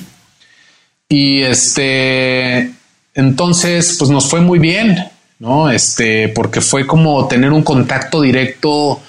Y 1.09 1.43
este, 1.43 2.71
entonces, 3.15 3.97
pues 3.99 4.11
nos 4.11 4.29
fue 4.29 4.43
muy 4.43 4.59
bien, 4.59 5.09
¿no? 5.39 5.71
Este, 5.71 6.29
porque 6.29 6.61
fue 6.61 6.87
como 6.87 7.29
tener 7.29 7.51
un 7.51 7.63
contacto 7.63 8.21
directo, 8.21 9.01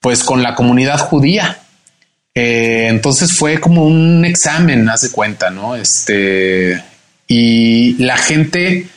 pues 0.00 0.24
con 0.24 0.42
la 0.42 0.54
comunidad 0.54 0.98
judía. 0.98 1.58
Eh, 2.34 2.86
entonces 2.88 3.36
fue 3.36 3.60
como 3.60 3.84
un 3.86 4.24
examen, 4.24 4.88
haz 4.88 5.02
de 5.02 5.10
cuenta, 5.10 5.50
¿no? 5.50 5.76
Este, 5.76 6.82
y 7.28 8.02
la 8.02 8.16
gente 8.16 8.88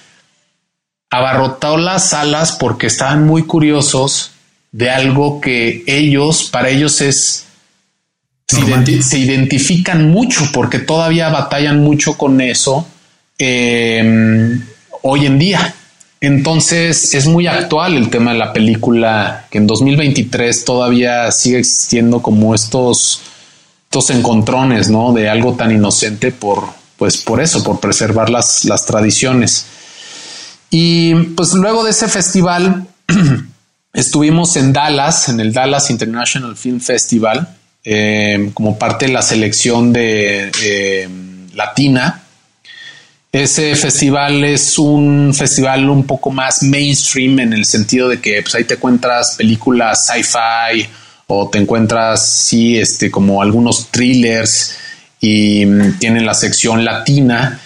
abarrotó 1.09 1.77
las 1.77 2.09
salas 2.09 2.53
porque 2.53 2.87
estaban 2.87 3.25
muy 3.25 3.43
curiosos 3.43 4.31
de 4.71 4.89
algo 4.89 5.39
que 5.41 5.83
ellos, 5.87 6.49
para 6.51 6.69
ellos 6.69 7.01
es, 7.01 7.45
se, 8.47 9.19
identifican 9.19 10.11
mucho 10.11 10.49
porque 10.53 10.79
todavía 10.79 11.29
batallan 11.29 11.81
mucho 11.81 12.17
con 12.17 12.41
eso 12.41 12.87
em, 13.37 14.61
hoy 15.01 15.25
en 15.25 15.39
día. 15.39 15.73
Entonces 16.19 17.13
es 17.13 17.27
muy 17.27 17.45
actual 17.45 17.93
el 17.95 18.09
tema 18.09 18.33
de 18.33 18.39
la 18.39 18.51
película, 18.51 19.45
que 19.51 19.59
en 19.59 19.67
2023 19.67 20.65
todavía 20.65 21.31
sigue 21.31 21.59
existiendo 21.59 22.21
como 22.21 22.55
estos, 22.55 23.21
estos 23.83 24.09
encontrones, 24.09 24.89
¿no? 24.89 25.13
De 25.13 25.29
algo 25.29 25.53
tan 25.53 25.71
inocente 25.71 26.31
por, 26.31 26.63
pues 26.97 27.17
por 27.17 27.39
eso, 27.39 27.63
por 27.63 27.79
preservar 27.79 28.31
las, 28.31 28.65
las 28.65 28.85
tradiciones. 28.85 29.67
Y 30.69 31.13
pues 31.35 31.53
luego 31.53 31.83
de 31.83 31.91
ese 31.91 32.07
festival, 32.07 32.87
Estuvimos 33.97 34.55
en 34.57 34.73
Dallas, 34.73 35.27
en 35.27 35.39
el 35.39 35.51
Dallas 35.51 35.89
International 35.89 36.55
Film 36.55 36.79
Festival, 36.79 37.55
eh, 37.83 38.51
como 38.53 38.77
parte 38.77 39.07
de 39.07 39.11
la 39.11 39.23
selección 39.23 39.91
de 39.91 40.51
eh, 40.63 41.09
latina. 41.55 42.21
Ese 43.31 43.75
festival 43.75 44.43
es 44.43 44.77
un 44.77 45.33
festival 45.33 45.89
un 45.89 46.05
poco 46.05 46.29
más 46.29 46.61
mainstream 46.61 47.39
en 47.39 47.53
el 47.53 47.65
sentido 47.65 48.07
de 48.07 48.21
que 48.21 48.39
pues, 48.43 48.53
ahí 48.53 48.65
te 48.65 48.75
encuentras 48.75 49.33
películas 49.35 50.05
sci-fi 50.05 50.87
o 51.25 51.49
te 51.49 51.57
encuentras, 51.57 52.23
sí, 52.23 52.77
este, 52.77 53.09
como 53.09 53.41
algunos 53.41 53.87
thrillers 53.87 54.75
y 55.19 55.65
mm, 55.65 55.97
tienen 55.97 56.23
la 56.23 56.35
sección 56.35 56.85
latina 56.85 57.59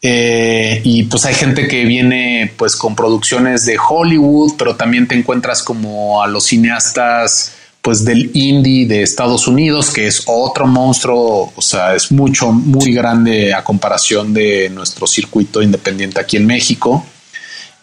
eh, 0.00 0.80
y 0.84 1.04
pues 1.04 1.24
hay 1.24 1.34
gente 1.34 1.66
que 1.66 1.84
viene 1.84 2.52
pues 2.56 2.76
con 2.76 2.94
producciones 2.94 3.66
de 3.66 3.76
Hollywood, 3.78 4.54
pero 4.56 4.76
también 4.76 5.08
te 5.08 5.16
encuentras 5.16 5.62
como 5.62 6.22
a 6.22 6.28
los 6.28 6.44
cineastas 6.44 7.54
pues 7.82 8.04
del 8.04 8.30
indie 8.34 8.86
de 8.86 9.02
Estados 9.02 9.48
Unidos, 9.48 9.90
que 9.90 10.06
es 10.06 10.24
otro 10.26 10.66
monstruo, 10.66 11.52
o 11.54 11.62
sea, 11.62 11.94
es 11.94 12.12
mucho, 12.12 12.52
muy 12.52 12.92
grande 12.92 13.54
a 13.54 13.64
comparación 13.64 14.34
de 14.34 14.68
nuestro 14.68 15.06
circuito 15.06 15.62
independiente 15.62 16.20
aquí 16.20 16.36
en 16.36 16.46
México. 16.46 17.04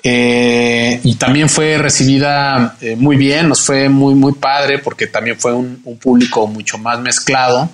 Eh, 0.04 1.00
y 1.04 1.16
también 1.16 1.50
fue 1.50 1.80
recibida 1.80 2.78
eh, 2.80 2.96
muy 2.96 3.18
bien, 3.18 3.50
nos 3.50 3.62
fue 3.62 3.90
muy, 3.90 4.14
muy 4.14 4.34
padre 4.34 4.78
porque 4.78 5.08
también 5.08 5.40
fue 5.40 5.54
un 5.54 5.98
público 6.00 6.46
mucho 6.46 6.78
más 6.78 7.00
mezclado. 7.00 7.70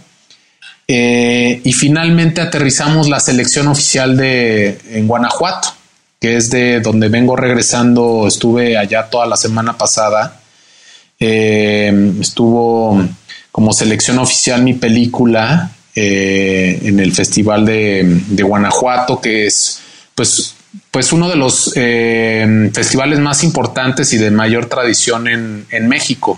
Eh, 0.94 1.62
y 1.64 1.72
finalmente 1.72 2.42
aterrizamos 2.42 3.08
la 3.08 3.22
selección 3.22 3.70
oficial 3.70 4.18
de 4.18 4.78
en 4.90 5.08
Guanajuato, 5.08 5.70
que 6.20 6.36
es 6.36 6.50
de 6.52 6.82
donde 6.82 7.08
vengo 7.08 7.38
regresando. 7.38 8.28
Estuve 8.28 8.78
allá 8.78 9.04
toda 9.10 9.26
la 9.26 9.38
semana 9.38 9.78
pasada. 9.78 10.42
Eh, 11.18 12.12
estuvo 12.20 13.02
como 13.54 13.72
selección 13.72 14.20
oficial 14.20 14.64
mi 14.64 14.74
película 14.74 15.72
eh, 15.96 16.82
en 16.84 17.00
el 17.00 17.14
Festival 17.14 17.66
de, 17.66 18.44
Guanajuato, 18.44 19.22
que 19.22 19.46
es 19.46 19.80
pues 20.14 20.56
pues 20.90 21.14
uno 21.14 21.30
de 21.30 21.38
los 21.38 21.74
festivales 22.74 23.20
más 23.20 23.46
importantes 23.46 24.12
y 24.12 24.18
de 24.18 24.30
mayor 24.30 24.66
tradición 24.66 25.30
en, 25.30 25.66
en 25.72 25.88
México. 25.88 26.38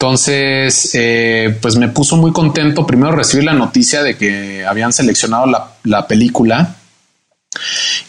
Entonces, 0.00 0.90
eh, 0.94 1.58
pues 1.60 1.76
me 1.76 1.88
puso 1.88 2.16
muy 2.16 2.32
contento 2.32 2.86
primero 2.86 3.12
recibir 3.12 3.44
la 3.44 3.52
noticia 3.52 4.02
de 4.04 4.16
que 4.16 4.64
habían 4.64 4.92
seleccionado 4.92 5.46
la, 5.46 5.72
la, 5.82 6.06
película 6.06 6.76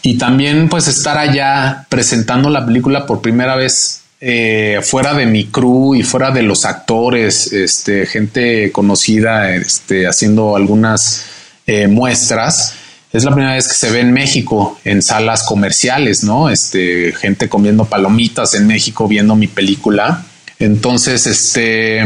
y 0.00 0.16
también 0.16 0.68
pues 0.68 0.86
estar 0.86 1.18
allá 1.18 1.86
presentando 1.88 2.48
la 2.48 2.64
película 2.64 3.06
por 3.06 3.20
primera 3.20 3.56
vez 3.56 4.00
eh, 4.22 4.80
fuera 4.82 5.14
de 5.14 5.24
mi 5.24 5.46
crew 5.46 5.94
y 5.94 6.02
fuera 6.02 6.30
de 6.30 6.42
los 6.42 6.66
actores, 6.66 7.52
este, 7.52 8.04
gente 8.04 8.70
conocida, 8.70 9.54
este, 9.56 10.06
haciendo 10.06 10.56
algunas 10.56 11.24
eh, 11.66 11.88
muestras. 11.88 12.74
Es 13.12 13.24
la 13.24 13.32
primera 13.32 13.54
vez 13.54 13.66
que 13.66 13.74
se 13.74 13.90
ve 13.90 14.00
en 14.00 14.12
México 14.12 14.78
en 14.84 15.02
salas 15.02 15.42
comerciales, 15.42 16.22
¿no? 16.22 16.50
Este, 16.50 17.12
gente 17.12 17.48
comiendo 17.48 17.86
palomitas 17.86 18.54
en 18.54 18.66
México 18.66 19.08
viendo 19.08 19.34
mi 19.34 19.48
película. 19.48 20.26
Entonces, 20.60 21.26
este, 21.26 22.04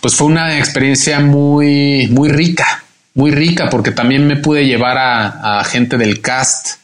pues 0.00 0.14
fue 0.14 0.28
una 0.28 0.58
experiencia 0.58 1.18
muy, 1.18 2.06
muy 2.08 2.28
rica, 2.28 2.84
muy 3.14 3.32
rica, 3.32 3.68
porque 3.68 3.90
también 3.90 4.28
me 4.28 4.36
pude 4.36 4.64
llevar 4.64 4.96
a, 4.96 5.64
gente 5.64 5.98
del 5.98 6.20
cast, 6.20 6.78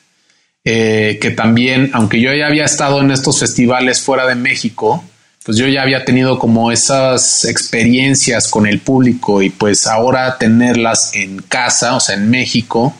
eh, 0.64 1.18
que 1.22 1.30
también, 1.30 1.90
aunque 1.94 2.20
yo 2.20 2.34
ya 2.34 2.48
había 2.48 2.64
estado 2.64 3.00
en 3.00 3.12
estos 3.12 3.38
festivales 3.38 4.00
fuera 4.00 4.26
de 4.26 4.34
México, 4.34 5.04
pues 5.44 5.58
yo 5.58 5.68
ya 5.68 5.82
había 5.82 6.04
tenido 6.04 6.40
como 6.40 6.72
esas 6.72 7.44
experiencias 7.44 8.48
con 8.48 8.66
el 8.66 8.80
público 8.80 9.42
y 9.42 9.50
pues 9.50 9.86
ahora 9.86 10.38
tenerlas 10.38 11.14
en 11.14 11.40
casa, 11.42 11.94
o 11.94 12.00
sea, 12.00 12.16
en 12.16 12.30
México, 12.30 12.92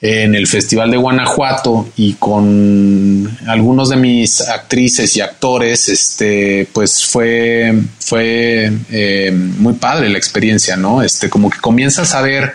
en 0.00 0.34
el 0.34 0.46
Festival 0.46 0.90
de 0.92 0.96
Guanajuato 0.96 1.88
y 1.96 2.14
con 2.14 3.36
algunos 3.46 3.88
de 3.88 3.96
mis 3.96 4.40
actrices 4.40 5.16
y 5.16 5.20
actores, 5.20 5.88
este, 5.88 6.68
pues 6.72 7.04
fue, 7.04 7.74
fue 7.98 8.72
eh, 8.90 9.32
muy 9.32 9.74
padre 9.74 10.08
la 10.08 10.18
experiencia, 10.18 10.76
¿no? 10.76 11.02
Este, 11.02 11.28
como 11.28 11.50
que 11.50 11.58
comienzas 11.58 12.14
a 12.14 12.22
ver 12.22 12.54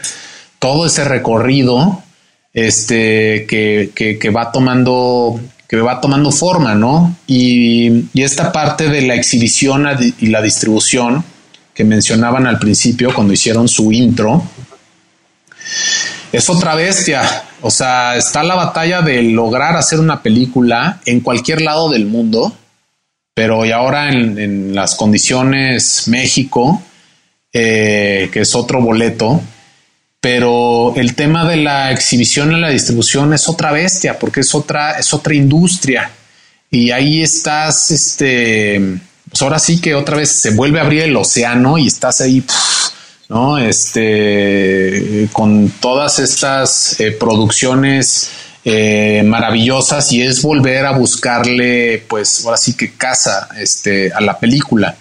todo 0.57 0.85
ese 0.85 1.03
recorrido, 1.03 2.01
este, 2.53 3.45
que, 3.45 3.91
que, 3.93 4.29
va 4.29 4.53
tomando, 4.53 5.37
que 5.67 5.75
va 5.77 5.99
tomando 5.99 6.31
forma, 6.31 6.75
¿no? 6.75 7.13
Y 7.27 8.05
esta 8.21 8.53
parte 8.53 8.87
de 8.87 9.01
la 9.01 9.15
exhibición 9.15 9.85
y 10.19 10.27
la 10.27 10.41
distribución 10.41 11.25
que 11.73 11.83
mencionaban 11.83 12.47
al 12.47 12.59
principio 12.59 13.13
cuando 13.13 13.33
hicieron 13.33 13.67
su 13.67 13.91
intro, 13.91 14.43
es 16.33 16.49
otra 16.49 16.75
bestia. 16.75 17.21
O 17.61 17.71
sea, 17.71 18.17
está 18.17 18.43
la 18.43 18.55
batalla 18.55 19.01
de 19.01 19.21
lograr 19.21 19.77
hacer 19.77 19.99
una 19.99 20.21
película 20.21 20.99
en 21.05 21.21
cualquier 21.21 21.61
lado 21.61 21.89
del 21.89 22.07
mundo, 22.07 22.51
pero 23.35 23.63
y 23.65 23.71
ahora 23.71 24.09
en, 24.11 24.73
las 24.73 24.95
condiciones 24.95 26.07
México, 26.07 26.81
eh, 27.53 28.29
que 28.33 28.41
es 28.41 28.55
otro 28.55 28.81
boleto, 28.81 29.41
pero 30.19 30.93
el 30.95 31.13
tema 31.15 31.47
de 31.47 31.57
la 31.57 31.91
exhibición 31.91 32.51
y 32.51 32.59
la 32.59 32.69
distribución 32.69 33.33
es 33.33 33.47
otra 33.47 33.71
bestia, 33.71 34.17
porque 34.17 34.39
es 34.39 34.55
otra, 34.55 34.93
es 34.97 35.13
otra 35.13 35.35
industria. 35.35 36.09
Y 36.71 36.89
ahí 36.89 37.21
estás, 37.21 37.91
este, 37.91 38.81
pues 39.29 39.41
ahora 39.43 39.59
sí 39.59 39.79
que 39.79 39.93
otra 39.93 40.17
vez 40.17 40.29
se 40.29 40.51
vuelve 40.51 40.79
a 40.79 40.83
abrir 40.83 41.03
el 41.03 41.15
océano 41.15 41.77
y 41.77 41.87
estás 41.87 42.21
ahí. 42.21 42.43
¿No? 43.33 43.57
Este, 43.57 45.27
con 45.33 45.69
todas 45.79 46.19
estas 46.19 46.99
eh, 46.99 47.11
producciones 47.11 48.29
eh, 48.63 49.23
maravillosas 49.25 50.11
y 50.11 50.21
es 50.21 50.43
volver 50.43 50.85
a 50.85 50.91
buscarle, 50.91 52.03
pues 52.07 52.45
ahora 52.45 52.57
sí 52.57 52.75
que 52.75 52.93
casa 52.93 53.49
este, 53.57 54.13
a 54.13 54.21
la 54.21 54.37
película. 54.37 54.95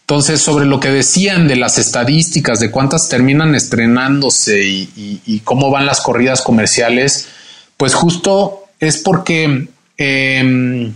Entonces, 0.00 0.40
sobre 0.40 0.66
lo 0.66 0.80
que 0.80 0.90
decían 0.90 1.46
de 1.46 1.54
las 1.54 1.78
estadísticas, 1.78 2.58
de 2.58 2.72
cuántas 2.72 3.08
terminan 3.08 3.54
estrenándose 3.54 4.60
y, 4.64 5.40
cómo 5.44 5.70
van 5.70 5.86
las 5.86 6.00
corridas 6.00 6.42
comerciales, 6.42 7.28
pues 7.76 7.94
justo 7.94 8.64
es 8.80 8.98
porque 8.98 9.68
em, 9.96 10.92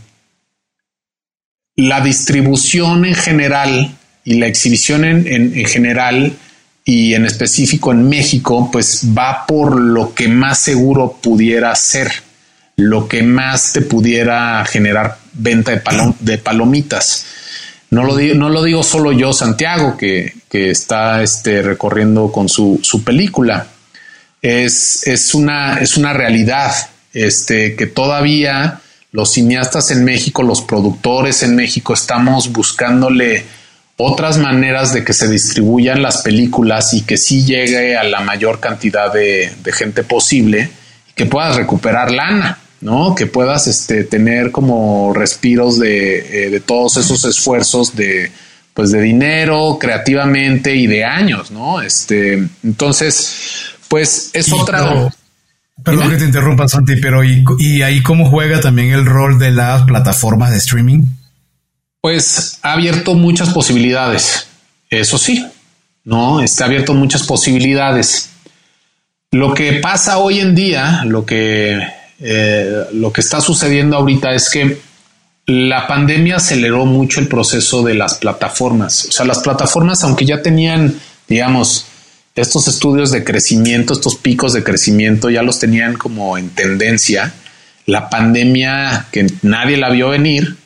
la 1.77 2.01
distribución 2.01 3.05
en 3.05 3.15
general 3.15 3.97
y 4.25 4.35
la 4.35 4.47
exhibición 4.47 5.05
en, 5.05 5.27
en 5.27 5.65
general 5.65 6.37
y 6.89 7.13
en 7.13 7.27
específico 7.27 7.93
en 7.93 8.09
México, 8.09 8.71
pues 8.73 9.03
va 9.07 9.45
por 9.47 9.79
lo 9.79 10.15
que 10.15 10.27
más 10.27 10.59
seguro 10.59 11.19
pudiera 11.21 11.75
ser, 11.77 12.11
lo 12.77 13.07
que 13.07 13.23
más 13.23 13.75
te 13.75 13.83
pudiera 13.83 14.65
generar 14.65 15.19
venta 15.35 15.83
de, 16.19 16.39
palomitas. 16.39 17.27
No 17.91 18.05
lo, 18.05 18.17
digo, 18.17 18.37
no 18.37 18.49
lo 18.49 18.63
digo 18.63 18.83
solo 18.83 19.13
yo, 19.13 19.35
Santiago, 19.35 19.99
que, 19.99 20.33
está 20.51 21.23
este, 21.23 21.61
recorriendo 21.61 22.33
con 22.33 22.49
su, 22.49 23.03
película. 23.05 23.67
Es, 24.41 25.07
es, 25.07 25.35
una, 25.35 25.81
es 25.81 25.99
una 25.99 26.15
realidad 26.15 26.73
este, 27.13 27.77
que 27.77 27.87
todavía 27.87 28.81
los 29.13 29.33
cineastas 29.33 29.91
en 29.91 30.07
México, 30.07 30.43
los 30.43 30.63
productores 30.63 31.43
en 31.43 31.55
México, 31.55 31.93
estamos 31.93 32.51
buscándole 32.51 33.45
otras 34.01 34.39
maneras 34.39 34.93
de 34.93 35.05
que 35.05 35.13
se 35.13 35.29
distribuyan 35.29 36.03
las 36.03 36.23
películas 36.23 36.95
y 36.95 37.03
que 37.03 37.17
sí 37.17 37.45
llegue 37.45 37.97
a 37.97 38.05
la 38.05 38.21
mayor 38.21 38.61
cantidad 38.61 39.13
de, 39.13 39.53
gente 39.73 40.05
posible 40.05 40.71
y 41.11 41.13
que 41.15 41.27
puedas 41.27 41.57
recuperar 41.57 42.13
lana, 42.13 42.61
¿no? 42.81 43.17
Que 43.17 43.27
puedas 43.27 43.67
este, 43.67 44.05
tener 44.05 44.53
como 44.53 45.13
respiros 45.13 45.81
de, 45.81 46.45
eh, 46.45 46.51
de 46.51 46.61
todos 46.61 46.97
esos 46.97 47.25
esfuerzos 47.25 47.97
de, 47.97 48.31
pues 48.73 48.93
de 48.93 49.01
dinero, 49.01 49.79
creativamente 49.81 50.77
y 50.77 50.87
de 50.87 51.05
años, 51.05 51.51
¿no? 51.51 51.83
Este, 51.83 52.35
entonces, 52.63 53.75
pues 53.89 54.31
es 54.33 54.53
otra. 54.53 55.11
perdón 55.83 56.11
que 56.11 56.19
te 56.19 56.25
interrumpa, 56.25 56.69
Santi, 56.69 56.95
pero 57.03 57.25
¿y, 57.25 57.45
¿y 57.59 57.83
ahí 57.83 58.01
cómo 58.01 58.31
juega 58.31 58.61
también 58.61 58.93
el 58.93 59.05
rol 59.07 59.41
de 59.41 59.51
las 59.51 59.83
plataformas 59.83 60.53
de 60.53 60.59
streaming? 60.59 61.03
Pues 62.01 62.59
ha 62.63 62.73
abierto 62.73 63.15
muchas 63.15 63.51
posibilidades, 63.51 64.47
eso 64.91 65.19
sí, 65.19 65.45
¿no? 66.05 66.41
Está 66.41 66.67
abierto 66.67 66.95
muchas 66.95 67.25
posibilidades. 67.25 68.31
Lo 69.33 69.53
que 69.53 69.75
pasa 69.75 70.19
hoy 70.19 70.41
en 70.41 70.55
día, 70.55 71.03
lo 71.05 71.27
que, 71.27 71.83
eh, 72.21 72.85
lo 72.93 73.13
que 73.13 73.21
está 73.21 73.41
sucediendo 73.41 73.97
ahorita 73.97 74.33
es 74.33 74.49
que 74.49 74.81
la 75.49 75.87
pandemia 75.87 76.37
aceleró 76.37 76.85
mucho 76.85 77.21
el 77.21 77.27
proceso 77.27 77.83
de 77.83 77.95
las 77.95 78.15
plataformas. 78.17 79.07
O 79.07 79.13
sea, 79.13 79.25
las 79.25 79.39
plataformas, 79.39 80.05
aunque 80.05 80.27
ya 80.27 80.43
tenían, 80.43 80.95
digamos, 81.27 81.87
estos 82.37 82.69
estudios 82.69 83.11
de 83.11 83.25
crecimiento, 83.25 83.95
estos 83.95 84.17
picos 84.17 84.53
de 84.53 84.63
crecimiento, 84.63 85.31
ya 85.31 85.43
los 85.43 85.59
tenían 85.59 85.95
como 85.95 86.37
en 86.37 86.51
tendencia. 86.51 87.33
La 87.87 88.11
pandemia, 88.11 89.07
que 89.11 89.27
nadie 89.41 89.79
la 89.79 89.89
vio 89.89 90.11
venir, 90.11 90.58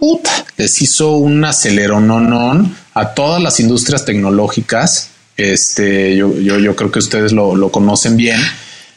puta, 0.00 0.46
les 0.56 0.80
hizo 0.80 1.12
un 1.12 1.44
aceleronón 1.44 2.74
a 2.94 3.12
todas 3.12 3.40
las 3.42 3.60
industrias 3.60 4.06
tecnológicas. 4.06 5.10
Este, 5.36 6.16
yo, 6.16 6.32
creo 6.74 6.90
que 6.90 6.98
ustedes 6.98 7.32
lo, 7.32 7.70
conocen 7.70 8.16
bien. 8.16 8.40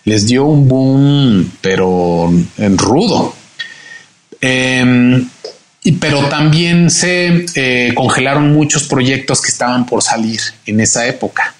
Les 0.05 0.25
dio 0.25 0.45
un 0.45 0.67
boom, 0.67 1.51
pero 1.59 2.33
en 2.57 2.77
rudo. 2.77 3.35
Em, 4.39 5.27
pero 5.99 6.29
también 6.29 6.89
se 6.89 7.45
eh, 7.55 7.91
congelaron 7.93 8.53
muchos 8.53 8.83
proyectos 8.83 9.41
que 9.41 9.49
estaban 9.49 9.85
por 9.85 10.01
salir 10.01 10.39
en 10.65 10.79
esa 10.79 11.05
época. 11.05 11.53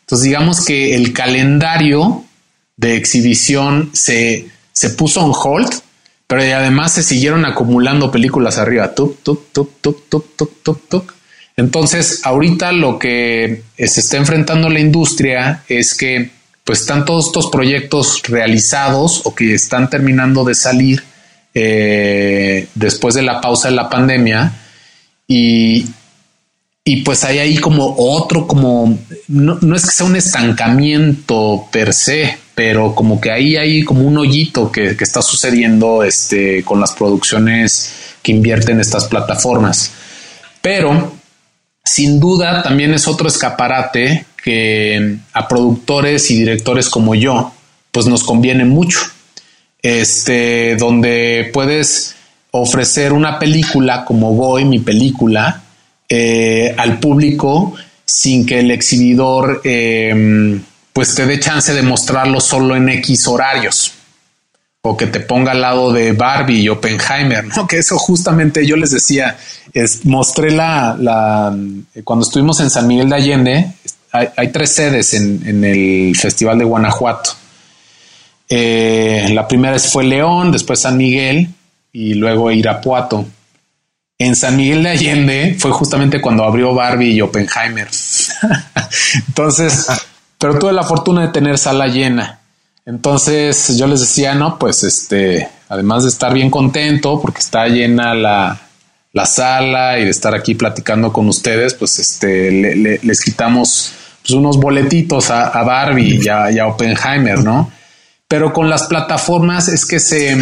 Entonces, 0.00 0.24
digamos 0.24 0.62
que 0.62 0.94
el 0.94 1.14
calendario 1.14 2.24
de 2.76 2.96
exhibición 2.96 3.90
se, 3.94 4.46
se 4.72 4.90
puso 4.90 5.24
en 5.24 5.32
hold 5.34 5.70
pero 6.26 6.42
además 6.42 6.92
se 6.92 7.02
siguieron 7.02 7.44
acumulando 7.44 8.10
películas 8.10 8.58
arriba. 8.58 8.94
Tuk, 8.94 9.22
tuk, 9.22 9.52
tuk, 9.52 9.80
tuk, 9.80 10.08
tuk, 10.08 10.36
tuk, 10.36 10.62
tuk, 10.62 10.88
tuk. 10.88 11.14
Entonces, 11.56 12.20
ahorita 12.24 12.72
lo 12.72 12.98
que 12.98 13.62
se 13.76 14.00
está 14.00 14.16
enfrentando 14.16 14.68
la 14.68 14.80
industria 14.80 15.62
es 15.68 15.94
que 15.94 16.30
pues 16.64 16.80
están 16.80 17.04
todos 17.04 17.26
estos 17.26 17.50
proyectos 17.50 18.22
realizados 18.26 19.22
o 19.24 19.34
que 19.34 19.54
están 19.54 19.90
terminando 19.90 20.44
de 20.44 20.54
salir 20.54 21.04
eh, 21.52 22.68
después 22.74 23.14
de 23.14 23.22
la 23.22 23.40
pausa 23.40 23.68
de 23.68 23.76
la 23.76 23.90
pandemia 23.90 24.52
y, 25.28 25.86
y 26.84 27.02
pues 27.02 27.22
hay 27.24 27.38
ahí 27.38 27.58
como 27.58 27.94
otro, 27.98 28.46
como 28.46 28.98
no, 29.28 29.58
no, 29.60 29.76
es 29.76 29.84
que 29.84 29.90
sea 29.92 30.06
un 30.06 30.16
estancamiento 30.16 31.68
per 31.70 31.92
se, 31.92 32.38
pero 32.54 32.94
como 32.94 33.20
que 33.20 33.30
ahí 33.30 33.56
hay 33.56 33.82
como 33.82 34.02
un 34.02 34.16
hoyito 34.18 34.70
que, 34.70 34.96
está 34.98 35.22
sucediendo 35.22 36.04
este, 36.04 36.62
con 36.62 36.80
las 36.80 36.92
producciones 36.92 37.92
que 38.22 38.32
invierten 38.32 38.80
estas 38.80 39.06
plataformas. 39.06 39.92
Pero 40.60 41.14
sin 41.84 42.20
duda 42.20 42.62
también 42.62 42.94
es 42.94 43.06
otro 43.08 43.28
escaparate 43.28 44.26
que 44.42 45.16
a 45.32 45.48
productores 45.48 46.30
y 46.30 46.38
directores 46.38 46.88
como 46.88 47.14
yo, 47.14 47.52
pues 47.90 48.06
nos 48.06 48.24
conviene 48.24 48.64
mucho. 48.64 49.00
este, 49.82 50.76
donde 50.76 51.50
puedes 51.52 52.14
ofrecer 52.52 53.12
una 53.12 53.38
película 53.38 54.04
como 54.06 54.32
Voy, 54.32 54.64
mi 54.64 54.78
película, 54.78 55.62
eh, 56.08 56.74
al 56.78 57.00
público 57.00 57.74
sin 58.04 58.46
que 58.46 58.60
el 58.60 58.70
exhibidor 58.70 59.60
em, 59.64 60.62
pues 60.94 61.14
te 61.14 61.26
dé 61.26 61.38
chance 61.40 61.74
de 61.74 61.82
mostrarlo 61.82 62.40
solo 62.40 62.76
en 62.76 62.88
X 62.88 63.26
horarios 63.26 63.92
o 64.86 64.96
que 64.96 65.06
te 65.06 65.20
ponga 65.20 65.52
al 65.52 65.60
lado 65.60 65.92
de 65.92 66.12
Barbie 66.12 66.60
y 66.60 66.68
Oppenheimer, 66.68 67.44
¿no? 67.44 67.66
Que 67.66 67.78
eso 67.78 67.98
justamente 67.98 68.66
yo 68.66 68.76
les 68.76 68.90
decía, 68.90 69.36
es, 69.72 70.04
mostré 70.04 70.50
la, 70.50 70.94
cuando 72.04 72.24
estuvimos 72.24 72.60
en 72.60 72.70
San 72.70 72.86
Miguel 72.86 73.08
de 73.08 73.16
Allende, 73.16 73.72
hay, 74.12 74.48
tres 74.52 74.72
sedes 74.72 75.14
en, 75.14 75.64
el 75.64 76.14
Festival 76.14 76.58
de 76.58 76.64
Guanajuato. 76.64 77.30
Eh, 78.48 79.30
la 79.32 79.48
primera 79.48 79.76
fue 79.80 80.04
León, 80.04 80.52
después 80.52 80.80
San 80.80 80.96
Miguel 80.96 81.48
y 81.92 82.14
luego 82.14 82.52
Irapuato. 82.52 83.26
En 84.18 84.36
San 84.36 84.56
Miguel 84.56 84.84
de 84.84 84.90
Allende 84.90 85.56
fue 85.58 85.72
justamente 85.72 86.20
cuando 86.20 86.44
abrió 86.44 86.72
Barbie 86.74 87.14
y 87.14 87.20
Oppenheimer. 87.20 87.88
Entonces, 89.28 89.88
pero 90.44 90.58
tuve 90.58 90.74
la 90.74 90.82
fortuna 90.82 91.22
de 91.22 91.28
tener 91.28 91.56
sala 91.56 91.86
llena. 91.86 92.38
Entonces 92.84 93.78
yo 93.78 93.86
les 93.86 94.00
decía, 94.00 94.34
no, 94.34 94.58
pues 94.58 94.84
este, 94.84 95.48
además 95.70 96.02
de 96.02 96.10
estar 96.10 96.34
bien 96.34 96.50
contento 96.50 97.18
porque 97.18 97.38
está 97.38 97.66
llena 97.66 98.12
la, 98.12 98.60
la 99.14 99.24
sala 99.24 99.98
y 99.98 100.04
de 100.04 100.10
estar 100.10 100.34
aquí 100.34 100.54
platicando 100.54 101.14
con 101.14 101.30
ustedes, 101.30 101.72
pues 101.72 101.98
este, 101.98 102.50
les 103.02 103.20
quitamos 103.22 103.92
pues, 104.20 104.32
unos 104.32 104.58
boletitos 104.58 105.30
a, 105.30 105.62
Barbie 105.62 106.20
y 106.22 106.28
a, 106.28 106.66
Oppenheimer, 106.66 107.38
¿no? 107.38 107.72
Pero 108.28 108.52
con 108.52 108.68
las 108.68 108.82
plataformas 108.82 109.68
es 109.68 109.86
que 109.86 109.98
se, 109.98 110.36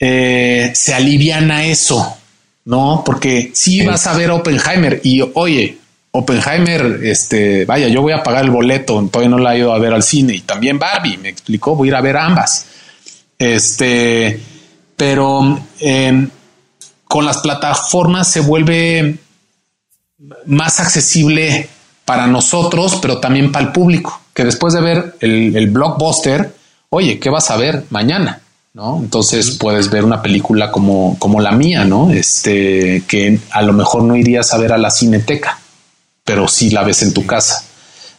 eh, 0.00 0.72
se 0.74 0.94
aliviana 0.94 1.64
eso, 1.66 2.16
¿no? 2.64 3.04
Porque 3.06 3.52
si 3.54 3.86
vas 3.86 4.08
a 4.08 4.14
ver 4.14 4.32
Oppenheimer 4.32 5.00
y 5.04 5.22
oye, 5.34 5.78
Oppenheimer, 6.12 7.00
este, 7.04 7.64
vaya, 7.64 7.88
yo 7.88 8.02
voy 8.02 8.12
a 8.12 8.22
pagar 8.22 8.44
el 8.44 8.50
boleto, 8.50 9.08
todavía 9.10 9.30
no 9.30 9.38
la 9.38 9.54
he 9.54 9.60
ido 9.60 9.72
a 9.72 9.78
ver 9.78 9.92
al 9.92 10.02
cine 10.02 10.34
y 10.34 10.40
también 10.40 10.78
Barbie, 10.78 11.18
me 11.18 11.28
explicó, 11.28 11.76
voy 11.76 11.88
a 11.88 11.90
ir 11.90 11.94
a 11.94 12.00
ver 12.00 12.16
ambas. 12.16 12.66
Este, 13.38 14.40
pero 14.96 15.60
em, 15.78 16.28
con 17.04 17.24
las 17.24 17.38
plataformas 17.38 18.30
se 18.30 18.40
vuelve 18.40 19.18
más 20.46 20.80
accesible 20.80 21.68
para 22.04 22.26
nosotros, 22.26 22.98
pero 23.00 23.18
también 23.18 23.52
para 23.52 23.66
el 23.66 23.72
público, 23.72 24.20
que 24.34 24.44
después 24.44 24.74
de 24.74 24.80
ver 24.80 25.16
el, 25.20 25.56
el 25.56 25.70
blockbuster, 25.70 26.54
oye, 26.90 27.20
¿qué 27.20 27.30
vas 27.30 27.50
a 27.50 27.56
ver 27.56 27.84
mañana? 27.90 28.42
¿no? 28.74 28.98
Entonces 28.98 29.52
puedes 29.52 29.90
ver 29.90 30.04
una 30.04 30.22
película 30.22 30.70
como, 30.70 31.16
como 31.18 31.40
la 31.40 31.52
mía, 31.52 31.84
¿no? 31.84 32.10
Este, 32.10 33.02
que 33.08 33.38
a 33.50 33.62
lo 33.62 33.72
mejor 33.72 34.02
no 34.04 34.16
irías 34.16 34.52
a 34.52 34.58
ver 34.58 34.72
a 34.72 34.78
la 34.78 34.90
cineteca, 34.90 35.59
pero 36.24 36.48
sí 36.48 36.70
la 36.70 36.82
ves 36.82 37.02
en 37.02 37.12
tu 37.12 37.26
casa. 37.26 37.64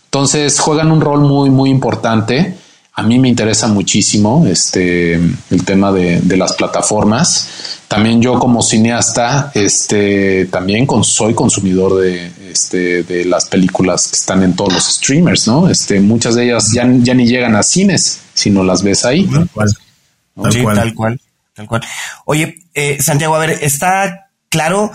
Entonces 0.06 0.60
juegan 0.60 0.92
un 0.92 1.00
rol 1.00 1.22
muy, 1.22 1.50
muy 1.50 1.70
importante. 1.70 2.58
A 2.94 3.04
mí 3.04 3.18
me 3.18 3.30
interesa 3.30 3.68
muchísimo 3.68 4.46
este, 4.46 5.14
el 5.14 5.66
tema 5.66 5.94
de, 5.94 6.22
las 6.36 6.54
plataformas. 6.54 7.80
También 7.88 8.22
yo 8.22 8.38
como 8.38 8.62
cineasta, 8.62 9.52
este, 9.56 10.48
también 10.48 10.86
soy 11.04 11.34
consumidor 11.34 12.02
de, 12.02 12.30
este, 12.52 13.04
de 13.04 13.24
las 13.24 13.46
películas 13.46 14.10
que 14.10 14.18
están 14.18 14.44
en 14.44 14.54
todos 14.54 14.74
los 14.74 14.84
streamers, 14.96 15.48
¿no? 15.48 15.70
Este, 15.70 16.02
muchas 16.02 16.36
de 16.36 16.44
ellas 16.44 16.74
ya, 16.74 16.86
ya 17.00 17.14
ni 17.14 17.26
llegan 17.26 17.56
a 17.56 17.64
cines, 17.64 18.20
sino 18.34 18.64
las 18.66 18.84
ves 18.84 19.06
ahí. 19.06 19.26
Tal 19.28 20.52
sí, 20.52 20.62
cual. 20.62 20.76
tal 20.76 20.94
cual, 20.94 21.22
tal 21.54 21.68
cual. 21.68 21.82
Oye, 22.26 22.60
eh, 22.74 22.98
Santiago, 23.02 23.36
a 23.36 23.40
ver, 23.40 23.52
está 23.62 24.30
claro 24.50 24.92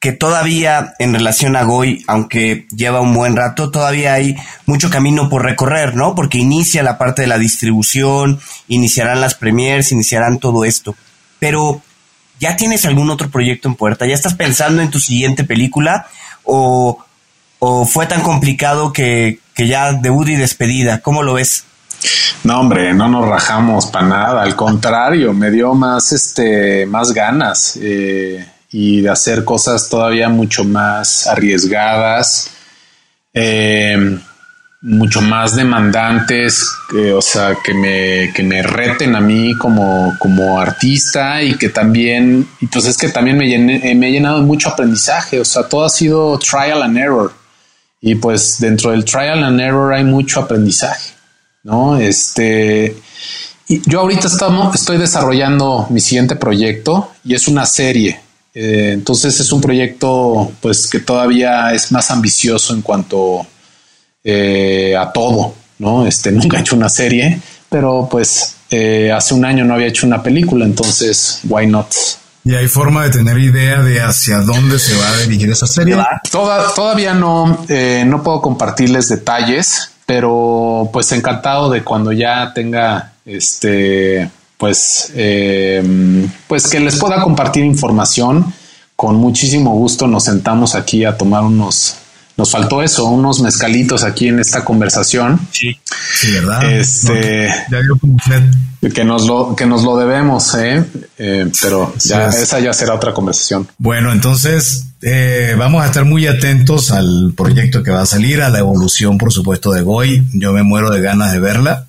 que 0.00 0.12
todavía 0.12 0.94
en 1.00 1.12
relación 1.12 1.56
a 1.56 1.64
Goy, 1.64 2.04
aunque 2.06 2.68
lleva 2.70 3.00
un 3.00 3.14
buen 3.14 3.34
rato, 3.34 3.70
todavía 3.70 4.14
hay 4.14 4.36
mucho 4.64 4.90
camino 4.90 5.28
por 5.28 5.42
recorrer, 5.42 5.96
¿no? 5.96 6.14
Porque 6.14 6.38
inicia 6.38 6.84
la 6.84 6.98
parte 6.98 7.22
de 7.22 7.28
la 7.28 7.38
distribución, 7.38 8.38
iniciarán 8.68 9.20
las 9.20 9.34
premiers, 9.34 9.90
iniciarán 9.90 10.38
todo 10.38 10.64
esto. 10.64 10.94
Pero, 11.40 11.82
¿ya 12.38 12.56
tienes 12.56 12.86
algún 12.86 13.10
otro 13.10 13.28
proyecto 13.28 13.68
en 13.68 13.74
puerta? 13.74 14.06
¿Ya 14.06 14.14
estás 14.14 14.34
pensando 14.34 14.82
en 14.82 14.90
tu 14.90 15.00
siguiente 15.00 15.42
película? 15.42 16.06
¿O, 16.44 17.04
o 17.58 17.84
fue 17.84 18.06
tan 18.06 18.22
complicado 18.22 18.92
que, 18.92 19.40
que 19.52 19.66
ya 19.66 19.92
debut 19.92 20.28
y 20.28 20.36
despedida? 20.36 21.00
¿Cómo 21.00 21.24
lo 21.24 21.34
ves? 21.34 21.64
No, 22.44 22.60
hombre, 22.60 22.94
no 22.94 23.08
nos 23.08 23.28
rajamos 23.28 23.86
para 23.86 24.06
nada. 24.06 24.42
Al 24.42 24.54
contrario, 24.54 25.32
me 25.32 25.50
dio 25.50 25.74
más, 25.74 26.12
este, 26.12 26.86
más 26.86 27.12
ganas 27.12 27.76
eh, 27.82 28.46
y 28.70 29.00
de 29.00 29.10
hacer 29.10 29.44
cosas 29.44 29.88
todavía 29.88 30.28
mucho 30.28 30.64
más 30.64 31.26
arriesgadas, 31.26 32.50
eh, 33.32 34.18
mucho 34.80 35.20
más 35.20 35.56
demandantes, 35.56 36.70
o 37.14 37.20
sea, 37.20 37.56
que 37.64 37.74
me, 37.74 38.32
que 38.32 38.42
me 38.42 38.62
reten 38.62 39.16
a 39.16 39.20
mí 39.20 39.56
como, 39.56 40.14
como 40.18 40.60
artista 40.60 41.42
y 41.42 41.56
que 41.56 41.68
también, 41.68 42.48
y 42.60 42.66
pues 42.66 42.86
es 42.86 42.96
que 42.96 43.08
también 43.08 43.36
me, 43.36 43.48
llené, 43.48 43.94
me 43.94 44.08
he 44.08 44.12
llenado 44.12 44.40
de 44.40 44.46
mucho 44.46 44.68
aprendizaje. 44.68 45.40
O 45.40 45.44
sea, 45.44 45.64
todo 45.64 45.84
ha 45.84 45.90
sido 45.90 46.38
trial 46.38 46.82
and 46.82 46.96
error. 46.96 47.32
Y 48.00 48.14
pues 48.14 48.60
dentro 48.60 48.92
del 48.92 49.04
trial 49.04 49.42
and 49.42 49.60
error 49.60 49.92
hay 49.92 50.04
mucho 50.04 50.40
aprendizaje. 50.40 51.10
¿no? 51.64 51.98
Este, 51.98 52.96
yo 53.68 54.00
ahorita 54.00 54.28
estamos, 54.28 54.74
estoy 54.74 54.98
desarrollando 54.98 55.86
mi 55.90 56.00
siguiente 56.00 56.36
proyecto 56.36 57.10
y 57.24 57.34
es 57.34 57.48
una 57.48 57.66
serie. 57.66 58.20
Eh, 58.60 58.90
entonces 58.92 59.38
es 59.38 59.52
un 59.52 59.60
proyecto 59.60 60.50
pues 60.60 60.88
que 60.88 60.98
todavía 60.98 61.72
es 61.72 61.92
más 61.92 62.10
ambicioso 62.10 62.74
en 62.74 62.82
cuanto 62.82 63.46
eh, 64.24 64.96
a 64.98 65.12
todo, 65.12 65.54
¿no? 65.78 66.04
Este, 66.04 66.32
nunca 66.32 66.56
he 66.56 66.60
hecho 66.62 66.74
una 66.74 66.88
serie, 66.88 67.40
pero 67.68 68.08
pues 68.10 68.56
eh, 68.68 69.12
hace 69.12 69.34
un 69.34 69.44
año 69.44 69.64
no 69.64 69.74
había 69.74 69.86
hecho 69.86 70.08
una 70.08 70.24
película, 70.24 70.64
entonces, 70.64 71.38
why 71.44 71.68
not? 71.68 71.94
¿Y 72.42 72.56
hay 72.56 72.66
forma 72.66 73.04
de 73.04 73.10
tener 73.10 73.38
idea 73.38 73.80
de 73.80 74.00
hacia 74.00 74.38
dónde 74.38 74.80
se 74.80 74.96
va 74.96 75.08
a 75.08 75.16
dirigir 75.18 75.50
esa 75.50 75.68
serie? 75.68 75.96
todavía 76.32 77.14
no, 77.14 77.64
no 78.06 78.22
puedo 78.24 78.40
compartirles 78.40 79.08
detalles, 79.08 79.92
pero 80.04 80.90
pues 80.92 81.12
encantado 81.12 81.70
de 81.70 81.84
cuando 81.84 82.10
ya 82.10 82.52
tenga 82.54 83.12
este 83.24 84.28
pues 84.58 85.12
eh, 85.14 86.28
pues 86.46 86.68
que 86.68 86.80
les 86.80 86.96
pueda 86.96 87.22
compartir 87.22 87.64
información 87.64 88.52
con 88.96 89.16
muchísimo 89.16 89.74
gusto 89.74 90.06
nos 90.06 90.24
sentamos 90.24 90.74
aquí 90.74 91.04
a 91.04 91.16
tomar 91.16 91.44
unos 91.44 91.96
nos 92.38 92.52
faltó 92.52 92.82
eso, 92.82 93.06
unos 93.06 93.40
mezcalitos 93.40 94.04
aquí 94.04 94.28
en 94.28 94.38
esta 94.38 94.64
conversación. 94.64 95.40
Sí, 95.50 95.76
sí, 96.14 96.30
verdad. 96.34 96.72
Este, 96.72 97.48
que 98.94 99.04
nos 99.04 99.26
lo 99.26 99.56
que 99.56 99.66
nos 99.66 99.82
lo 99.82 99.96
debemos, 99.96 100.54
¿eh? 100.54 100.84
eh 101.18 101.50
pero 101.60 101.92
ya, 101.98 102.28
esa 102.28 102.60
ya 102.60 102.72
será 102.72 102.94
otra 102.94 103.12
conversación. 103.12 103.66
Bueno, 103.78 104.12
entonces 104.12 104.84
eh, 105.02 105.56
vamos 105.58 105.82
a 105.82 105.86
estar 105.86 106.04
muy 106.04 106.28
atentos 106.28 106.92
al 106.92 107.32
proyecto 107.36 107.82
que 107.82 107.90
va 107.90 108.02
a 108.02 108.06
salir, 108.06 108.40
a 108.40 108.50
la 108.50 108.60
evolución, 108.60 109.18
por 109.18 109.32
supuesto, 109.32 109.72
de 109.72 109.82
Goy. 109.82 110.24
Yo 110.34 110.52
me 110.52 110.62
muero 110.62 110.90
de 110.90 111.00
ganas 111.00 111.32
de 111.32 111.40
verla. 111.40 111.87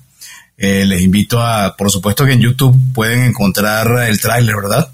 Eh, 0.62 0.84
les 0.84 1.00
invito 1.00 1.40
a, 1.40 1.74
por 1.74 1.90
supuesto, 1.90 2.26
que 2.26 2.34
en 2.34 2.40
YouTube 2.42 2.78
pueden 2.92 3.24
encontrar 3.24 3.88
el 4.06 4.20
tráiler, 4.20 4.56
¿verdad? 4.56 4.90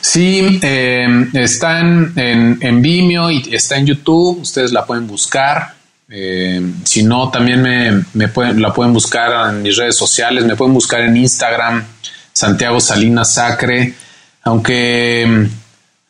Sí, 0.00 0.58
eh, 0.62 1.28
está 1.34 1.78
en, 1.78 2.82
Vimeo 2.82 3.30
y 3.30 3.54
está 3.54 3.76
en 3.76 3.86
YouTube. 3.86 4.40
Ustedes 4.40 4.72
la 4.72 4.84
pueden 4.84 5.06
buscar. 5.06 5.74
Eh, 6.08 6.60
si 6.82 7.04
no, 7.04 7.30
también 7.30 7.62
me, 7.62 8.02
la 8.14 8.74
pueden 8.74 8.92
buscar 8.92 9.54
en 9.54 9.62
mis 9.62 9.76
redes 9.76 9.94
sociales. 9.94 10.44
Me 10.44 10.56
pueden 10.56 10.74
buscar 10.74 11.02
en 11.02 11.16
Instagram, 11.16 11.84
Santiago 12.32 12.80
Salinas 12.80 13.34
Sacre. 13.34 13.94
Aunque 14.42 15.24
mm, 15.24 15.59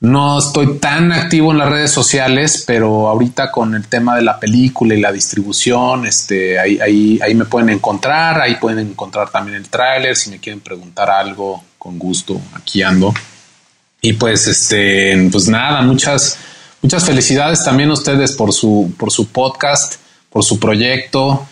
no 0.01 0.39
estoy 0.39 0.79
tan 0.79 1.13
activo 1.13 1.53
en 1.53 1.59
las 1.59 1.69
redes 1.69 1.91
sociales, 1.91 2.65
pero 2.67 3.09
ahorita 3.09 3.51
con 3.51 3.75
el 3.75 3.87
tema 3.87 4.17
de 4.17 4.23
la 4.23 4.41
película 4.41 4.95
y 4.95 5.01
la 5.01 5.13
distribución, 5.13 6.07
este, 6.07 6.59
ahí, 6.59 6.79
ahí, 6.81 7.21
ahí 7.23 7.35
me 7.35 7.45
pueden 7.45 7.69
encontrar. 7.69 8.41
Ahí 8.41 8.57
pueden 8.57 8.89
encontrar 8.89 9.31
también 9.31 9.59
el 9.59 9.69
tráiler. 9.69 10.17
Si 10.17 10.31
me 10.31 10.39
quieren 10.39 10.61
preguntar 10.61 11.11
algo, 11.11 11.63
con 11.77 11.99
gusto, 11.99 12.41
aquí 12.55 12.83
ando. 12.83 13.13
Y 14.01 14.15
pues, 14.15 14.47
este, 14.47 15.29
pues 15.31 15.49
nada, 15.49 15.83
muchas, 15.83 16.39
muchas 16.81 17.05
felicidades 17.05 17.63
también 17.63 17.91
a 17.91 17.93
ustedes 17.93 18.33
por 18.33 18.55
su, 18.55 18.95
por 18.99 19.13
su 19.13 19.29
podcast, 19.29 19.97
por 20.31 20.43
su 20.43 20.59
proyecto. 20.59 21.47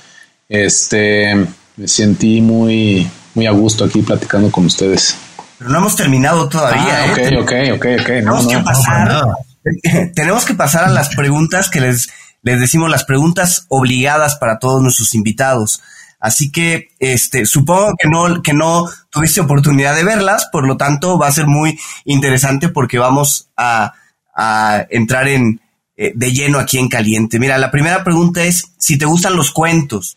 Este, 0.48 1.34
me 1.76 1.86
sentí 1.86 2.40
muy, 2.40 3.06
muy 3.34 3.46
a 3.46 3.50
gusto 3.50 3.84
aquí 3.84 4.00
platicando 4.00 4.50
con 4.50 4.64
ustedes. 4.64 5.18
Pero 5.58 5.70
no 5.70 5.78
hemos 5.78 5.96
terminado 5.96 6.48
todavía. 6.48 7.02
Ah, 7.02 7.06
¿eh? 7.06 7.38
ok, 7.38 7.42
ok, 7.42 7.52
ok, 7.74 7.86
ok. 8.00 8.06
Tenemos, 8.06 8.46
que 8.46 8.58
pasar, 8.58 9.24
tenemos 10.14 10.44
que 10.44 10.54
pasar 10.54 10.84
a 10.84 10.90
las 10.90 11.14
preguntas 11.14 11.68
que 11.68 11.80
les, 11.80 12.08
les 12.42 12.60
decimos, 12.60 12.90
las 12.90 13.04
preguntas 13.04 13.66
obligadas 13.68 14.36
para 14.36 14.58
todos 14.58 14.82
nuestros 14.82 15.14
invitados. 15.14 15.82
Así 16.20 16.50
que 16.50 16.88
este, 16.98 17.46
supongo 17.46 17.94
que 17.98 18.08
no, 18.08 18.42
que 18.42 18.52
no 18.52 18.88
tuviste 19.10 19.40
oportunidad 19.40 19.94
de 19.94 20.04
verlas, 20.04 20.48
por 20.50 20.66
lo 20.66 20.76
tanto 20.76 21.18
va 21.18 21.28
a 21.28 21.32
ser 21.32 21.46
muy 21.46 21.78
interesante 22.04 22.68
porque 22.68 22.98
vamos 22.98 23.48
a, 23.56 23.94
a 24.34 24.86
entrar 24.90 25.28
en, 25.28 25.60
eh, 26.00 26.12
de 26.14 26.32
lleno 26.32 26.60
aquí 26.60 26.78
en 26.78 26.88
caliente. 26.88 27.40
Mira, 27.40 27.58
la 27.58 27.72
primera 27.72 28.04
pregunta 28.04 28.44
es 28.44 28.64
si 28.78 28.96
te 28.96 29.04
gustan 29.04 29.34
los 29.34 29.50
cuentos. 29.50 30.16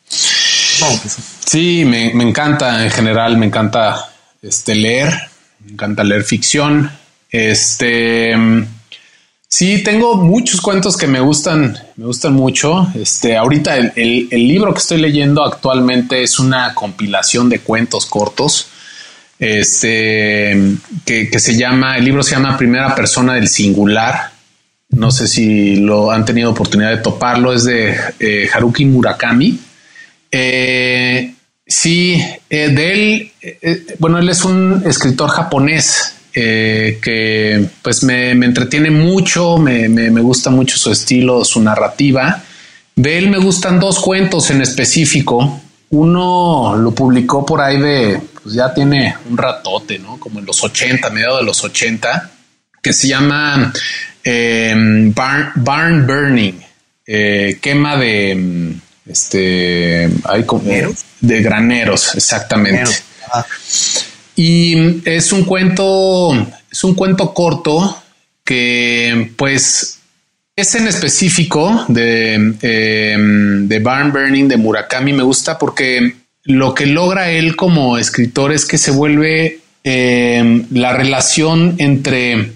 sí, 1.43 1.83
me, 1.85 2.13
me, 2.13 2.23
encanta 2.23 2.83
en 2.83 2.91
general, 2.91 3.35
me 3.37 3.47
encanta 3.47 4.11
este, 4.43 4.75
leer, 4.75 5.30
me 5.65 5.73
encanta 5.73 6.03
leer 6.03 6.23
ficción. 6.23 6.91
Este 7.29 8.35
Sí, 9.53 9.83
tengo 9.83 10.15
muchos 10.15 10.61
cuentos 10.61 10.95
que 10.95 11.07
me 11.07 11.19
gustan, 11.19 11.77
me 11.97 12.05
gustan 12.05 12.31
mucho. 12.33 12.87
Este, 12.95 13.35
ahorita 13.35 13.75
el, 13.75 14.29
libro 14.29 14.73
que 14.73 14.79
estoy 14.79 15.01
leyendo 15.01 15.43
actualmente 15.43 16.23
es 16.23 16.39
una 16.39 16.73
compilación 16.73 17.49
de 17.49 17.59
cuentos 17.59 18.05
cortos. 18.05 18.69
Este, 19.37 20.57
que, 21.05 21.37
se 21.37 21.57
llama, 21.57 21.97
el 21.97 22.05
libro 22.05 22.23
se 22.23 22.31
llama 22.31 22.57
Primera 22.57 22.95
Persona 22.95 23.33
del 23.33 23.49
Singular. 23.49 24.31
No 24.91 25.11
sé 25.11 25.27
si 25.27 25.75
lo 25.75 26.11
han 26.11 26.23
tenido 26.23 26.51
oportunidad 26.51 26.91
de 26.91 27.03
toparlo. 27.03 27.51
Es 27.51 27.65
de 27.65 27.93
eh, 28.21 28.49
Haruki 28.53 28.85
Murakami. 28.85 29.59
Eh, 30.31 31.35
sí, 31.71 32.21
eh, 32.49 32.69
de 32.69 32.93
él, 32.93 33.31
bueno, 33.99 34.19
él 34.19 34.29
es 34.29 34.43
un 34.43 34.83
escritor 34.85 35.29
japonés 35.29 36.15
eh, 36.33 36.99
que 37.01 37.65
pues 37.81 38.03
me, 38.03 38.31
entretiene 38.31 38.89
mucho, 38.89 39.57
me, 39.57 40.09
gusta 40.21 40.49
mucho 40.49 40.77
su 40.77 40.91
estilo, 40.91 41.43
su 41.43 41.61
narrativa. 41.61 42.41
De 42.95 43.17
él 43.17 43.29
me 43.29 43.37
gustan 43.37 43.79
dos 43.79 43.99
cuentos 43.99 44.49
en 44.49 44.61
específico. 44.61 45.61
Uno 45.89 46.75
lo 46.77 46.91
publicó 46.91 47.45
por 47.45 47.59
ahí 47.59 47.79
de, 47.79 48.21
pues 48.41 48.55
ya 48.55 48.73
tiene 48.73 49.15
un 49.29 49.37
ratote, 49.37 49.99
¿no? 49.99 50.17
Como 50.17 50.39
en 50.39 50.45
los 50.45 50.63
80, 50.63 51.09
mediados 51.09 51.39
de 51.39 51.45
los 51.45 51.61
80, 51.63 52.31
que 52.81 52.93
se 52.93 53.09
llama 53.09 53.73
eh, 54.23 55.11
Barn, 55.13 56.07
Burning, 56.07 56.61
eh, 57.05 57.59
quema 57.61 57.97
de, 57.97 58.77
este, 59.05 60.09
hay 60.23 60.43
como, 60.45 60.63
de 61.19 61.41
graneros, 61.41 62.15
exactamente. 62.15 62.91
Y 64.35 65.01
es 65.07 65.31
un 65.31 65.43
cuento, 65.43 66.31
es 66.71 66.83
un 66.83 66.95
cuento 66.95 67.33
corto 67.33 68.01
que 68.43 69.31
pues 69.37 69.99
es 70.55 70.75
en 70.75 70.87
específico 70.87 71.85
de, 71.87 72.33
em, 72.33 73.67
de 73.67 73.79
Barn 73.79 74.11
Burning 74.11 74.47
de 74.47 74.57
Murakami. 74.57 75.13
Me 75.13 75.23
gusta 75.23 75.57
porque 75.57 76.15
lo 76.43 76.73
que 76.73 76.85
logra 76.85 77.31
él 77.31 77.55
como 77.55 77.97
escritor 77.97 78.51
es 78.51 78.65
que 78.65 78.77
se 78.77 78.91
vuelve 78.91 79.59
em, 79.83 80.65
la 80.71 80.93
relación 80.93 81.75
entre, 81.77 82.51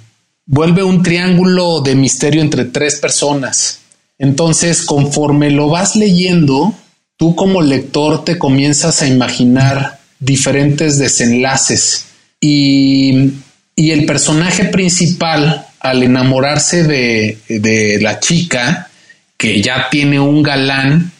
vuelve 0.45 0.83
un 0.83 1.03
triángulo 1.03 1.81
de 1.81 1.95
misterio 1.95 2.41
entre 2.41 2.65
tres 2.65 2.95
personas. 2.95 3.79
Entonces, 4.17 4.83
conforme 4.83 5.49
lo 5.49 5.69
vas 5.69 5.95
leyendo, 5.95 6.73
tú 7.17 7.35
como 7.35 7.61
lector 7.61 8.23
te 8.23 8.37
comienzas 8.37 9.01
a 9.01 9.07
imaginar 9.07 9.99
diferentes 10.19 10.97
desenlaces 10.97 12.05
y, 12.39 13.33
el 13.77 14.05
personaje 14.05 14.65
principal 14.65 15.67
al 15.79 16.03
enamorarse 16.03 16.83
de, 16.83 17.99
la 18.01 18.19
chica 18.19 18.89
que 19.37 19.61
ya 19.61 19.89
tiene 19.89 20.19
un 20.19 20.41
galán, 20.41 21.11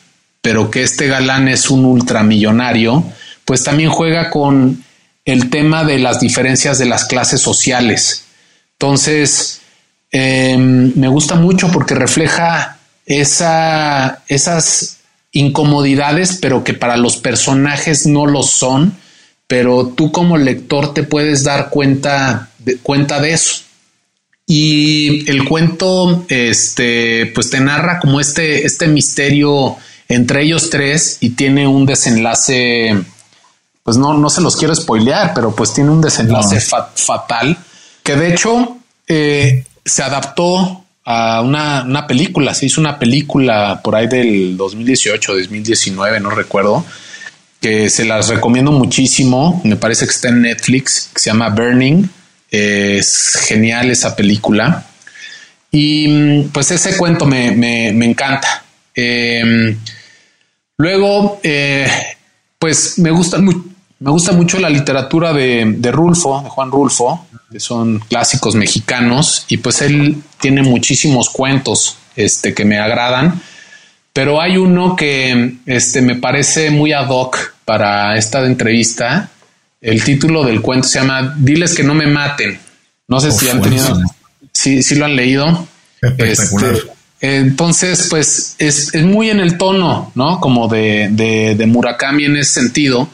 pero 0.41 0.71
que 0.71 0.83
este 0.83 1.07
galán 1.07 1.49
es 1.49 1.69
un 1.69 1.83
ultramillonario, 1.83 3.03
pues 3.43 3.63
también 3.63 3.89
juega 3.89 4.29
con 4.29 4.83
el 5.25 5.49
tema 5.49 5.83
de 5.83 5.99
las 5.99 6.21
diferencias 6.21 6.77
de 6.77 6.85
las 6.85 7.05
clases 7.05 7.41
sociales. 7.41 8.23
Entonces, 8.73 9.61
em, 10.11 10.93
me 10.95 11.09
gusta 11.09 11.35
mucho 11.35 11.69
porque 11.71 11.95
refleja 11.95 12.77
esa, 13.05 14.23
esas 14.27 14.97
incomodidades, 15.31 16.37
pero 16.41 16.63
que 16.63 16.73
para 16.73 16.97
los 16.97 17.17
personajes 17.17 18.05
no 18.05 18.25
lo 18.25 18.43
son, 18.43 18.95
pero 19.47 19.87
tú 19.87 20.11
como 20.11 20.37
lector 20.37 20.93
te 20.93 21.03
puedes 21.03 21.43
dar 21.43 21.69
cuenta 21.69 22.49
de, 22.59 22.77
cuenta 22.77 23.19
de 23.19 23.33
eso. 23.33 23.61
Y 24.47 25.29
el 25.29 25.45
cuento, 25.45 26.25
este, 26.29 27.31
pues 27.33 27.49
te 27.49 27.59
narra 27.59 27.99
como 27.99 28.19
este, 28.19 28.65
este 28.65 28.87
misterio 28.87 29.77
entre 30.07 30.43
ellos 30.43 30.69
tres 30.69 31.17
y 31.19 31.31
tiene 31.31 31.67
un 31.67 31.85
desenlace, 31.85 32.95
pues 33.83 33.97
no, 33.97 34.13
no 34.13 34.29
se 34.29 34.41
los 34.41 34.55
quiero 34.55 34.75
spoilear, 34.75 35.33
pero 35.33 35.55
pues 35.55 35.73
tiene 35.73 35.89
un 35.89 36.01
desenlace 36.01 36.59
fatal 36.61 37.57
que 38.03 38.15
de 38.15 38.31
hecho 38.31 38.77
eh, 39.07 39.65
se 39.83 40.03
adaptó 40.03 40.84
a 41.05 41.41
una, 41.41 42.07
película, 42.07 42.55
se 42.55 42.65
hizo 42.65 42.81
una 42.81 42.97
película 42.97 43.79
por 43.83 43.95
ahí 43.95 44.07
del 44.07 44.57
2018, 44.57 45.33
2019, 45.35 46.19
no 46.19 46.31
recuerdo, 46.31 46.83
que 47.61 47.89
se 47.91 48.05
las 48.05 48.27
recomiendo 48.29 48.71
muchísimo, 48.71 49.61
me 49.63 49.75
parece 49.75 50.05
que 50.05 50.11
está 50.11 50.29
en 50.29 50.41
Netflix, 50.41 51.11
que 51.13 51.21
se 51.21 51.29
llama 51.29 51.49
Burning, 51.49 52.07
es 52.49 53.37
genial 53.47 53.91
esa 53.91 54.15
película. 54.15 54.87
Y 55.71 56.07
mm, 56.07 56.49
pues 56.49 56.71
ese 56.71 56.97
cuento 56.97 57.25
me, 57.25 57.89
encanta. 57.89 58.63
Em, 58.93 59.77
luego, 60.77 61.39
eh, 61.43 61.87
pues 62.57 62.97
me 62.97 63.11
gusta, 63.11 63.37
me 64.05 64.11
gusta 64.11 64.33
mucho 64.33 64.59
la 64.59 64.69
literatura 64.69 65.33
de, 65.33 65.65
de 65.77 65.91
Rulfo, 65.91 66.39
de 66.43 66.49
Juan 66.49 66.69
Rulfo, 66.69 67.25
que 67.51 67.59
son 67.59 67.97
clásicos 68.07 68.53
mexicanos, 68.53 69.47
y 69.49 69.57
pues 69.57 69.81
él 69.81 70.21
tiene 70.39 70.61
muchísimos 70.61 71.31
cuentos 71.31 71.97
este, 72.15 72.53
que 72.53 72.65
me 72.65 72.77
agradan, 72.77 73.41
pero 74.13 74.39
hay 74.39 74.57
uno 74.57 74.95
que 74.95 75.55
este, 75.65 76.03
me 76.03 76.17
parece 76.17 76.69
muy 76.69 76.93
ad 76.93 77.07
hoc 77.09 77.55
para 77.65 78.15
esta 78.15 78.45
entrevista. 78.45 79.31
El 79.81 80.03
título 80.03 80.43
del 80.43 80.61
cuento 80.61 80.87
se 80.87 80.99
llama 80.99 81.33
Diles 81.39 81.73
que 81.73 81.83
no 81.83 81.95
me 81.95 82.05
maten. 82.05 82.59
No 83.07 83.19
sé 83.19 83.31
si 83.31 83.49
han 83.49 83.59
tenido, 83.59 83.99
si, 84.53 84.83
si 84.83 84.93
lo 84.93 85.05
han 85.05 85.15
leído. 85.15 85.67
Este, 86.19 86.55
entonces, 87.21 88.05
pues 88.07 88.55
es, 88.59 88.93
es, 88.93 89.03
muy 89.03 89.31
en 89.31 89.39
el 89.39 89.57
tono, 89.57 90.11
¿no? 90.13 90.39
Como 90.39 90.67
de, 90.67 91.09
de, 91.11 91.55
de 91.55 91.65
Murakami 91.65 92.25
en 92.25 92.37
ese 92.37 92.61
sentido, 92.61 93.09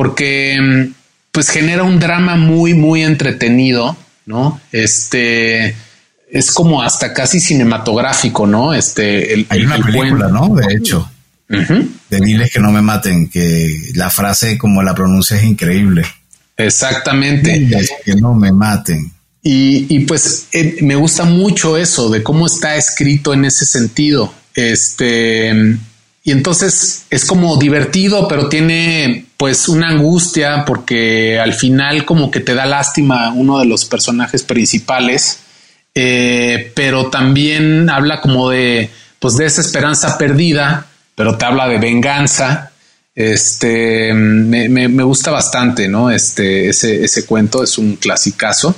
porque 0.00 0.58
mm, 0.58 0.94
pues 1.30 1.50
genera 1.50 1.82
un 1.82 1.98
drama 1.98 2.34
muy, 2.34 2.72
muy 2.72 3.02
entretenido, 3.02 3.94
¿no? 4.24 4.58
Este 4.72 5.76
es 6.30 6.52
como 6.52 6.80
hasta 6.80 7.12
casi 7.12 7.38
cinematográfico, 7.38 8.46
¿no? 8.46 8.72
Este, 8.72 9.34
el, 9.34 9.46
hay 9.50 9.60
una 9.60 9.76
película, 9.76 10.28
¿no? 10.28 10.54
De 10.54 10.74
hecho, 10.74 11.06
de 11.48 12.18
diles 12.18 12.50
que 12.50 12.60
no 12.60 12.72
me 12.72 12.80
maten, 12.80 13.28
que 13.28 13.68
la 13.94 14.08
frase 14.08 14.56
como 14.56 14.82
la 14.82 14.94
pronuncia 14.94 15.36
es 15.36 15.44
increíble. 15.44 16.06
Exactamente. 16.56 17.58
Diles 17.58 17.90
que 18.02 18.14
no 18.14 18.34
me 18.34 18.52
maten. 18.52 19.12
Y, 19.42 19.84
y 19.94 19.98
pues 20.06 20.46
eh, 20.52 20.78
me 20.80 20.94
gusta 20.94 21.24
mucho 21.24 21.76
eso 21.76 22.08
de 22.08 22.22
cómo 22.22 22.46
está 22.46 22.74
escrito 22.76 23.34
en 23.34 23.44
ese 23.44 23.66
sentido. 23.66 24.32
Este, 24.54 25.76
y 26.30 26.32
entonces 26.32 27.06
es 27.10 27.24
como 27.24 27.56
divertido, 27.56 28.28
pero 28.28 28.48
tiene 28.48 29.26
pues 29.36 29.68
una 29.68 29.88
angustia 29.88 30.64
porque 30.64 31.40
al 31.40 31.54
final 31.54 32.04
como 32.04 32.30
que 32.30 32.38
te 32.38 32.54
da 32.54 32.66
lástima 32.66 33.32
uno 33.32 33.58
de 33.58 33.64
los 33.64 33.84
personajes 33.84 34.44
principales, 34.44 35.40
eh, 35.92 36.70
pero 36.76 37.10
también 37.10 37.90
habla 37.90 38.20
como 38.20 38.48
de 38.48 38.90
pues 39.18 39.38
de 39.38 39.46
esa 39.46 39.60
esperanza 39.60 40.16
perdida, 40.18 40.86
pero 41.16 41.36
te 41.36 41.46
habla 41.46 41.66
de 41.66 41.78
venganza. 41.78 42.70
Este 43.12 44.14
me, 44.14 44.86
gusta 45.02 45.32
bastante, 45.32 45.88
¿no? 45.88 46.12
Este, 46.12 46.68
ese, 46.68 47.26
cuento 47.26 47.64
es 47.64 47.76
un 47.76 47.96
clasicazo. 47.96 48.72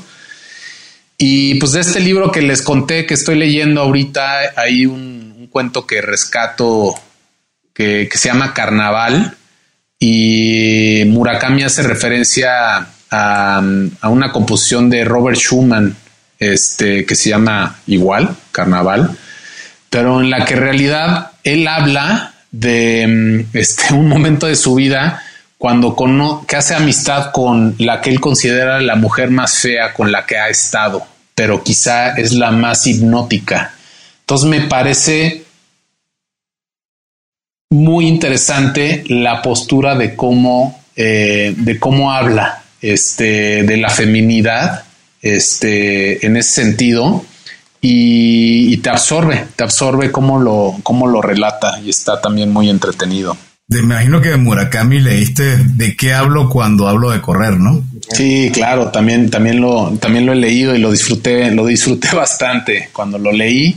Y 1.18 1.57
pues 1.57 1.72
de 1.72 1.80
este 1.80 2.00
libro 2.00 2.32
que 2.32 2.40
les 2.40 2.62
conté 2.62 3.05
que 3.05 3.12
estoy 3.12 3.36
leyendo 3.36 3.82
ahorita, 3.82 4.55
hay 4.57 4.86
un 4.86 5.50
cuento 5.53 5.86
que 5.86 6.00
rescato 6.00 6.94
que, 7.74 8.08
se 8.12 8.28
llama 8.28 8.54
Carnaval 8.54 9.36
y 9.98 11.04
Murakami 11.06 11.62
hace 11.62 11.82
referencia 11.82 12.86
a, 13.10 13.62
una 14.04 14.32
composición 14.32 14.90
de 14.90 15.04
Robert 15.04 15.38
Schumann 15.38 15.96
este, 16.38 17.06
que 17.06 17.14
se 17.14 17.30
llama 17.30 17.78
igual, 17.86 18.34
Carnaval, 18.50 19.16
pero 19.88 20.20
en 20.20 20.30
la 20.30 20.44
que 20.44 20.54
en 20.54 20.60
realidad 20.60 21.32
él 21.44 21.68
habla 21.68 22.34
de 22.50 23.46
este, 23.52 23.94
un 23.94 24.08
momento 24.08 24.46
de 24.46 24.56
su 24.56 24.74
vida 24.74 25.22
cuando 25.62 25.94
que 26.48 26.56
hace 26.56 26.74
amistad 26.74 27.30
con 27.30 27.76
la 27.78 28.00
que 28.00 28.10
él 28.10 28.18
considera 28.18 28.80
la 28.80 28.96
mujer 28.96 29.30
más 29.30 29.58
fea 29.58 29.94
con 29.94 30.10
la 30.10 30.26
que 30.26 30.36
ha 30.36 30.48
estado, 30.48 31.06
pero 31.36 31.62
quizá 31.62 32.14
es 32.14 32.32
la 32.32 32.50
más 32.50 32.84
hipnótica. 32.88 33.72
Entonces 34.22 34.48
me 34.48 34.62
parece 34.62 35.41
muy 37.72 38.06
interesante 38.06 39.02
la 39.08 39.40
postura 39.42 39.94
de 39.94 40.14
cómo, 40.14 40.80
eh, 40.94 41.54
de 41.56 41.78
cómo 41.78 42.12
habla 42.12 42.62
este, 42.80 43.62
de 43.62 43.76
la 43.78 43.88
feminidad 43.88 44.84
este, 45.22 46.24
en 46.26 46.36
ese 46.36 46.62
sentido 46.62 47.24
y, 47.80 48.76
te 48.76 48.90
absorbe, 48.90 49.44
te 49.56 49.64
absorbe 49.64 50.12
cómo 50.12 50.38
lo, 50.38 50.76
cómo 50.82 51.06
lo 51.06 51.20
relata 51.20 51.80
y 51.80 51.90
está 51.90 52.20
también 52.20 52.52
muy 52.52 52.68
entretenido. 52.68 53.36
Me 53.68 53.78
imagino 53.78 54.20
que 54.20 54.28
de 54.28 54.36
Murakami 54.36 55.00
leíste 55.00 55.56
de 55.56 55.96
qué 55.96 56.12
hablo 56.12 56.48
cuando 56.50 56.88
hablo 56.88 57.10
de 57.10 57.20
correr, 57.20 57.58
¿no? 57.58 57.82
Sí, 58.10 58.50
claro, 58.52 58.90
también, 58.90 59.30
también, 59.30 59.60
lo, 59.60 59.92
también 59.98 60.26
lo 60.26 60.32
he 60.32 60.36
leído 60.36 60.74
y 60.76 60.78
lo 60.78 60.92
disfruté, 60.92 61.50
lo 61.52 61.66
disfruté 61.66 62.08
bastante 62.14 62.90
cuando 62.92 63.18
lo 63.18 63.32
leí. 63.32 63.74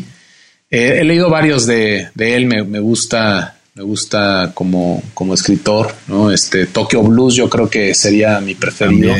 Eh, 0.69 0.97
he 0.99 1.03
leído 1.03 1.29
varios 1.29 1.65
de, 1.65 2.09
de 2.13 2.35
él, 2.35 2.45
me, 2.45 2.63
me, 2.63 2.79
gusta, 2.79 3.54
me 3.75 3.83
gusta 3.83 4.51
como, 4.53 5.03
como 5.13 5.33
escritor, 5.33 5.93
¿no? 6.07 6.31
Este 6.31 6.65
Tokyo 6.65 7.03
Blues, 7.03 7.35
yo 7.35 7.49
creo 7.49 7.69
que 7.69 7.93
sería 7.93 8.39
mi 8.39 8.55
preferido. 8.55 9.13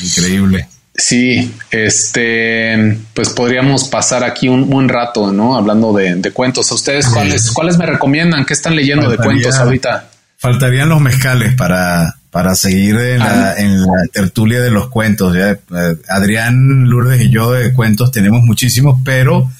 Increíble. 0.00 0.68
Sí, 0.94 1.50
este, 1.70 2.98
pues 3.14 3.30
podríamos 3.30 3.84
pasar 3.84 4.24
aquí 4.24 4.48
un 4.48 4.68
buen 4.68 4.90
rato, 4.90 5.32
¿no? 5.32 5.56
Hablando 5.56 5.94
de, 5.94 6.20
cuentos. 6.32 6.70
¿A 6.70 6.74
ustedes 6.74 7.06
cuáles, 7.06 7.50
cuáles 7.50 7.78
me 7.78 7.86
recomiendan? 7.86 8.44
¿Qué 8.44 8.52
están 8.52 8.76
leyendo 8.76 9.08
de 9.08 9.16
cuentos 9.16 9.54
ahorita? 9.56 10.10
Faltarían 10.36 10.90
los 10.90 11.00
mezcales 11.00 11.54
para, 11.54 12.16
para 12.30 12.54
seguir 12.54 12.96
en 12.96 13.20
la, 13.20 13.54
en 13.56 13.80
la 13.80 14.02
tertulia 14.12 14.60
de 14.60 14.70
los 14.70 14.88
cuentos. 14.90 15.34
Eh, 15.34 15.56
Adrián, 16.08 16.90
Lourdes 16.90 17.22
y 17.22 17.30
yo 17.30 17.52
de 17.52 17.72
cuentos 17.72 18.10
tenemos 18.10 18.42
muchísimos, 18.42 19.00
pero 19.02 19.50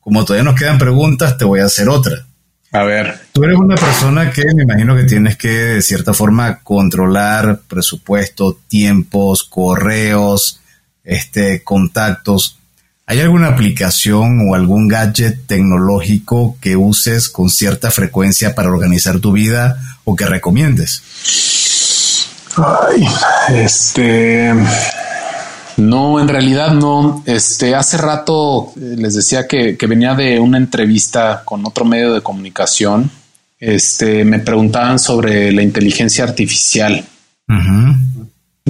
como 0.00 0.24
todavía 0.24 0.44
nos 0.44 0.58
quedan 0.58 0.78
preguntas, 0.78 1.36
te 1.36 1.44
voy 1.44 1.60
a 1.60 1.66
hacer 1.66 1.90
otra. 1.90 2.27
A 2.72 2.82
ver. 2.82 3.18
Tú 3.32 3.44
eres 3.44 3.56
una 3.56 3.76
persona 3.76 4.30
que 4.30 4.44
me 4.54 4.64
imagino 4.64 4.94
que 4.94 5.04
tienes 5.04 5.36
que, 5.36 5.48
de 5.48 5.82
cierta 5.82 6.12
forma, 6.12 6.60
controlar 6.60 7.60
presupuesto, 7.66 8.58
tiempos, 8.68 9.44
correos, 9.44 10.60
este, 11.02 11.62
contactos. 11.62 12.58
¿Hay 13.06 13.20
alguna 13.20 13.48
aplicación 13.48 14.46
o 14.46 14.54
algún 14.54 14.86
gadget 14.86 15.46
tecnológico 15.46 16.58
que 16.60 16.76
uses 16.76 17.30
con 17.30 17.48
cierta 17.48 17.90
frecuencia 17.90 18.54
para 18.54 18.68
organizar 18.68 19.18
tu 19.18 19.32
vida 19.32 19.78
o 20.04 20.14
que 20.14 20.26
recomiendes? 20.26 21.02
Ay, 22.56 23.08
este. 23.48 24.52
No, 25.78 26.20
en 26.20 26.28
realidad 26.28 26.72
no. 26.72 27.22
Este, 27.24 27.74
hace 27.74 27.96
rato 27.96 28.72
eh, 28.76 28.94
les 28.96 29.14
decía 29.14 29.46
que, 29.46 29.76
venía 29.88 30.14
de 30.14 30.38
una 30.40 30.58
entrevista 30.58 31.42
con 31.44 31.64
otro 31.66 31.84
medio 31.84 32.12
de 32.12 32.20
comunicación. 32.20 33.10
Este, 33.60 34.24
me 34.24 34.40
preguntaban 34.40 34.98
sobre 34.98 35.52
la 35.52 35.62
inteligencia 35.62 36.24
artificial 36.24 37.04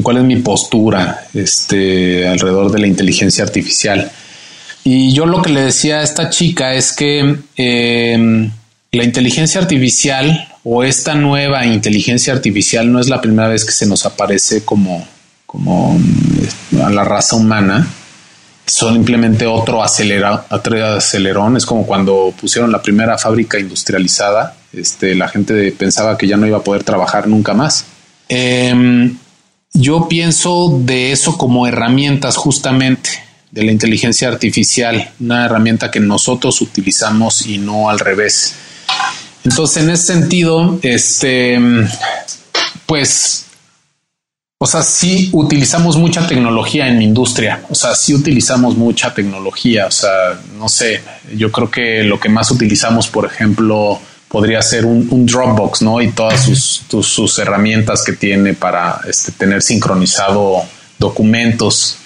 cuál 0.03 0.19
es 0.19 0.25
mi 0.25 0.37
postura 0.37 1.27
este, 1.35 2.29
alrededor 2.29 2.71
de 2.71 2.79
la 2.79 2.87
inteligencia 2.87 3.45
artificial. 3.45 4.11
Y 4.85 5.13
yo 5.13 5.27
lo 5.27 5.43
que 5.43 5.51
le 5.51 5.63
decía 5.63 5.99
a 5.99 6.03
esta 6.03 6.31
chica 6.31 6.75
es 6.75 6.93
que 6.93 7.37
em, 7.57 8.51
la 8.93 9.05
inteligencia 9.05 9.61
artificial 9.61 10.49
o 10.65 10.85
esta 10.85 11.15
nueva 11.15 11.67
inteligencia 11.67 12.33
artificial 12.33 12.91
no 12.91 13.01
es 13.01 13.09
la 13.09 13.21
primera 13.21 13.49
vez 13.49 13.65
que 13.65 13.73
se 13.73 13.87
nos 13.87 14.07
aparece 14.07 14.65
como, 14.65 15.07
como 15.49 15.99
eh, 16.77 16.83
a 16.83 16.91
la 16.91 17.05
raza 17.05 17.35
humana. 17.35 17.89
Son 18.67 18.93
simplemente 18.93 19.47
otro, 19.47 19.83
acelerón. 19.83 21.57
Es 21.57 21.65
como 21.65 21.87
cuando 21.87 22.35
pusieron 22.39 22.71
la 22.71 22.83
primera 22.83 23.17
fábrica 23.17 23.59
industrializada. 23.59 24.55
Este, 24.75 25.15
la 25.15 25.27
gente 25.29 25.73
pensaba 25.73 26.19
que 26.19 26.27
ya 26.27 26.37
no 26.37 26.47
iba 26.47 26.59
a 26.59 26.63
poder 26.63 26.85
trabajar 26.85 27.27
nunca 27.27 27.55
más. 27.55 27.87
Eh, 28.29 29.11
yo 29.73 30.07
pienso 30.07 30.81
de 30.83 31.13
eso 31.13 31.39
como 31.39 31.67
herramientas 31.67 32.37
justamente 32.37 33.09
de 33.51 33.63
la 33.63 33.73
inteligencia 33.73 34.29
artificial, 34.29 35.13
una 35.19 35.47
herramienta 35.47 35.91
que 35.91 36.01
nosotros 36.01 36.61
utilizamos 36.61 37.47
y 37.47 37.57
no 37.57 37.89
al 37.89 37.99
revés. 37.99 38.55
Entonces, 39.45 39.83
en 39.83 39.91
ese 39.91 40.13
sentido, 40.13 40.79
este, 40.83 41.59
pues, 42.85 43.47
o 44.61 44.67
sea, 44.67 44.83
sí 44.83 45.31
utilizamos 45.33 45.97
mucha 45.97 46.27
tecnología 46.27 46.89
en 46.89 47.01
industria, 47.01 47.63
o 47.71 47.77
sea, 47.77 47.95
sí 47.95 48.13
utilizamos 48.13 48.77
mucha 48.77 49.15
tecnología, 49.15 49.87
o 49.87 49.91
sea, 49.93 50.41
no 50.59 50.69
sé, 50.69 51.01
yo 51.37 51.53
creo 51.53 51.71
que 51.71 52.03
lo 52.03 52.19
que 52.19 52.29
más 52.29 52.51
utilizamos, 52.51 53.07
por 53.07 53.25
ejemplo, 53.25 54.01
podría 54.27 54.61
ser 54.61 54.85
un, 54.85 55.27
Dropbox, 55.27 55.83
¿no? 55.83 56.03
Y 56.03 56.11
todas 56.11 56.45
sus, 56.45 56.83
sus, 57.07 57.39
herramientas 57.39 58.03
que 58.05 58.15
tiene 58.15 58.55
para 58.55 59.01
este, 59.09 59.31
tener 59.31 59.63
sincronizado 59.63 60.65
documentos. 60.99 61.97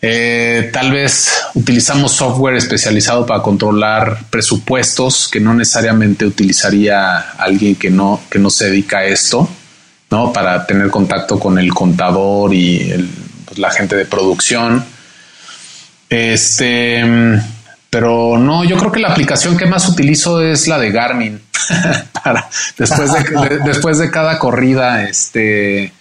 Eh, 0.00 0.70
tal 0.72 0.90
vez 0.90 1.28
utilizamos 1.54 2.12
software 2.12 2.56
especializado 2.56 3.26
para 3.26 3.42
controlar 3.42 4.24
presupuestos 4.30 5.28
que 5.28 5.40
no 5.40 5.52
necesariamente 5.52 6.24
utilizaría 6.24 7.18
alguien 7.32 7.74
que 7.74 7.90
no, 7.90 8.20
que 8.30 8.38
no 8.38 8.48
se 8.48 8.70
dedica 8.70 8.98
a 8.98 9.04
esto, 9.04 9.48
¿no? 10.10 10.32
Para 10.32 10.66
tener 10.66 10.90
contacto 10.90 11.38
con 11.38 11.58
el 11.58 11.72
contador 11.72 12.52
y 12.54 12.92
pues, 13.44 13.58
la 13.58 13.70
gente 13.70 13.96
de 13.96 14.06
producción. 14.06 14.84
Este 16.08 17.04
pero 17.90 18.36
no, 18.36 18.64
yo 18.64 18.76
creo 18.76 18.92
que 18.92 19.00
la 19.00 19.08
aplicación 19.08 19.56
que 19.56 19.66
más 19.66 19.88
utilizo 19.88 20.42
es 20.42 20.68
la 20.68 20.78
de 20.78 20.90
Garmin. 20.90 21.40
para 22.22 22.48
después 22.76 23.12
de, 23.12 23.58
después 23.64 23.98
de 23.98 24.10
cada 24.10 24.38
corrida, 24.38 25.04
este 25.08 25.92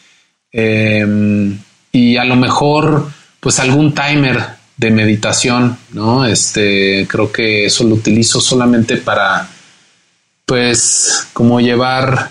em, 0.52 1.58
y 1.92 2.18
a 2.18 2.26
lo 2.26 2.36
mejor, 2.36 3.10
pues 3.40 3.60
algún 3.60 3.94
timer 3.94 4.44
de 4.76 4.92
meditación, 4.92 5.78
¿no? 5.92 6.26
Este 6.26 7.08
creo 7.10 7.32
que 7.32 7.66
eso 7.66 7.84
lo 7.86 7.96
utilizo 7.96 8.40
solamente 8.42 8.98
para, 8.98 9.48
pues, 10.46 11.28
como 11.34 11.60
llevar, 11.60 12.30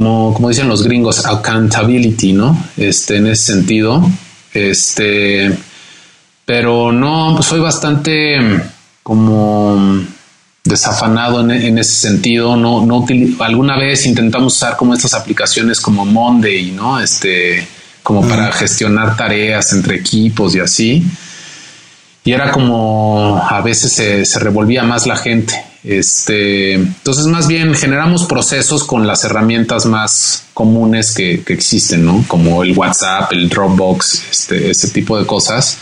como, 0.00 0.32
como 0.32 0.48
dicen 0.48 0.66
los 0.66 0.82
gringos, 0.82 1.26
accountability, 1.26 2.32
¿no? 2.32 2.56
Este, 2.78 3.18
en 3.18 3.26
ese 3.26 3.52
sentido, 3.52 4.02
este 4.54 5.54
pero 6.46 6.90
no, 6.90 7.34
pues 7.36 7.46
soy 7.46 7.60
bastante 7.60 8.38
como 9.02 10.02
desafanado 10.64 11.42
en, 11.48 11.76
ese 11.76 12.08
sentido. 12.08 12.56
No, 12.56 12.86
no 12.86 13.04
alguna 13.40 13.76
vez 13.76 14.06
intentamos 14.06 14.56
usar 14.56 14.78
como 14.78 14.94
estas 14.94 15.12
aplicaciones 15.12 15.82
como 15.82 16.06
Monday, 16.06 16.72
¿no? 16.72 16.98
Este, 16.98 17.68
como 18.02 18.26
para 18.26 18.50
gestionar 18.52 19.18
tareas 19.18 19.74
entre 19.74 19.96
equipos 19.96 20.54
y 20.54 20.60
así. 20.60 21.04
Y 22.24 22.32
era 22.32 22.50
como 22.50 23.38
a 23.46 23.60
veces 23.60 23.92
se, 23.92 24.38
revolvía 24.40 24.82
más 24.82 25.06
la 25.06 25.16
gente. 25.16 25.54
Este, 25.82 26.74
entonces, 26.74 27.26
más 27.26 27.48
bien 27.48 27.74
generamos 27.74 28.24
procesos 28.24 28.84
con 28.84 29.06
las 29.06 29.24
herramientas 29.24 29.86
más 29.86 30.44
comunes 30.52 31.12
que, 31.12 31.42
que 31.42 31.54
existen, 31.54 32.04
¿no? 32.04 32.24
Como 32.28 32.62
el 32.62 32.76
WhatsApp, 32.76 33.32
el 33.32 33.48
Dropbox, 33.48 34.24
este, 34.30 34.70
ese 34.70 34.88
tipo 34.88 35.18
de 35.18 35.26
cosas 35.26 35.78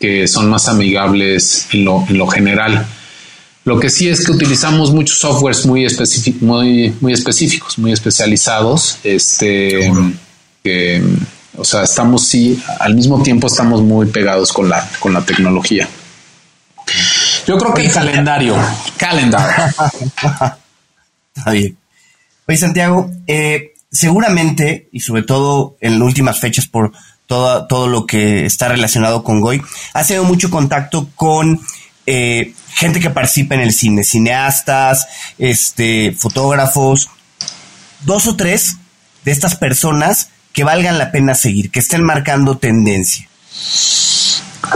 que 0.00 0.26
son 0.26 0.48
más 0.48 0.68
amigables 0.68 1.68
en 1.72 1.84
lo, 1.84 2.04
en 2.08 2.18
lo 2.18 2.26
general. 2.26 2.86
Lo 3.64 3.80
que 3.80 3.90
sí 3.90 4.08
es 4.08 4.24
que 4.24 4.32
utilizamos 4.32 4.92
muchos 4.92 5.18
softwares 5.18 5.66
muy, 5.66 5.86
muy, 6.40 6.94
muy 7.00 7.12
específicos, 7.12 7.78
muy 7.78 7.92
especializados, 7.92 8.98
este, 9.02 9.92
que, 10.62 11.02
o 11.56 11.64
sea, 11.64 11.82
estamos 11.82 12.26
sí, 12.26 12.62
al 12.78 12.94
mismo 12.94 13.22
tiempo 13.22 13.48
estamos 13.48 13.82
muy 13.82 14.06
pegados 14.06 14.52
con 14.52 14.68
la, 14.68 14.88
con 15.00 15.12
la 15.12 15.22
tecnología. 15.22 15.88
Yo 17.46 17.56
creo 17.58 17.74
que 17.74 17.82
el 17.82 17.92
calendario, 17.92 18.56
calendar. 18.96 19.72
Está 21.36 21.50
bien. 21.52 21.76
Oye, 22.48 22.58
Santiago, 22.58 23.10
eh, 23.26 23.74
seguramente, 23.90 24.88
y 24.92 25.00
sobre 25.00 25.22
todo 25.22 25.76
en 25.80 26.02
últimas 26.02 26.40
fechas 26.40 26.66
por 26.66 26.92
todo, 27.26 27.66
todo 27.66 27.86
lo 27.86 28.06
que 28.06 28.46
está 28.46 28.68
relacionado 28.68 29.22
con 29.22 29.40
Goy. 29.40 29.62
Ha 29.94 30.04
tenido 30.04 30.24
mucho 30.24 30.50
contacto 30.50 31.08
con 31.14 31.60
eh, 32.06 32.52
gente 32.70 33.00
que 33.00 33.10
participa 33.10 33.54
en 33.54 33.60
el 33.60 33.72
cine, 33.72 34.04
cineastas, 34.04 35.06
este, 35.38 36.12
fotógrafos, 36.12 37.10
dos 38.04 38.26
o 38.26 38.36
tres 38.36 38.76
de 39.24 39.32
estas 39.32 39.56
personas 39.56 40.30
que 40.52 40.64
valgan 40.64 40.98
la 40.98 41.10
pena 41.12 41.34
seguir, 41.34 41.70
que 41.70 41.80
estén 41.80 42.02
marcando 42.02 42.58
tendencia. 42.58 43.28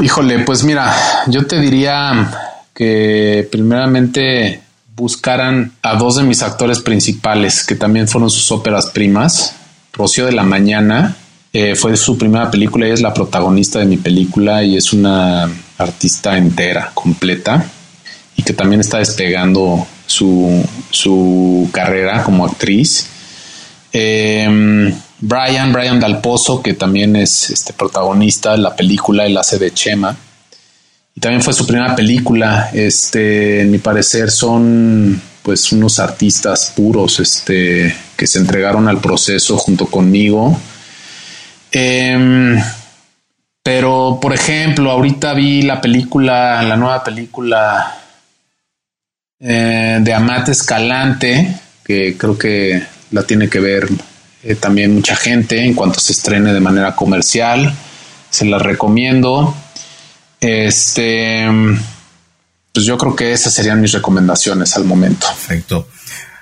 Híjole, 0.00 0.40
pues 0.40 0.62
mira, 0.64 0.94
yo 1.26 1.46
te 1.46 1.60
diría 1.60 2.30
que 2.74 3.48
primeramente 3.50 4.60
buscaran 4.96 5.72
a 5.82 5.96
dos 5.96 6.16
de 6.16 6.24
mis 6.24 6.42
actores 6.42 6.80
principales, 6.80 7.64
que 7.64 7.74
también 7.74 8.08
fueron 8.08 8.30
sus 8.30 8.50
óperas 8.52 8.86
primas, 8.86 9.54
Rocío 9.92 10.26
de 10.26 10.32
la 10.32 10.44
Mañana 10.44 11.16
eh, 11.52 11.74
fue 11.74 11.96
su 11.96 12.16
primera 12.16 12.50
película, 12.50 12.86
ella 12.86 12.94
es 12.94 13.00
la 13.00 13.12
protagonista 13.12 13.80
de 13.80 13.86
mi 13.86 13.96
película 13.96 14.62
y 14.62 14.76
es 14.76 14.92
una 14.92 15.50
artista 15.78 16.38
entera, 16.38 16.92
completa, 16.94 17.66
y 18.36 18.42
que 18.42 18.52
también 18.52 18.80
está 18.80 18.98
despegando 18.98 19.86
su, 20.06 20.64
su 20.90 21.68
carrera 21.72 22.22
como 22.22 22.44
actriz. 22.44 23.08
Em, 23.92 24.94
Brian, 25.18 25.72
Brian 25.72 25.98
Dalpozo, 25.98 26.62
que 26.62 26.74
también 26.74 27.16
es 27.16 27.50
este 27.50 27.72
protagonista 27.72 28.52
de 28.52 28.58
la 28.58 28.76
película, 28.76 29.26
el 29.26 29.36
hace 29.36 29.58
de 29.58 29.72
Chema. 29.74 30.16
También 31.20 31.42
fue 31.42 31.52
su 31.52 31.66
primera 31.66 31.94
película. 31.94 32.70
Este, 32.72 33.60
en 33.60 33.70
mi 33.70 33.78
parecer, 33.78 34.30
son 34.30 35.20
pues 35.42 35.70
unos 35.72 35.98
artistas 35.98 36.72
puros, 36.74 37.20
este, 37.20 37.94
que 38.16 38.26
se 38.26 38.38
entregaron 38.38 38.88
al 38.88 39.00
proceso 39.00 39.56
junto 39.58 39.86
conmigo. 39.86 40.58
Em, 41.70 42.60
pero, 43.62 44.18
por 44.20 44.32
ejemplo, 44.32 44.90
ahorita 44.90 45.34
vi 45.34 45.62
la 45.62 45.80
película, 45.80 46.62
la 46.62 46.76
nueva 46.76 47.04
película 47.04 47.98
eh, 49.38 49.98
de 50.00 50.14
Amate 50.14 50.52
Escalante, 50.52 51.54
que 51.84 52.16
creo 52.16 52.38
que 52.38 52.82
la 53.10 53.22
tiene 53.24 53.48
que 53.48 53.60
ver 53.60 53.88
eh, 54.42 54.54
también 54.54 54.94
mucha 54.94 55.16
gente 55.16 55.64
en 55.64 55.74
cuanto 55.74 56.00
se 56.00 56.12
estrene 56.12 56.52
de 56.52 56.60
manera 56.60 56.94
comercial. 56.96 57.72
Se 58.30 58.44
la 58.44 58.58
recomiendo. 58.58 59.54
Este, 60.40 61.46
pues 62.72 62.86
yo 62.86 62.96
creo 62.96 63.14
que 63.14 63.32
esas 63.32 63.52
serían 63.52 63.80
mis 63.80 63.92
recomendaciones 63.92 64.74
al 64.76 64.84
momento. 64.84 65.26
Perfecto. 65.26 65.88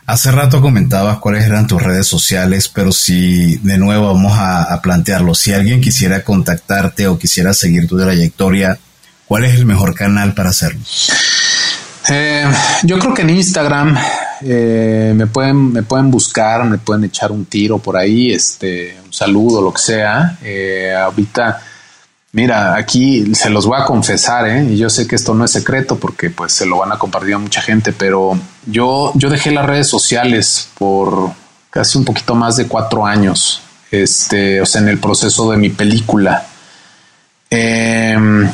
Hace 0.07 0.31
rato 0.31 0.63
comentabas 0.63 1.19
cuáles 1.19 1.45
eran 1.45 1.67
tus 1.67 1.83
redes 1.83 2.07
sociales, 2.07 2.69
pero 2.69 2.93
si 2.93 3.57
de 3.57 3.77
nuevo 3.77 4.07
vamos 4.07 4.33
a, 4.39 4.81
plantearlo, 4.81 5.35
si 5.35 5.53
alguien 5.53 5.83
quisiera 5.83 6.25
contactarte 6.25 7.07
o 7.09 7.19
quisiera 7.19 7.53
seguir 7.53 7.87
tu 7.87 7.99
trayectoria, 7.99 8.79
¿cuál 9.27 9.45
es 9.45 9.57
el 9.57 9.67
mejor 9.67 9.95
canal 9.95 10.33
para 10.33 10.49
hacerlo? 10.49 10.81
Eh, 12.09 12.51
yo 12.85 12.99
creo 12.99 13.13
que 13.13 13.21
en 13.21 13.31
Instagram 13.31 13.99
eh, 14.41 15.13
me 15.15 15.27
pueden 15.27 15.73
me 15.73 15.83
pueden 15.83 16.11
buscar, 16.11 16.65
me 16.65 16.79
pueden 16.79 17.05
echar 17.05 17.31
un 17.31 17.45
tiro 17.45 17.79
por 17.79 17.99
ahí, 17.99 18.31
este, 18.31 18.97
un 19.05 19.13
saludo, 19.13 19.61
lo 19.61 19.75
que 19.75 19.83
sea. 19.83 20.39
Eh, 20.43 20.95
ahorita 20.97 21.61
Mira, 22.39 22.77
aquí 22.77 23.35
se 23.35 23.51
los 23.51 23.67
voy 23.67 23.81
a 23.81 23.85
confesar, 23.85 24.47
¿eh? 24.47 24.63
y 24.63 24.77
yo 24.77 24.89
sé 24.89 25.09
que 25.09 25.17
esto 25.17 25.35
no 25.35 25.45
es 25.45 25.51
secreto 25.51 25.99
porque 25.99 26.31
pues 26.31 26.53
se 26.53 26.67
lo 26.67 26.79
van 26.79 26.93
a 26.93 26.97
compartir 26.97 27.35
a 27.35 27.39
mucha 27.39 27.61
gente, 27.61 27.93
pero 27.93 28.39
yo, 28.65 29.11
yo 29.17 29.29
dejé 29.29 29.51
las 29.51 29.67
redes 29.67 29.89
sociales 29.89 30.69
por 30.79 31.33
casi 31.69 31.99
un 31.99 32.05
poquito 32.05 32.37
más 32.37 32.55
de 32.55 32.69
cuatro 32.69 33.05
años, 33.05 33.61
este, 33.91 34.61
o 34.61 34.67
sea, 34.67 34.81
en 34.83 34.89
el 34.89 34.99
proceso 34.99 35.51
de 35.51 35.57
mi 35.57 35.71
película. 35.71 36.47
Em, 37.51 38.49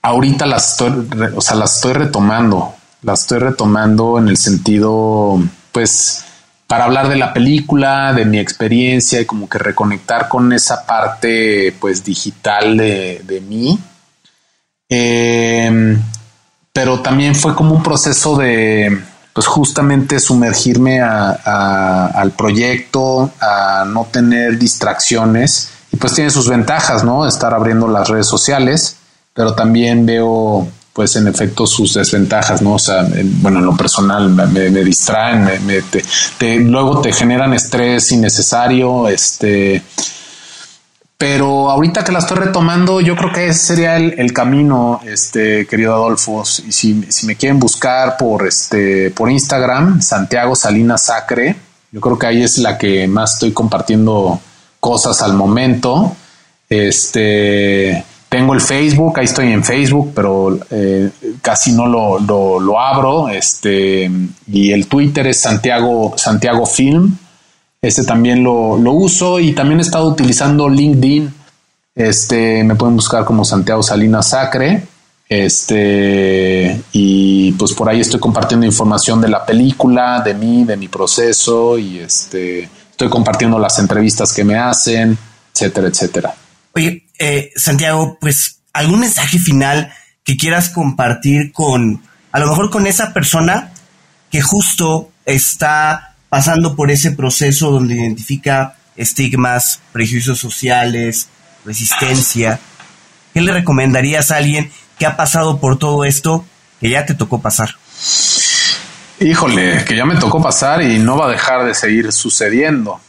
ahorita 0.00 0.46
las 0.46 0.70
estoy, 0.70 1.08
o 1.34 1.40
sea, 1.40 1.56
las 1.56 1.74
estoy 1.74 1.94
retomando, 1.94 2.76
las 3.02 3.22
estoy 3.22 3.40
retomando 3.40 4.20
en 4.20 4.28
el 4.28 4.36
sentido, 4.36 5.42
pues, 5.72 6.22
para 6.68 6.84
hablar 6.84 7.08
de 7.08 7.16
la 7.16 7.32
película, 7.32 8.12
de 8.12 8.26
mi 8.26 8.38
experiencia 8.38 9.20
y 9.20 9.24
como 9.24 9.48
que 9.48 9.58
reconectar 9.58 10.28
con 10.28 10.52
esa 10.52 10.84
parte 10.84 11.74
pues 11.80 12.04
digital 12.04 12.76
de, 12.76 13.42
mí. 13.48 13.80
Em, 14.90 15.98
pero 16.72 17.00
también 17.00 17.34
fue 17.34 17.54
como 17.54 17.74
un 17.74 17.82
proceso 17.82 18.36
de 18.36 19.02
pues 19.32 19.46
justamente 19.46 20.20
sumergirme 20.20 21.00
al 21.00 22.32
proyecto, 22.32 23.30
a 23.40 23.86
no 23.86 24.04
tener 24.04 24.58
distracciones 24.58 25.70
y 25.90 25.96
pues 25.96 26.12
tiene 26.14 26.28
sus 26.28 26.48
ventajas, 26.48 27.02
¿no? 27.02 27.26
Estar 27.26 27.54
abriendo 27.54 27.88
las 27.88 28.08
redes 28.08 28.26
sociales, 28.26 28.96
pero 29.32 29.54
también 29.54 30.04
veo 30.04 30.68
pues 30.98 31.14
en 31.14 31.28
efecto 31.28 31.64
sus 31.64 31.94
desventajas, 31.94 32.60
¿no? 32.60 32.72
O 32.72 32.78
sea, 32.80 33.06
bueno, 33.40 33.60
en 33.60 33.66
lo 33.66 33.76
personal 33.76 34.30
me, 34.30 34.82
distraen, 34.82 35.48
luego 36.68 37.00
te 37.00 37.12
generan 37.12 37.54
estrés 37.54 38.10
innecesario, 38.10 39.06
este, 39.06 39.80
pero 41.16 41.70
ahorita 41.70 42.02
que 42.02 42.10
la 42.10 42.18
estoy 42.18 42.38
retomando, 42.38 43.00
yo 43.00 43.14
creo 43.14 43.32
que 43.32 43.46
ese 43.46 43.66
sería 43.66 43.96
el, 43.96 44.32
camino, 44.32 45.00
este, 45.06 45.68
querido 45.68 45.94
Adolfo. 45.94 46.42
Y 46.66 46.72
si, 46.72 47.04
si, 47.08 47.26
me 47.26 47.36
quieren 47.36 47.60
buscar 47.60 48.16
por, 48.16 48.48
este, 48.48 49.12
por 49.12 49.30
Instagram, 49.30 50.02
Santiago 50.02 50.56
Salinas 50.56 51.04
Sacre, 51.04 51.54
yo 51.92 52.00
creo 52.00 52.18
que 52.18 52.26
ahí 52.26 52.42
es 52.42 52.58
la 52.58 52.76
que 52.76 53.06
más 53.06 53.34
estoy 53.34 53.52
compartiendo 53.52 54.40
cosas 54.80 55.22
al 55.22 55.34
momento. 55.34 56.16
Este, 56.68 58.04
tengo 58.28 58.52
el 58.54 58.60
Facebook, 58.60 59.18
ahí 59.18 59.24
estoy 59.24 59.52
en 59.52 59.64
Facebook, 59.64 60.12
pero 60.14 60.58
eh, 60.70 61.10
casi 61.40 61.72
no 61.72 61.86
lo, 61.86 62.18
lo, 62.18 62.80
abro. 62.80 63.28
Este, 63.28 64.10
y 64.46 64.72
el 64.72 64.86
Twitter 64.86 65.26
es 65.26 65.40
Santiago, 65.40 66.14
Santiago 66.16 66.66
Film. 66.66 67.16
Este 67.80 68.04
también 68.04 68.42
lo, 68.42 68.76
lo, 68.76 68.92
uso 68.92 69.38
y 69.40 69.52
también 69.52 69.78
he 69.78 69.82
estado 69.82 70.08
utilizando 70.08 70.68
LinkedIn. 70.68 71.32
Este, 71.94 72.62
me 72.64 72.74
pueden 72.74 72.96
buscar 72.96 73.24
como 73.24 73.44
Santiago 73.44 73.82
Salinas 73.82 74.28
Sacre. 74.28 74.82
Este, 75.28 76.80
y 76.92 77.52
pues 77.52 77.72
por 77.72 77.88
ahí 77.88 78.00
estoy 78.00 78.18
compartiendo 78.18 78.64
información 78.64 79.20
de 79.20 79.28
la 79.28 79.44
película, 79.44 80.22
de 80.24 80.34
mí, 80.34 80.64
de 80.64 80.76
mi 80.76 80.88
proceso 80.88 81.78
y 81.78 81.98
este, 81.98 82.68
estoy 82.90 83.08
compartiendo 83.10 83.58
las 83.58 83.78
entrevistas 83.78 84.32
que 84.32 84.42
me 84.42 84.56
hacen, 84.56 85.18
etcétera, 85.52 85.88
etcétera. 85.88 86.34
Oye, 86.74 87.04
eh, 87.18 87.50
Santiago, 87.56 88.18
pues 88.20 88.60
algún 88.72 89.00
mensaje 89.00 89.38
final 89.38 89.92
que 90.24 90.36
quieras 90.36 90.68
compartir 90.68 91.52
con, 91.52 92.02
a 92.32 92.38
lo 92.38 92.48
mejor 92.48 92.70
con 92.70 92.86
esa 92.86 93.12
persona 93.12 93.72
que 94.30 94.42
justo 94.42 95.10
está 95.24 96.14
pasando 96.28 96.76
por 96.76 96.90
ese 96.90 97.12
proceso 97.12 97.70
donde 97.70 97.94
identifica 97.94 98.76
estigmas, 98.96 99.80
prejuicios 99.92 100.38
sociales, 100.38 101.28
resistencia. 101.64 102.60
¿Qué 103.32 103.40
le 103.40 103.52
recomendarías 103.52 104.30
a 104.30 104.36
alguien 104.36 104.70
que 104.98 105.06
ha 105.06 105.16
pasado 105.16 105.60
por 105.60 105.78
todo 105.78 106.04
esto 106.04 106.44
que 106.80 106.90
ya 106.90 107.06
te 107.06 107.14
tocó 107.14 107.40
pasar? 107.40 107.70
Híjole, 109.20 109.84
que 109.84 109.96
ya 109.96 110.04
me 110.04 110.16
tocó 110.16 110.42
pasar 110.42 110.82
y 110.82 110.98
no 110.98 111.16
va 111.16 111.26
a 111.26 111.30
dejar 111.30 111.64
de 111.66 111.74
seguir 111.74 112.12
sucediendo, 112.12 113.00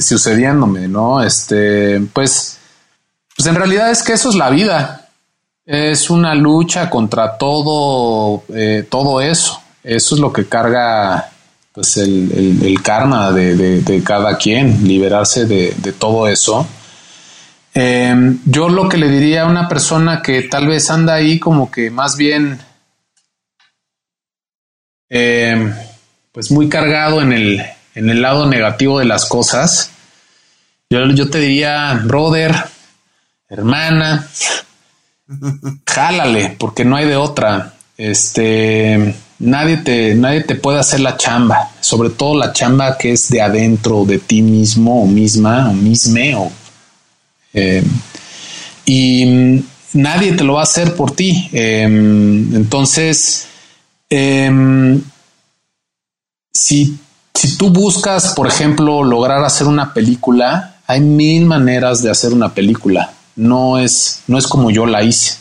sucediéndome, 0.00 0.88
¿no? 0.88 1.22
Este, 1.22 2.00
pues 2.12 2.58
pues 3.42 3.50
en 3.50 3.56
realidad 3.56 3.90
es 3.90 4.04
que 4.04 4.12
eso 4.12 4.28
es 4.28 4.36
la 4.36 4.50
vida. 4.50 5.08
Es 5.66 6.10
una 6.10 6.32
lucha 6.32 6.88
contra 6.88 7.36
todo, 7.36 8.44
eh, 8.54 8.86
todo 8.88 9.20
eso. 9.20 9.60
Eso 9.82 10.14
es 10.14 10.20
lo 10.20 10.32
que 10.32 10.46
carga 10.46 11.28
pues 11.72 11.96
el, 11.96 12.78
karma 12.84 13.32
de, 13.32 14.02
cada 14.06 14.38
quien, 14.38 14.86
liberarse 14.86 15.46
de, 15.46 15.72
todo 15.98 16.28
eso. 16.28 16.68
Em, 17.74 18.38
yo 18.44 18.68
lo 18.68 18.88
que 18.88 18.96
le 18.96 19.08
diría 19.08 19.42
a 19.42 19.46
una 19.46 19.68
persona 19.68 20.22
que 20.22 20.42
tal 20.42 20.68
vez 20.68 20.88
anda 20.88 21.14
ahí 21.14 21.40
como 21.40 21.68
que 21.68 21.90
más 21.90 22.16
bien 22.16 22.60
em, 25.08 25.74
pues 26.30 26.52
muy 26.52 26.68
cargado 26.68 27.20
en 27.20 27.32
el, 27.32 27.60
en 27.96 28.08
el 28.08 28.22
lado 28.22 28.46
negativo 28.46 29.00
de 29.00 29.06
las 29.06 29.26
cosas, 29.26 29.90
yo, 30.88 31.04
yo 31.10 31.28
te 31.28 31.40
diría, 31.40 32.00
brother, 32.04 32.54
hermana, 33.52 34.26
jálale, 35.86 36.56
porque 36.58 36.84
no 36.84 36.96
hay 36.96 37.06
de 37.06 37.16
otra. 37.16 37.74
Este, 37.98 39.14
nadie 39.38 39.76
te, 39.78 40.14
nadie 40.14 40.42
te 40.42 40.54
puede 40.54 40.78
hacer 40.78 41.00
la 41.00 41.16
chamba, 41.16 41.70
sobre 41.80 42.10
todo 42.10 42.36
la 42.36 42.52
chamba 42.52 42.96
que 42.96 43.12
es 43.12 43.28
de 43.28 43.42
adentro 43.42 44.04
de 44.04 44.18
ti 44.18 44.40
mismo 44.40 45.02
o 45.02 45.06
misma 45.06 45.70
o 45.70 45.74
misme 45.74 46.34
o 46.34 46.50
eh, 47.52 47.84
y 48.86 49.62
nadie 49.92 50.32
te 50.32 50.44
lo 50.44 50.54
va 50.54 50.60
a 50.60 50.64
hacer 50.64 50.94
por 50.96 51.14
ti. 51.14 51.50
Em, 51.52 52.54
entonces, 52.56 53.46
em, 54.08 55.02
si, 56.52 56.98
si 57.34 57.56
tú 57.58 57.68
buscas, 57.68 58.32
por 58.34 58.48
ejemplo, 58.48 59.04
lograr 59.04 59.44
hacer 59.44 59.66
una 59.66 59.92
película, 59.92 60.76
hay 60.86 61.00
mil 61.00 61.44
maneras 61.44 62.02
de 62.02 62.10
hacer 62.10 62.32
una 62.32 62.48
película 62.54 63.12
no 63.36 63.78
es, 63.78 64.22
no 64.26 64.38
es 64.38 64.46
como 64.46 64.70
yo 64.70 64.86
la 64.86 65.02
hice. 65.02 65.36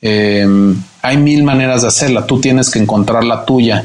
Em, 0.00 0.82
hay 1.00 1.16
mil 1.16 1.44
maneras 1.44 1.82
de 1.82 1.88
hacerla, 1.88 2.26
tú 2.26 2.40
tienes 2.40 2.70
que 2.70 2.78
encontrar 2.78 3.24
la 3.24 3.44
tuya, 3.44 3.84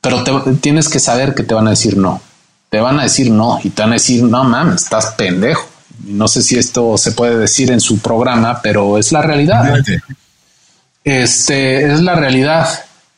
pero 0.00 0.22
tienes 0.60 0.88
que 0.88 0.98
saber 0.98 1.34
que 1.34 1.42
te 1.42 1.54
van 1.54 1.66
a 1.66 1.70
decir 1.70 1.96
no. 1.96 2.20
Te 2.70 2.80
van 2.80 2.98
a 2.98 3.02
decir 3.02 3.30
no 3.30 3.60
y 3.62 3.70
te 3.70 3.82
van 3.82 3.90
a 3.90 3.94
decir, 3.94 4.22
no 4.22 4.44
mames, 4.44 4.84
estás 4.84 5.14
pendejo. 5.16 5.68
No 6.04 6.26
sé 6.26 6.42
si 6.42 6.58
esto 6.58 6.96
se 6.96 7.12
puede 7.12 7.36
decir 7.36 7.70
en 7.70 7.80
su 7.80 7.98
programa, 7.98 8.60
pero 8.62 8.98
es 8.98 9.12
la 9.12 9.22
realidad. 9.22 9.78
Este 11.04 11.92
es 11.92 12.00
la 12.00 12.14
realidad. 12.14 12.68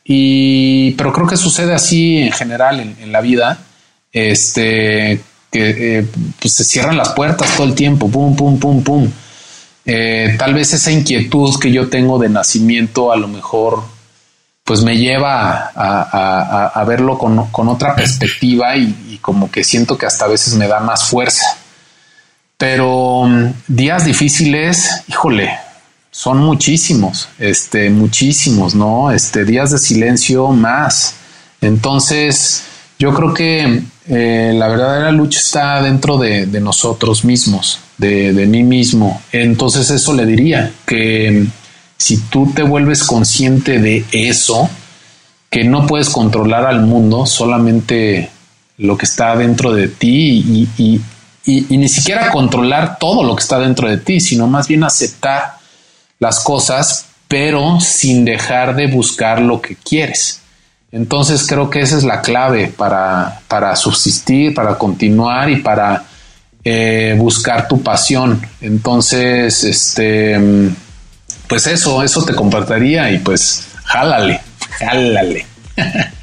Y 0.03 0.91
pero 0.91 1.13
creo 1.13 1.25
que 1.25 1.37
sucede 1.37 1.73
así 1.73 2.17
en 2.17 2.31
general 2.31 2.79
en, 2.79 3.11
la 3.11 3.21
vida. 3.21 3.57
Este 4.11 5.21
que 5.51 5.99
eh, 5.99 6.05
pues 6.39 6.53
se 6.53 6.63
cierran 6.63 6.97
las 6.97 7.09
puertas 7.09 7.55
todo 7.55 7.65
el 7.65 7.73
tiempo, 7.75 8.09
pum, 8.09 8.35
pum, 8.35 8.59
pum, 8.59 8.83
pum. 8.83 9.09
Eh, 9.85 10.35
tal 10.37 10.53
vez 10.53 10.73
esa 10.73 10.91
inquietud 10.91 11.59
que 11.59 11.71
yo 11.71 11.89
tengo 11.89 12.17
de 12.17 12.29
nacimiento 12.29 13.11
a 13.11 13.17
lo 13.17 13.27
mejor 13.27 13.83
pues 14.65 14.81
me 14.81 14.97
lleva 14.97 15.71
a, 15.75 16.83
verlo 16.87 17.19
con, 17.19 17.69
otra 17.69 17.95
perspectiva 17.95 18.75
y, 18.75 19.19
como 19.21 19.49
que 19.49 19.63
siento 19.63 19.95
que 19.95 20.07
hasta 20.07 20.25
a 20.25 20.27
veces 20.27 20.55
me 20.55 20.67
da 20.67 20.79
más 20.79 21.03
fuerza. 21.03 21.57
Pero 22.57 23.25
mm, 23.25 23.53
días 23.67 24.05
difíciles, 24.05 25.03
híjole, 25.07 25.51
son 26.09 26.39
muchísimos, 26.39 27.29
este, 27.37 27.91
muchísimos, 27.91 28.73
¿no? 28.73 29.11
Este, 29.11 29.45
días 29.45 29.69
de 29.69 29.77
silencio 29.77 30.47
más. 30.47 31.13
Entonces, 31.61 32.63
yo 32.97 33.13
creo 33.13 33.35
que 33.35 33.83
eh, 34.07 34.53
la 34.55 34.67
verdadera 34.67 35.11
lucha 35.11 35.39
está 35.39 35.81
dentro 35.81 36.17
de, 36.17 36.45
nosotros 36.61 37.25
mismos, 37.25 37.79
de, 37.97 38.33
de, 38.33 38.45
mí 38.45 38.63
mismo. 38.63 39.21
Entonces, 39.31 39.89
eso 39.89 40.13
le 40.13 40.25
diría 40.25 40.71
que 40.85 41.45
si 41.97 42.17
tú 42.23 42.51
te 42.53 42.63
vuelves 42.63 43.03
consciente 43.03 43.79
de 43.79 44.05
eso, 44.11 44.69
que 45.49 45.63
no 45.63 45.87
puedes 45.87 46.09
controlar 46.09 46.65
al 46.65 46.81
mundo, 46.81 47.25
solamente 47.25 48.29
lo 48.77 48.97
que 48.97 49.05
está 49.05 49.35
dentro 49.35 49.73
de 49.73 49.87
ti 49.87 50.67
y, 50.77 51.01
ni 51.45 51.87
siquiera 51.87 52.31
controlar 52.31 52.97
todo 52.99 53.23
lo 53.23 53.35
que 53.35 53.41
está 53.41 53.59
dentro 53.59 53.87
de 53.87 53.97
ti, 53.97 54.19
sino 54.19 54.47
más 54.47 54.67
bien 54.67 54.83
aceptar 54.83 55.57
las 56.19 56.39
cosas, 56.41 57.05
pero 57.27 57.79
sin 57.79 58.25
dejar 58.25 58.75
de 58.75 58.87
buscar 58.87 59.41
lo 59.41 59.61
que 59.61 59.75
quieres. 59.75 60.41
Entonces 60.95 61.45
creo 61.45 61.69
que 61.69 61.81
esa 61.81 61.97
es 61.97 62.05
la 62.05 62.21
clave 62.21 62.69
para, 62.69 63.41
para 63.49 63.75
subsistir, 63.75 64.53
para 64.53 64.77
continuar 64.77 65.49
y 65.49 65.57
para 65.57 66.05
eh, 66.63 67.15
buscar 67.17 67.67
tu 67.67 67.83
pasión. 67.83 68.41
Entonces, 68.61 69.65
este 69.65 70.39
pues 71.49 71.67
eso, 71.67 72.01
eso 72.01 72.23
te 72.23 72.33
compartiría 72.33 73.11
y 73.11 73.19
pues 73.19 73.67
jálale, 73.83 74.39
jálale. 74.79 75.45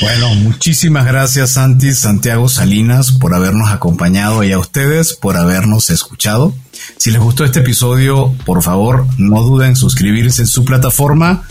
Bueno, 0.00 0.34
muchísimas 0.36 1.04
gracias 1.04 1.50
Santi, 1.50 1.92
Santiago 1.92 2.48
Salinas 2.48 3.12
por 3.12 3.34
habernos 3.34 3.70
acompañado 3.70 4.42
y 4.42 4.50
a 4.50 4.58
ustedes 4.58 5.12
por 5.12 5.36
habernos 5.36 5.90
escuchado. 5.90 6.54
Si 6.96 7.10
les 7.10 7.20
gustó 7.20 7.44
este 7.44 7.60
episodio, 7.60 8.34
por 8.46 8.62
favor 8.62 9.06
no 9.18 9.42
duden 9.42 9.68
en 9.68 9.76
suscribirse 9.76 10.40
en 10.42 10.48
su 10.48 10.64
plataforma 10.64 11.42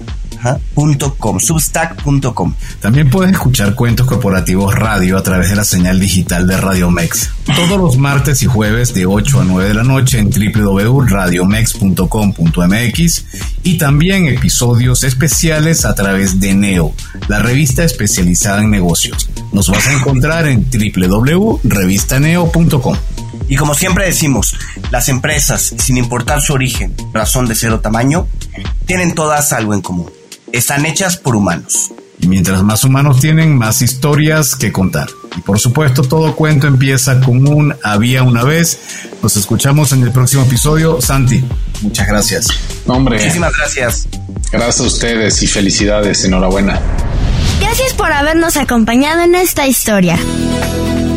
substack.com. 1.41 2.55
También 2.81 3.11
puedes 3.11 3.33
escuchar 3.33 3.75
Cuentos 3.75 4.07
Corporativos 4.07 4.73
Radio 4.75 5.19
a 5.19 5.23
través 5.23 5.51
de 5.51 5.57
la 5.57 5.65
señal 5.65 6.01
digital 6.01 6.47
de 6.47 6.57
Radio 6.57 6.91
Mex. 6.91 7.29
Todos 7.45 7.79
los 7.79 7.99
martes 7.99 8.43
y 8.43 8.47
jueves 8.47 8.95
de 8.95 9.05
8 9.07 9.41
a 9.41 9.45
9 9.45 9.69
de 9.69 9.75
la 9.75 9.85
noche 9.85 10.19
en 10.19 10.31
www.radiomex.com.mx 10.31 13.25
y 13.63 13.79
también 13.79 14.27
episodios 14.29 15.05
especiales 15.05 15.85
a 15.85 15.95
través 15.95 16.41
de 16.41 16.55
Neo, 16.55 16.95
la 17.29 17.41
revista 17.41 17.85
especializada 17.85 18.63
en 18.63 18.71
negocios. 18.71 19.29
Nos 19.53 19.69
vas 19.69 19.87
a 19.87 19.93
encontrar 19.93 20.47
en 20.47 20.67
www.revistaneo.com. 20.71 22.97
Y 23.49 23.57
como 23.57 23.75
siempre 23.75 24.07
decimos, 24.07 24.57
las 24.91 25.09
empresas, 25.09 25.75
sin 25.79 25.97
importar 25.97 26.43
su 26.43 26.53
origen, 26.53 26.95
razón 27.13 27.47
de 27.47 27.55
ser 27.55 27.71
o 27.73 27.79
tamaño, 27.81 28.27
tienen 28.87 29.15
todas 29.15 29.53
algo 29.53 29.75
en 29.75 29.81
común 29.81 30.11
están 30.53 30.87
hechas 30.87 31.17
por 31.17 31.37
humanos. 31.37 31.93
Y 32.21 32.29
mientras 32.29 32.63
más 32.63 32.85
humanos 32.85 33.21
tienen, 33.21 33.57
más 33.57 33.81
historias 33.83 34.57
que 34.57 34.73
contar. 34.73 35.09
Y 35.37 35.41
por 35.41 35.59
supuesto, 35.61 36.03
todo 36.03 36.35
cuento 36.35 36.67
empieza 36.67 37.21
con 37.21 37.47
un 37.47 37.75
había 37.83 38.23
una 38.23 38.43
vez. 38.43 38.79
Nos 39.23 39.37
escuchamos 39.37 39.93
en 39.93 40.03
el 40.03 40.11
próximo 40.11 40.43
episodio. 40.43 41.01
Santi, 41.01 41.45
muchas 41.83 42.09
gracias. 42.09 42.49
Hombre. 42.87 43.19
Muchísimas 43.19 43.53
gracias. 43.57 44.09
Gracias 44.51 44.81
a 44.81 44.83
ustedes 44.85 45.43
y 45.43 45.47
felicidades. 45.47 46.25
Enhorabuena. 46.25 46.81
Gracias 47.61 47.93
por 47.95 48.13
habernos 48.13 48.57
acompañado 48.57 49.23
en 49.23 49.35
esta 49.35 49.67
historia. 49.67 50.19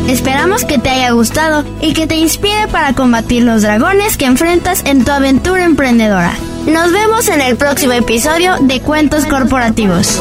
Esperamos 0.08 0.64
que 0.64 0.78
te 0.78 0.90
haya 0.90 1.10
gustado 1.12 1.64
y 1.80 1.94
que 1.94 2.06
te 2.06 2.16
inspire 2.16 2.68
para 2.70 2.92
combatir 2.92 3.44
los 3.44 3.62
dragones 3.62 4.16
que 4.16 4.26
enfrentas 4.26 4.82
en 4.84 5.04
tu 5.04 5.12
aventura 5.12 5.64
emprendedora. 5.64 6.34
Nos 6.66 6.92
vemos 6.92 7.28
en 7.28 7.40
el 7.40 7.56
próximo 7.56 7.92
episodio 7.92 8.56
de 8.60 8.80
Cuentos 8.80 9.24
Corporativos. 9.26 10.20